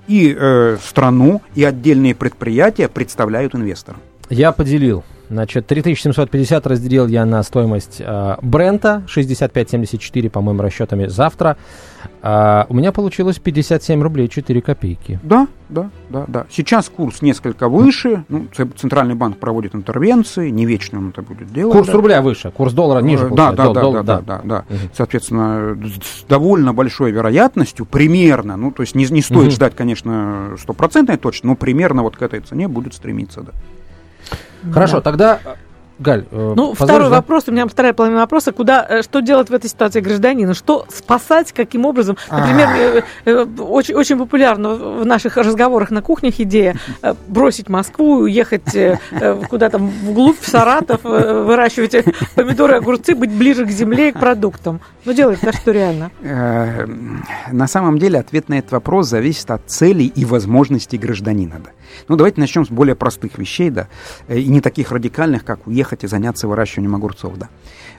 и 0.09 0.35
э, 0.37 0.77
страну, 0.83 1.41
и 1.55 1.63
отдельные 1.63 2.13
предприятия 2.13 2.89
представляют 2.89 3.55
инвесторам. 3.55 4.01
Я 4.29 4.51
поделил 4.51 5.05
Значит, 5.29 5.67
3750 5.67 6.65
разделил 6.65 7.07
я 7.07 7.23
на 7.23 7.43
стоимость 7.43 7.97
э, 7.99 8.35
Брента, 8.41 9.03
65,74, 9.07 10.29
по 10.29 10.41
моим 10.41 10.59
расчетам, 10.59 11.07
завтра. 11.07 11.55
Э, 12.23 12.65
у 12.67 12.73
меня 12.73 12.91
получилось 12.91 13.37
57 13.37 14.01
рублей 14.01 14.27
4 14.27 14.61
копейки. 14.61 15.19
Да, 15.21 15.47
да, 15.69 15.91
да, 16.09 16.25
да. 16.27 16.45
Сейчас 16.49 16.89
курс 16.89 17.21
несколько 17.21 17.69
выше. 17.69 18.25
Ну, 18.27 18.47
Центральный 18.75 19.13
банк 19.13 19.37
проводит 19.37 19.75
интервенции, 19.75 20.49
не 20.49 20.65
вечно 20.65 20.97
он 20.97 21.09
это 21.09 21.21
будет 21.21 21.53
делать. 21.53 21.73
Курс 21.73 21.87
да. 21.87 21.93
рубля 21.93 22.21
выше, 22.23 22.49
курс 22.49 22.73
доллара 22.73 23.01
ниже. 23.01 23.27
Э, 23.27 23.29
да, 23.29 23.51
да, 23.51 23.65
Дол, 23.65 23.73
да, 23.73 23.81
дол, 23.81 23.93
да, 23.93 24.03
да, 24.03 24.21
да, 24.21 24.21
да, 24.21 24.41
да. 24.43 24.65
Угу. 24.67 24.79
Соответственно, 24.95 25.77
с 26.03 26.23
довольно 26.27 26.73
большой 26.73 27.11
вероятностью, 27.11 27.85
примерно, 27.85 28.57
ну, 28.57 28.71
то 28.71 28.81
есть 28.81 28.95
не, 28.95 29.05
не 29.05 29.21
стоит 29.21 29.47
угу. 29.47 29.51
ждать, 29.51 29.75
конечно, 29.75 30.55
стопроцентной 30.59 31.17
точно, 31.17 31.49
но 31.49 31.55
примерно 31.55 32.01
вот 32.01 32.17
к 32.17 32.21
этой 32.23 32.39
цене 32.39 32.67
будет 32.67 32.95
стремиться, 32.95 33.41
да. 33.41 33.51
Хорошо, 34.71 34.97
да. 34.97 35.01
тогда 35.01 35.39
Галь, 35.99 36.25
э, 36.31 36.53
ну, 36.55 36.73
второй 36.73 37.09
да? 37.09 37.17
вопрос, 37.17 37.43
у 37.47 37.51
меня 37.51 37.67
вторая 37.67 37.91
половина 37.91 38.21
вопроса, 38.21 38.53
куда, 38.53 38.85
э, 38.89 39.01
что 39.01 39.19
делать 39.19 39.49
в 39.49 39.53
этой 39.53 39.69
ситуации 39.69 39.99
гражданину, 39.99 40.53
что 40.55 40.85
спасать, 40.89 41.51
каким 41.51 41.85
образом, 41.85 42.17
например, 42.31 43.03
э, 43.25 43.45
очень, 43.59 43.95
очень 43.95 44.17
популярно 44.17 44.75
в 44.75 45.05
наших 45.05 45.35
разговорах 45.35 45.91
на 45.91 46.01
кухнях 46.01 46.39
идея 46.39 46.75
бросить 47.27 47.67
Москву, 47.67 48.19
уехать 48.19 48.77
куда-то 49.49 49.77
вглубь, 49.77 50.39
в 50.39 50.47
Саратов, 50.47 51.03
выращивать 51.03 52.05
помидоры, 52.35 52.77
огурцы, 52.77 53.13
быть 53.13 53.31
ближе 53.31 53.65
к 53.65 53.69
земле 53.69 54.09
и 54.09 54.11
к 54.13 54.19
продуктам. 54.19 54.79
Ну, 55.03 55.13
делать-то 55.13 55.51
что 55.51 55.71
реально? 55.71 56.11
На 57.51 57.67
самом 57.67 57.99
деле 57.99 58.19
ответ 58.19 58.47
на 58.47 58.59
этот 58.59 58.71
вопрос 58.71 59.07
зависит 59.07 59.51
от 59.51 59.61
целей 59.67 60.07
и 60.07 60.23
возможностей 60.23 60.97
гражданина. 60.97 61.61
Ну, 62.07 62.15
давайте 62.15 62.39
начнем 62.39 62.65
с 62.65 62.69
более 62.69 62.95
простых 62.95 63.37
вещей, 63.37 63.69
да, 63.69 63.87
и 64.27 64.45
не 64.45 64.61
таких 64.61 64.91
радикальных, 64.91 65.45
как 65.45 65.67
уехать 65.67 66.03
и 66.03 66.07
заняться 66.07 66.47
выращиванием 66.47 66.95
огурцов, 66.95 67.37
да. 67.37 67.49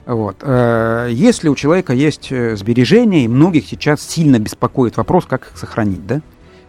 Вот. 0.05 0.37
Э, 0.41 1.09
если 1.11 1.49
у 1.49 1.55
человека 1.55 1.93
есть 1.93 2.31
э, 2.31 2.55
сбережения, 2.55 3.25
и 3.25 3.27
многих 3.27 3.67
сейчас 3.67 4.01
сильно 4.01 4.39
беспокоит 4.39 4.97
вопрос, 4.97 5.25
как 5.25 5.51
их 5.51 5.57
сохранить, 5.57 6.05
да, 6.05 6.21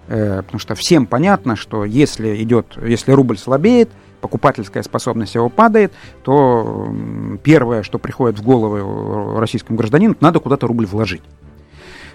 э, 0.09 0.43
потому 0.43 0.59
что 0.59 0.75
всем 0.75 1.07
понятно, 1.07 1.57
что 1.57 1.85
если 1.85 2.43
идет, 2.43 2.77
если 2.85 3.13
рубль 3.13 3.39
слабеет, 3.39 3.91
покупательская 4.21 4.83
способность 4.83 5.35
его 5.35 5.49
падает, 5.49 5.93
то 6.23 6.95
первое, 7.43 7.83
что 7.83 7.99
приходит 7.99 8.39
в 8.39 8.43
голову 8.43 9.39
российскому 9.39 9.77
гражданину, 9.77 10.17
надо 10.21 10.39
куда-то 10.39 10.69
рубль 10.69 10.87
вложить. 10.87 11.23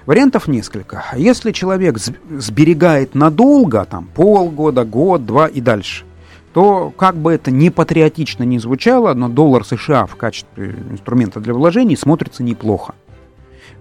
Вариантов 0.07 0.47
несколько. 0.47 1.03
Если 1.17 1.51
человек 1.51 1.97
сберегает 1.97 3.13
надолго, 3.13 3.83
там 3.83 4.07
полгода, 4.15 4.85
год, 4.85 5.25
два 5.25 5.47
и 5.47 5.59
дальше, 5.59 6.05
то 6.53 6.93
как 6.95 7.17
бы 7.17 7.33
это 7.33 7.51
не 7.51 7.69
патриотично 7.69 8.43
не 8.43 8.57
звучало, 8.57 9.13
но 9.13 9.27
доллар 9.27 9.65
США 9.65 10.05
в 10.05 10.15
качестве 10.15 10.75
инструмента 10.89 11.41
для 11.41 11.53
вложений 11.53 11.97
смотрится 11.97 12.41
неплохо. 12.41 12.95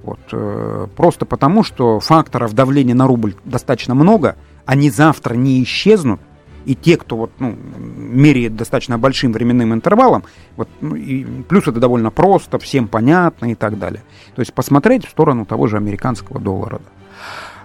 Вот, 0.03 0.18
э, 0.33 0.89
просто 0.97 1.27
потому, 1.27 1.62
что 1.62 2.01
факторов 2.01 2.55
давления 2.55 2.97
на 2.97 3.07
рубль 3.07 3.37
достаточно 3.45 3.95
много, 3.95 4.35
они 4.64 4.91
завтра 4.91 5.35
не 5.35 5.62
исчезнут, 5.62 6.20
и 6.67 6.75
те, 6.75 6.97
кто 6.97 7.17
вот, 7.17 7.31
ну, 7.39 7.57
меряет 7.79 8.57
достаточно 8.57 8.99
большим 8.99 9.33
временным 9.33 9.73
интервалом, 9.73 10.25
вот, 10.57 10.69
ну, 10.81 10.97
и 10.97 11.25
плюс 11.49 11.69
это 11.69 11.81
довольно 11.81 12.11
просто, 12.11 12.59
всем 12.59 12.89
понятно 12.89 13.53
и 13.53 13.55
так 13.55 13.79
далее. 13.79 14.03
То 14.35 14.41
есть 14.41 14.53
посмотреть 14.53 15.07
в 15.07 15.11
сторону 15.11 15.47
того 15.47 15.69
же 15.69 15.77
американского 15.77 16.41
доллара. 16.41 16.81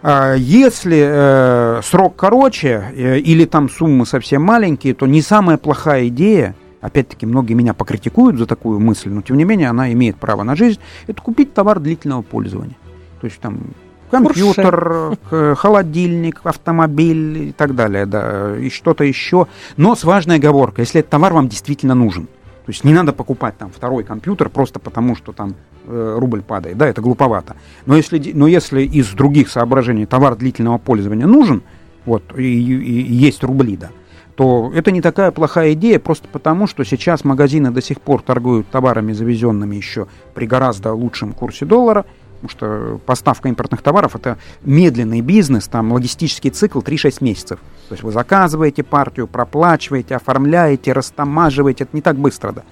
Да. 0.03 0.33
Если 0.35 0.99
э, 0.99 1.81
срок 1.83 2.15
короче 2.15 2.91
э, 2.95 3.19
или 3.19 3.45
там 3.45 3.69
суммы 3.69 4.05
совсем 4.05 4.41
маленькие, 4.41 4.95
то 4.95 5.05
не 5.05 5.21
самая 5.21 5.57
плохая 5.57 6.07
идея, 6.07 6.55
опять-таки 6.79 7.27
многие 7.27 7.53
меня 7.53 7.75
покритикуют 7.75 8.37
за 8.37 8.47
такую 8.47 8.79
мысль, 8.79 9.09
но 9.09 9.21
тем 9.21 9.37
не 9.37 9.43
менее 9.43 9.69
она 9.69 9.91
имеет 9.93 10.15
право 10.17 10.41
на 10.41 10.55
жизнь, 10.55 10.79
это 11.05 11.21
купить 11.21 11.53
товар 11.53 11.79
длительного 11.79 12.23
пользования. 12.23 12.77
То 13.19 13.25
есть 13.27 13.39
там 13.39 13.59
компьютер, 14.11 15.17
холодильник, 15.55 16.41
автомобиль 16.43 17.49
и 17.49 17.51
так 17.51 17.73
далее, 17.75 18.05
да, 18.05 18.57
и 18.57 18.69
что-то 18.69 19.03
еще. 19.03 19.47
Но 19.77 19.95
с 19.95 20.03
важной 20.03 20.35
оговоркой, 20.35 20.83
если 20.83 20.99
этот 20.99 21.11
товар 21.11 21.33
вам 21.33 21.47
действительно 21.47 21.95
нужен. 21.95 22.27
То 22.65 22.69
есть 22.69 22.83
не 22.83 22.93
надо 22.93 23.11
покупать 23.11 23.57
там 23.57 23.71
второй 23.71 24.03
компьютер 24.03 24.49
просто 24.49 24.79
потому, 24.79 25.15
что 25.15 25.31
там 25.31 25.55
э, 25.87 26.15
рубль 26.19 26.43
падает, 26.43 26.77
да, 26.77 26.87
это 26.87 27.01
глуповато. 27.01 27.55
Но 27.87 27.97
если, 27.97 28.31
но 28.33 28.47
если 28.47 28.83
из 28.83 29.09
других 29.09 29.49
соображений 29.49 30.05
товар 30.05 30.35
длительного 30.35 30.77
пользования 30.77 31.25
нужен, 31.25 31.63
вот, 32.05 32.23
и, 32.37 32.43
и, 32.43 33.01
и 33.01 33.13
есть 33.13 33.43
рубли, 33.43 33.77
да, 33.77 33.89
то 34.35 34.71
это 34.75 34.91
не 34.91 35.01
такая 35.01 35.31
плохая 35.31 35.73
идея, 35.73 35.99
просто 35.99 36.27
потому, 36.27 36.67
что 36.67 36.83
сейчас 36.83 37.23
магазины 37.23 37.71
до 37.71 37.81
сих 37.81 37.99
пор 37.99 38.21
торгуют 38.21 38.67
товарами, 38.67 39.11
завезенными 39.11 39.75
еще 39.75 40.07
при 40.33 40.45
гораздо 40.45 40.93
лучшем 40.93 41.33
курсе 41.33 41.65
доллара, 41.65 42.05
потому 42.41 42.49
что 42.49 42.99
поставка 43.05 43.49
импортных 43.49 43.81
товаров 43.81 44.15
это 44.15 44.37
медленный 44.63 45.21
бизнес, 45.21 45.67
там 45.67 45.91
логистический 45.91 46.49
цикл 46.49 46.79
3-6 46.79 47.17
месяцев. 47.21 47.59
То 47.87 47.93
есть 47.93 48.03
вы 48.03 48.11
заказываете 48.11 48.83
партию, 48.83 49.27
проплачиваете, 49.27 50.15
оформляете, 50.15 50.93
растамаживаете, 50.93 51.83
это 51.83 51.95
не 51.95 52.01
так 52.01 52.17
быстро, 52.17 52.51
да. 52.51 52.63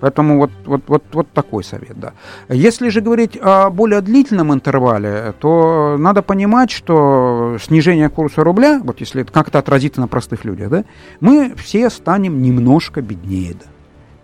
Поэтому 0.00 0.38
вот, 0.38 0.50
вот, 0.66 0.82
вот, 0.88 1.04
вот 1.12 1.28
такой 1.32 1.64
совет, 1.64 1.98
да. 1.98 2.12
Если 2.48 2.88
же 2.88 3.00
говорить 3.00 3.38
о 3.40 3.70
более 3.70 4.00
длительном 4.00 4.52
интервале, 4.52 5.34
то 5.38 5.96
надо 5.98 6.22
понимать, 6.22 6.70
что 6.70 7.56
снижение 7.62 8.08
курса 8.10 8.44
рубля, 8.44 8.80
вот 8.82 9.00
если 9.00 9.22
это 9.22 9.32
как-то 9.32 9.58
отразится 9.58 10.00
на 10.00 10.08
простых 10.08 10.44
людях, 10.44 10.68
да, 10.70 10.84
мы 11.20 11.54
все 11.56 11.88
станем 11.88 12.42
немножко 12.42 13.00
беднее, 13.00 13.54
да. 13.54 13.66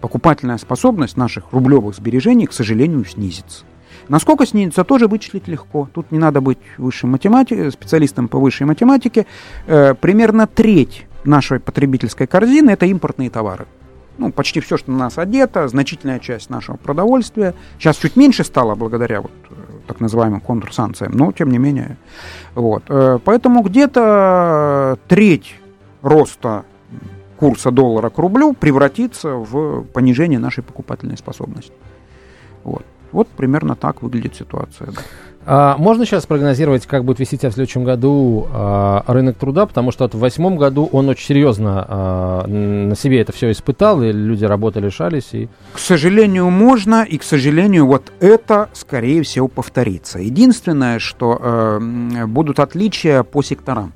Покупательная 0.01 0.57
способность 0.57 1.19
наших 1.19 1.53
рублевых 1.53 1.95
сбережений, 1.95 2.47
к 2.47 2.55
сожалению, 2.55 3.05
снизится. 3.05 3.65
Насколько 4.11 4.45
снизится, 4.45 4.83
тоже 4.83 5.07
вычислить 5.07 5.47
легко. 5.47 5.89
Тут 5.95 6.11
не 6.11 6.19
надо 6.19 6.41
быть 6.41 6.59
высшим 6.79 7.11
математиком, 7.11 7.71
специалистом 7.71 8.27
по 8.27 8.41
высшей 8.41 8.67
математике. 8.67 9.25
Э, 9.69 9.95
примерно 9.95 10.49
треть 10.49 11.07
нашей 11.23 11.61
потребительской 11.61 12.27
корзины– 12.27 12.71
это 12.73 12.87
импортные 12.87 13.31
товары. 13.31 13.67
Ну, 14.19 14.33
почти 14.33 14.59
все, 14.59 14.77
что 14.77 14.91
на 14.91 14.99
нас 14.99 15.17
одето, 15.17 15.69
значительная 15.69 16.19
часть 16.19 16.51
нашего 16.51 16.77
продовольствия. 16.77 17.55
Сейчас 17.79 17.99
чуть 17.99 18.17
меньше 18.17 18.43
стало 18.43 18.75
благодаря 18.75 19.21
вот, 19.21 19.31
э, 19.49 19.55
так 19.87 20.01
называемым 20.01 20.41
контрсанкциям, 20.41 21.13
но 21.13 21.31
тем 21.31 21.53
не 21.53 21.59
менее. 21.59 21.97
Вот. 22.57 22.83
Э, 22.89 23.21
поэтому 23.25 23.63
где-то 23.63 24.99
треть 25.07 25.55
роста 26.03 26.65
курса 27.37 27.71
доллара 27.71 28.11
к 28.11 28.19
рублю 28.19 28.55
превратится 28.55 29.37
в 29.37 29.85
понижение 29.85 30.41
нашей 30.41 30.65
покупательной 30.65 31.17
способности. 31.17 31.73
Вот. 32.65 32.85
Вот 33.13 33.29
примерно 33.29 33.77
так 33.77 34.03
выглядит 34.03 34.35
ситуация. 34.35 34.89
Да. 34.89 35.03
А, 35.47 35.77
можно 35.79 36.05
сейчас 36.05 36.27
прогнозировать, 36.27 36.87
как 36.87 37.05
будет 37.05 37.19
вести 37.19 37.37
себя 37.39 37.51
в 37.51 37.55
следующем 37.55 37.83
году 37.83 38.47
а, 38.53 39.05
рынок 39.07 39.39
труда, 39.39 39.67
потому 39.67 39.91
что 39.91 40.05
вот 40.05 40.15
в 40.15 40.19
восьмом 40.19 40.57
году 40.57 40.89
он 40.93 41.09
очень 41.09 41.27
серьезно 41.27 41.87
а, 41.89 42.47
на 42.47 42.95
себе 42.95 43.21
это 43.21 43.33
все 43.33 43.51
испытал, 43.51 44.03
и 44.03 44.13
люди 44.13 44.45
работали, 44.45 44.87
лишались. 44.87 45.31
И... 45.33 45.49
К 45.73 45.79
сожалению, 45.79 46.51
можно, 46.51 47.05
и, 47.05 47.17
к 47.17 47.23
сожалению, 47.23 47.87
вот 47.87 48.13
это, 48.21 48.69
скорее 48.75 49.23
всего, 49.23 49.49
повторится. 49.49 50.19
Единственное, 50.19 50.99
что 50.99 51.39
э, 51.41 52.27
будут 52.27 52.61
отличия 52.61 53.23
по 53.23 53.43
секторам. 53.43 53.95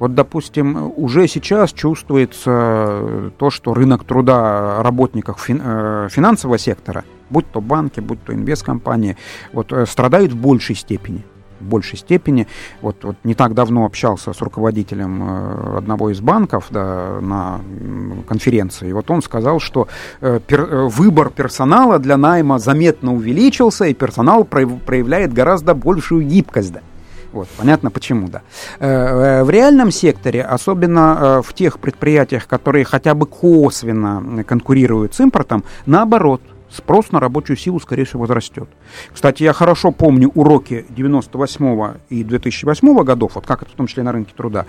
Вот, 0.00 0.14
допустим, 0.14 0.92
уже 0.96 1.28
сейчас 1.28 1.72
чувствуется 1.72 3.30
то, 3.38 3.50
что 3.50 3.74
рынок 3.74 4.04
труда 4.04 4.82
работников 4.82 5.48
э, 5.48 6.08
финансового 6.10 6.58
сектора, 6.58 7.04
будь 7.30 7.50
то 7.50 7.60
банки, 7.60 8.00
будь 8.00 8.22
то 8.22 8.32
инвесткомпании, 8.32 9.16
вот, 9.52 9.72
э, 9.72 9.86
страдают 9.86 10.32
в 10.32 10.36
большей 10.36 10.76
степени 10.76 11.24
в 11.60 11.64
большей 11.64 11.98
степени. 11.98 12.46
Вот, 12.80 13.04
вот 13.04 13.16
не 13.22 13.34
так 13.34 13.52
давно 13.52 13.84
общался 13.84 14.32
с 14.32 14.40
руководителем 14.40 15.22
э, 15.22 15.76
одного 15.76 16.08
из 16.08 16.22
банков 16.22 16.68
да, 16.70 17.18
на 17.20 17.60
конференции. 18.26 18.88
И 18.88 18.92
вот 18.94 19.10
он 19.10 19.20
сказал, 19.20 19.60
что 19.60 19.86
пер, 20.20 20.64
выбор 20.86 21.28
персонала 21.28 21.98
для 21.98 22.16
найма 22.16 22.58
заметно 22.58 23.12
увеличился, 23.12 23.84
и 23.84 23.92
персонал 23.92 24.44
проявляет 24.44 25.34
гораздо 25.34 25.74
большую 25.74 26.22
гибкость. 26.22 26.72
Да. 26.72 26.80
Вот, 27.32 27.48
понятно 27.56 27.90
почему, 27.90 28.28
да. 28.28 28.42
Э, 28.80 28.88
э, 28.88 29.44
в 29.44 29.50
реальном 29.50 29.90
секторе, 29.90 30.42
особенно 30.42 31.18
э, 31.20 31.42
в 31.42 31.54
тех 31.54 31.78
предприятиях, 31.78 32.46
которые 32.46 32.84
хотя 32.84 33.14
бы 33.14 33.26
косвенно 33.26 34.44
конкурируют 34.44 35.14
с 35.14 35.20
импортом, 35.20 35.64
наоборот, 35.86 36.40
спрос 36.70 37.12
на 37.12 37.20
рабочую 37.20 37.56
силу, 37.56 37.80
скорее 37.80 38.04
всего, 38.04 38.20
возрастет. 38.22 38.68
Кстати, 39.12 39.42
я 39.42 39.52
хорошо 39.52 39.90
помню 39.90 40.30
уроки 40.34 40.86
98 40.90 41.94
и 42.08 42.24
2008 42.24 43.02
годов, 43.02 43.32
вот 43.34 43.46
как 43.46 43.62
это 43.62 43.70
в 43.70 43.74
том 43.74 43.86
числе 43.86 44.02
на 44.02 44.12
рынке 44.12 44.32
труда. 44.36 44.66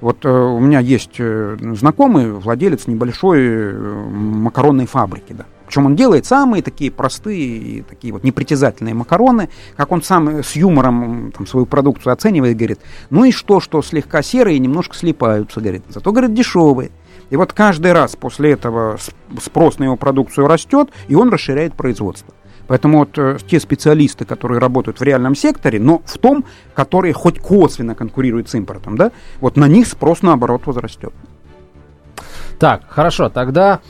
Вот 0.00 0.24
у 0.26 0.58
меня 0.58 0.80
есть 0.80 1.18
знакомый, 1.18 2.32
владелец 2.32 2.86
небольшой 2.86 3.72
макаронной 3.72 4.86
фабрики, 4.86 5.32
да. 5.32 5.46
Причем 5.66 5.86
он 5.86 5.96
делает 5.96 6.26
самые 6.26 6.62
такие 6.62 6.90
простые, 6.90 7.84
такие 7.84 8.12
вот 8.12 8.22
непритязательные 8.22 8.94
макароны, 8.94 9.48
как 9.76 9.92
он 9.92 10.02
сам 10.02 10.42
с 10.42 10.56
юмором 10.56 11.32
там, 11.32 11.46
свою 11.46 11.64
продукцию 11.64 12.12
оценивает, 12.12 12.56
говорит, 12.56 12.80
ну 13.08 13.24
и 13.24 13.32
что, 13.32 13.60
что 13.60 13.80
слегка 13.80 14.22
серые, 14.22 14.58
немножко 14.58 14.94
слипаются, 14.94 15.60
говорит, 15.60 15.82
зато, 15.88 16.12
говорит, 16.12 16.34
дешевые. 16.34 16.90
И 17.30 17.36
вот 17.36 17.52
каждый 17.52 17.92
раз 17.92 18.16
после 18.16 18.52
этого 18.52 18.98
спрос 19.40 19.78
на 19.78 19.84
его 19.84 19.96
продукцию 19.96 20.46
растет, 20.46 20.90
и 21.08 21.14
он 21.14 21.30
расширяет 21.30 21.74
производство. 21.74 22.34
Поэтому 22.66 23.00
вот 23.00 23.18
э, 23.18 23.36
те 23.46 23.60
специалисты, 23.60 24.24
которые 24.24 24.58
работают 24.58 25.00
в 25.00 25.02
реальном 25.02 25.34
секторе, 25.34 25.78
но 25.78 26.02
в 26.04 26.18
том, 26.18 26.44
которые 26.74 27.12
хоть 27.12 27.38
косвенно 27.38 27.94
конкурируют 27.94 28.48
с 28.48 28.54
импортом, 28.54 28.96
да, 28.96 29.12
вот 29.40 29.56
на 29.56 29.68
них 29.68 29.86
спрос 29.86 30.22
наоборот 30.22 30.66
возрастет. 30.66 31.12
Так, 32.58 32.84
хорошо, 32.88 33.28
тогда 33.28 33.80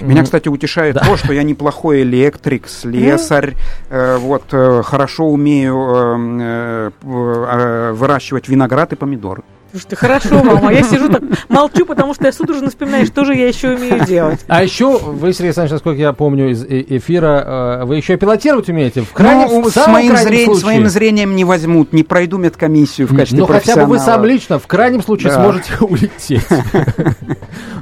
меня, 0.00 0.22
кстати, 0.22 0.48
утешает 0.48 0.94
да. 0.94 1.00
то, 1.00 1.16
что 1.16 1.32
я 1.32 1.42
неплохой 1.42 2.02
электрик, 2.02 2.68
слесарь, 2.68 3.56
э, 3.90 4.16
вот, 4.18 4.44
э, 4.52 4.82
хорошо 4.84 5.26
умею 5.26 5.76
э, 5.76 6.40
э, 6.40 6.90
э, 7.02 7.92
выращивать 7.92 8.48
виноград 8.48 8.92
и 8.92 8.96
помидоры. 8.96 9.42
Слушайте, 9.70 9.96
хорошо, 9.96 10.42
мама. 10.42 10.72
Я 10.72 10.82
сижу 10.82 11.08
так, 11.10 11.22
молчу, 11.48 11.84
потому 11.84 12.14
что 12.14 12.24
я 12.24 12.32
судорожно 12.32 12.70
вспоминаю, 12.70 13.04
что 13.04 13.24
же 13.26 13.34
я 13.34 13.48
еще 13.48 13.74
умею 13.74 14.04
делать. 14.06 14.40
А 14.48 14.62
еще 14.62 14.98
вы, 14.98 15.32
Сергей 15.32 15.48
Александрович, 15.48 15.72
насколько 15.72 16.00
я 16.00 16.12
помню 16.14 16.50
из 16.50 16.64
э, 16.64 16.84
эфира, 16.88 17.80
э, 17.82 17.84
вы 17.84 17.96
еще 17.96 18.16
пилотировать 18.16 18.68
умеете? 18.70 19.02
В 19.02 19.12
крайнем, 19.12 19.48
ну, 19.48 19.68
с 19.68 19.86
моим, 19.86 20.16
зрень, 20.16 20.54
своим 20.54 20.88
зрением 20.88 21.36
не 21.36 21.44
возьмут, 21.44 21.92
не 21.92 22.02
пройду 22.02 22.38
медкомиссию 22.38 23.06
в 23.06 23.14
качестве 23.14 23.40
Ну, 23.40 23.46
хотя 23.46 23.76
бы 23.76 23.84
вы 23.84 23.98
сам 23.98 24.24
лично, 24.24 24.58
в 24.58 24.66
крайнем 24.66 25.02
случае, 25.02 25.32
да. 25.32 25.42
сможете 25.42 25.72
улететь. 25.80 26.46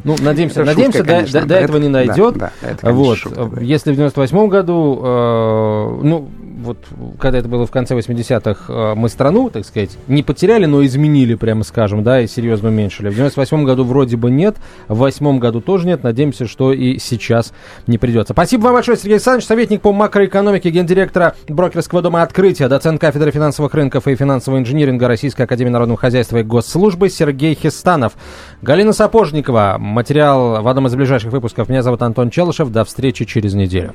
Ну, 0.05 0.15
надеемся, 0.21 0.63
надеемся, 0.63 1.03
до 1.03 1.55
этого 1.57 1.79
не 1.79 1.89
найдет. 1.89 2.37
Вот. 2.83 3.19
Если 3.61 3.91
в 3.91 3.97
98 3.97 4.49
году, 4.49 5.01
э, 5.03 6.01
ну, 6.05 6.29
вот 6.67 6.79
когда 7.19 7.39
это 7.39 7.49
было 7.49 7.67
в 7.67 7.71
конце 7.71 7.95
80-х, 7.97 8.73
э, 8.73 8.95
мы 8.95 9.09
страну, 9.09 9.49
так 9.49 9.65
сказать, 9.65 9.97
не 10.09 10.23
потеряли, 10.23 10.67
но 10.67 10.85
изменили, 10.85 11.35
прямо 11.35 11.65
скажем, 11.65 12.03
да, 12.03 12.21
и 12.21 12.27
серьезно 12.27 12.69
уменьшили. 12.69 13.09
В 13.09 13.15
98 13.15 13.65
году 13.65 13.85
вроде 13.85 14.17
бы 14.17 14.31
нет, 14.31 14.57
в 14.89 14.97
8 14.97 15.39
году 15.39 15.61
тоже 15.61 15.87
нет. 15.87 16.03
Надеемся, 16.03 16.47
что 16.47 16.73
и 16.73 16.99
сейчас 16.99 17.53
не 17.87 17.99
придется. 17.99 18.35
Спасибо 18.35 18.65
вам 18.65 18.75
большое, 18.75 18.99
Сергей 18.99 19.15
Александрович, 19.15 19.47
советник 19.47 19.81
по 19.81 19.93
макроэкономике, 19.93 20.71
гендиректора 20.71 21.35
брокерского 21.49 22.03
дома 22.03 22.23
«Открытие», 22.23 22.69
доцент 22.69 23.01
кафедры 23.01 23.31
финансовых 23.31 23.73
рынков 23.75 24.07
и 24.09 24.15
финансового 24.15 24.59
инжиниринга 24.59 25.09
Российской 25.09 25.43
Академии 25.43 25.71
Народного 25.71 25.99
Хозяйства 25.99 26.39
и 26.39 26.43
Госслужбы 26.43 27.09
Сергей 27.09 27.55
Хистанов. 27.55 28.15
Галина 28.63 28.93
Сапожникова. 28.93 29.77
Материал 29.79 30.63
в 30.63 30.69
одном 30.69 30.87
из 30.89 30.95
ближайших 30.95 31.33
выпусков. 31.33 31.69
Меня 31.69 31.83
зовут 31.83 32.03
Антон 32.03 32.31
Челышев. 32.31 32.71
До 32.71 32.85
встречи 32.85 33.25
через 33.25 33.55
неделю. 33.55 33.95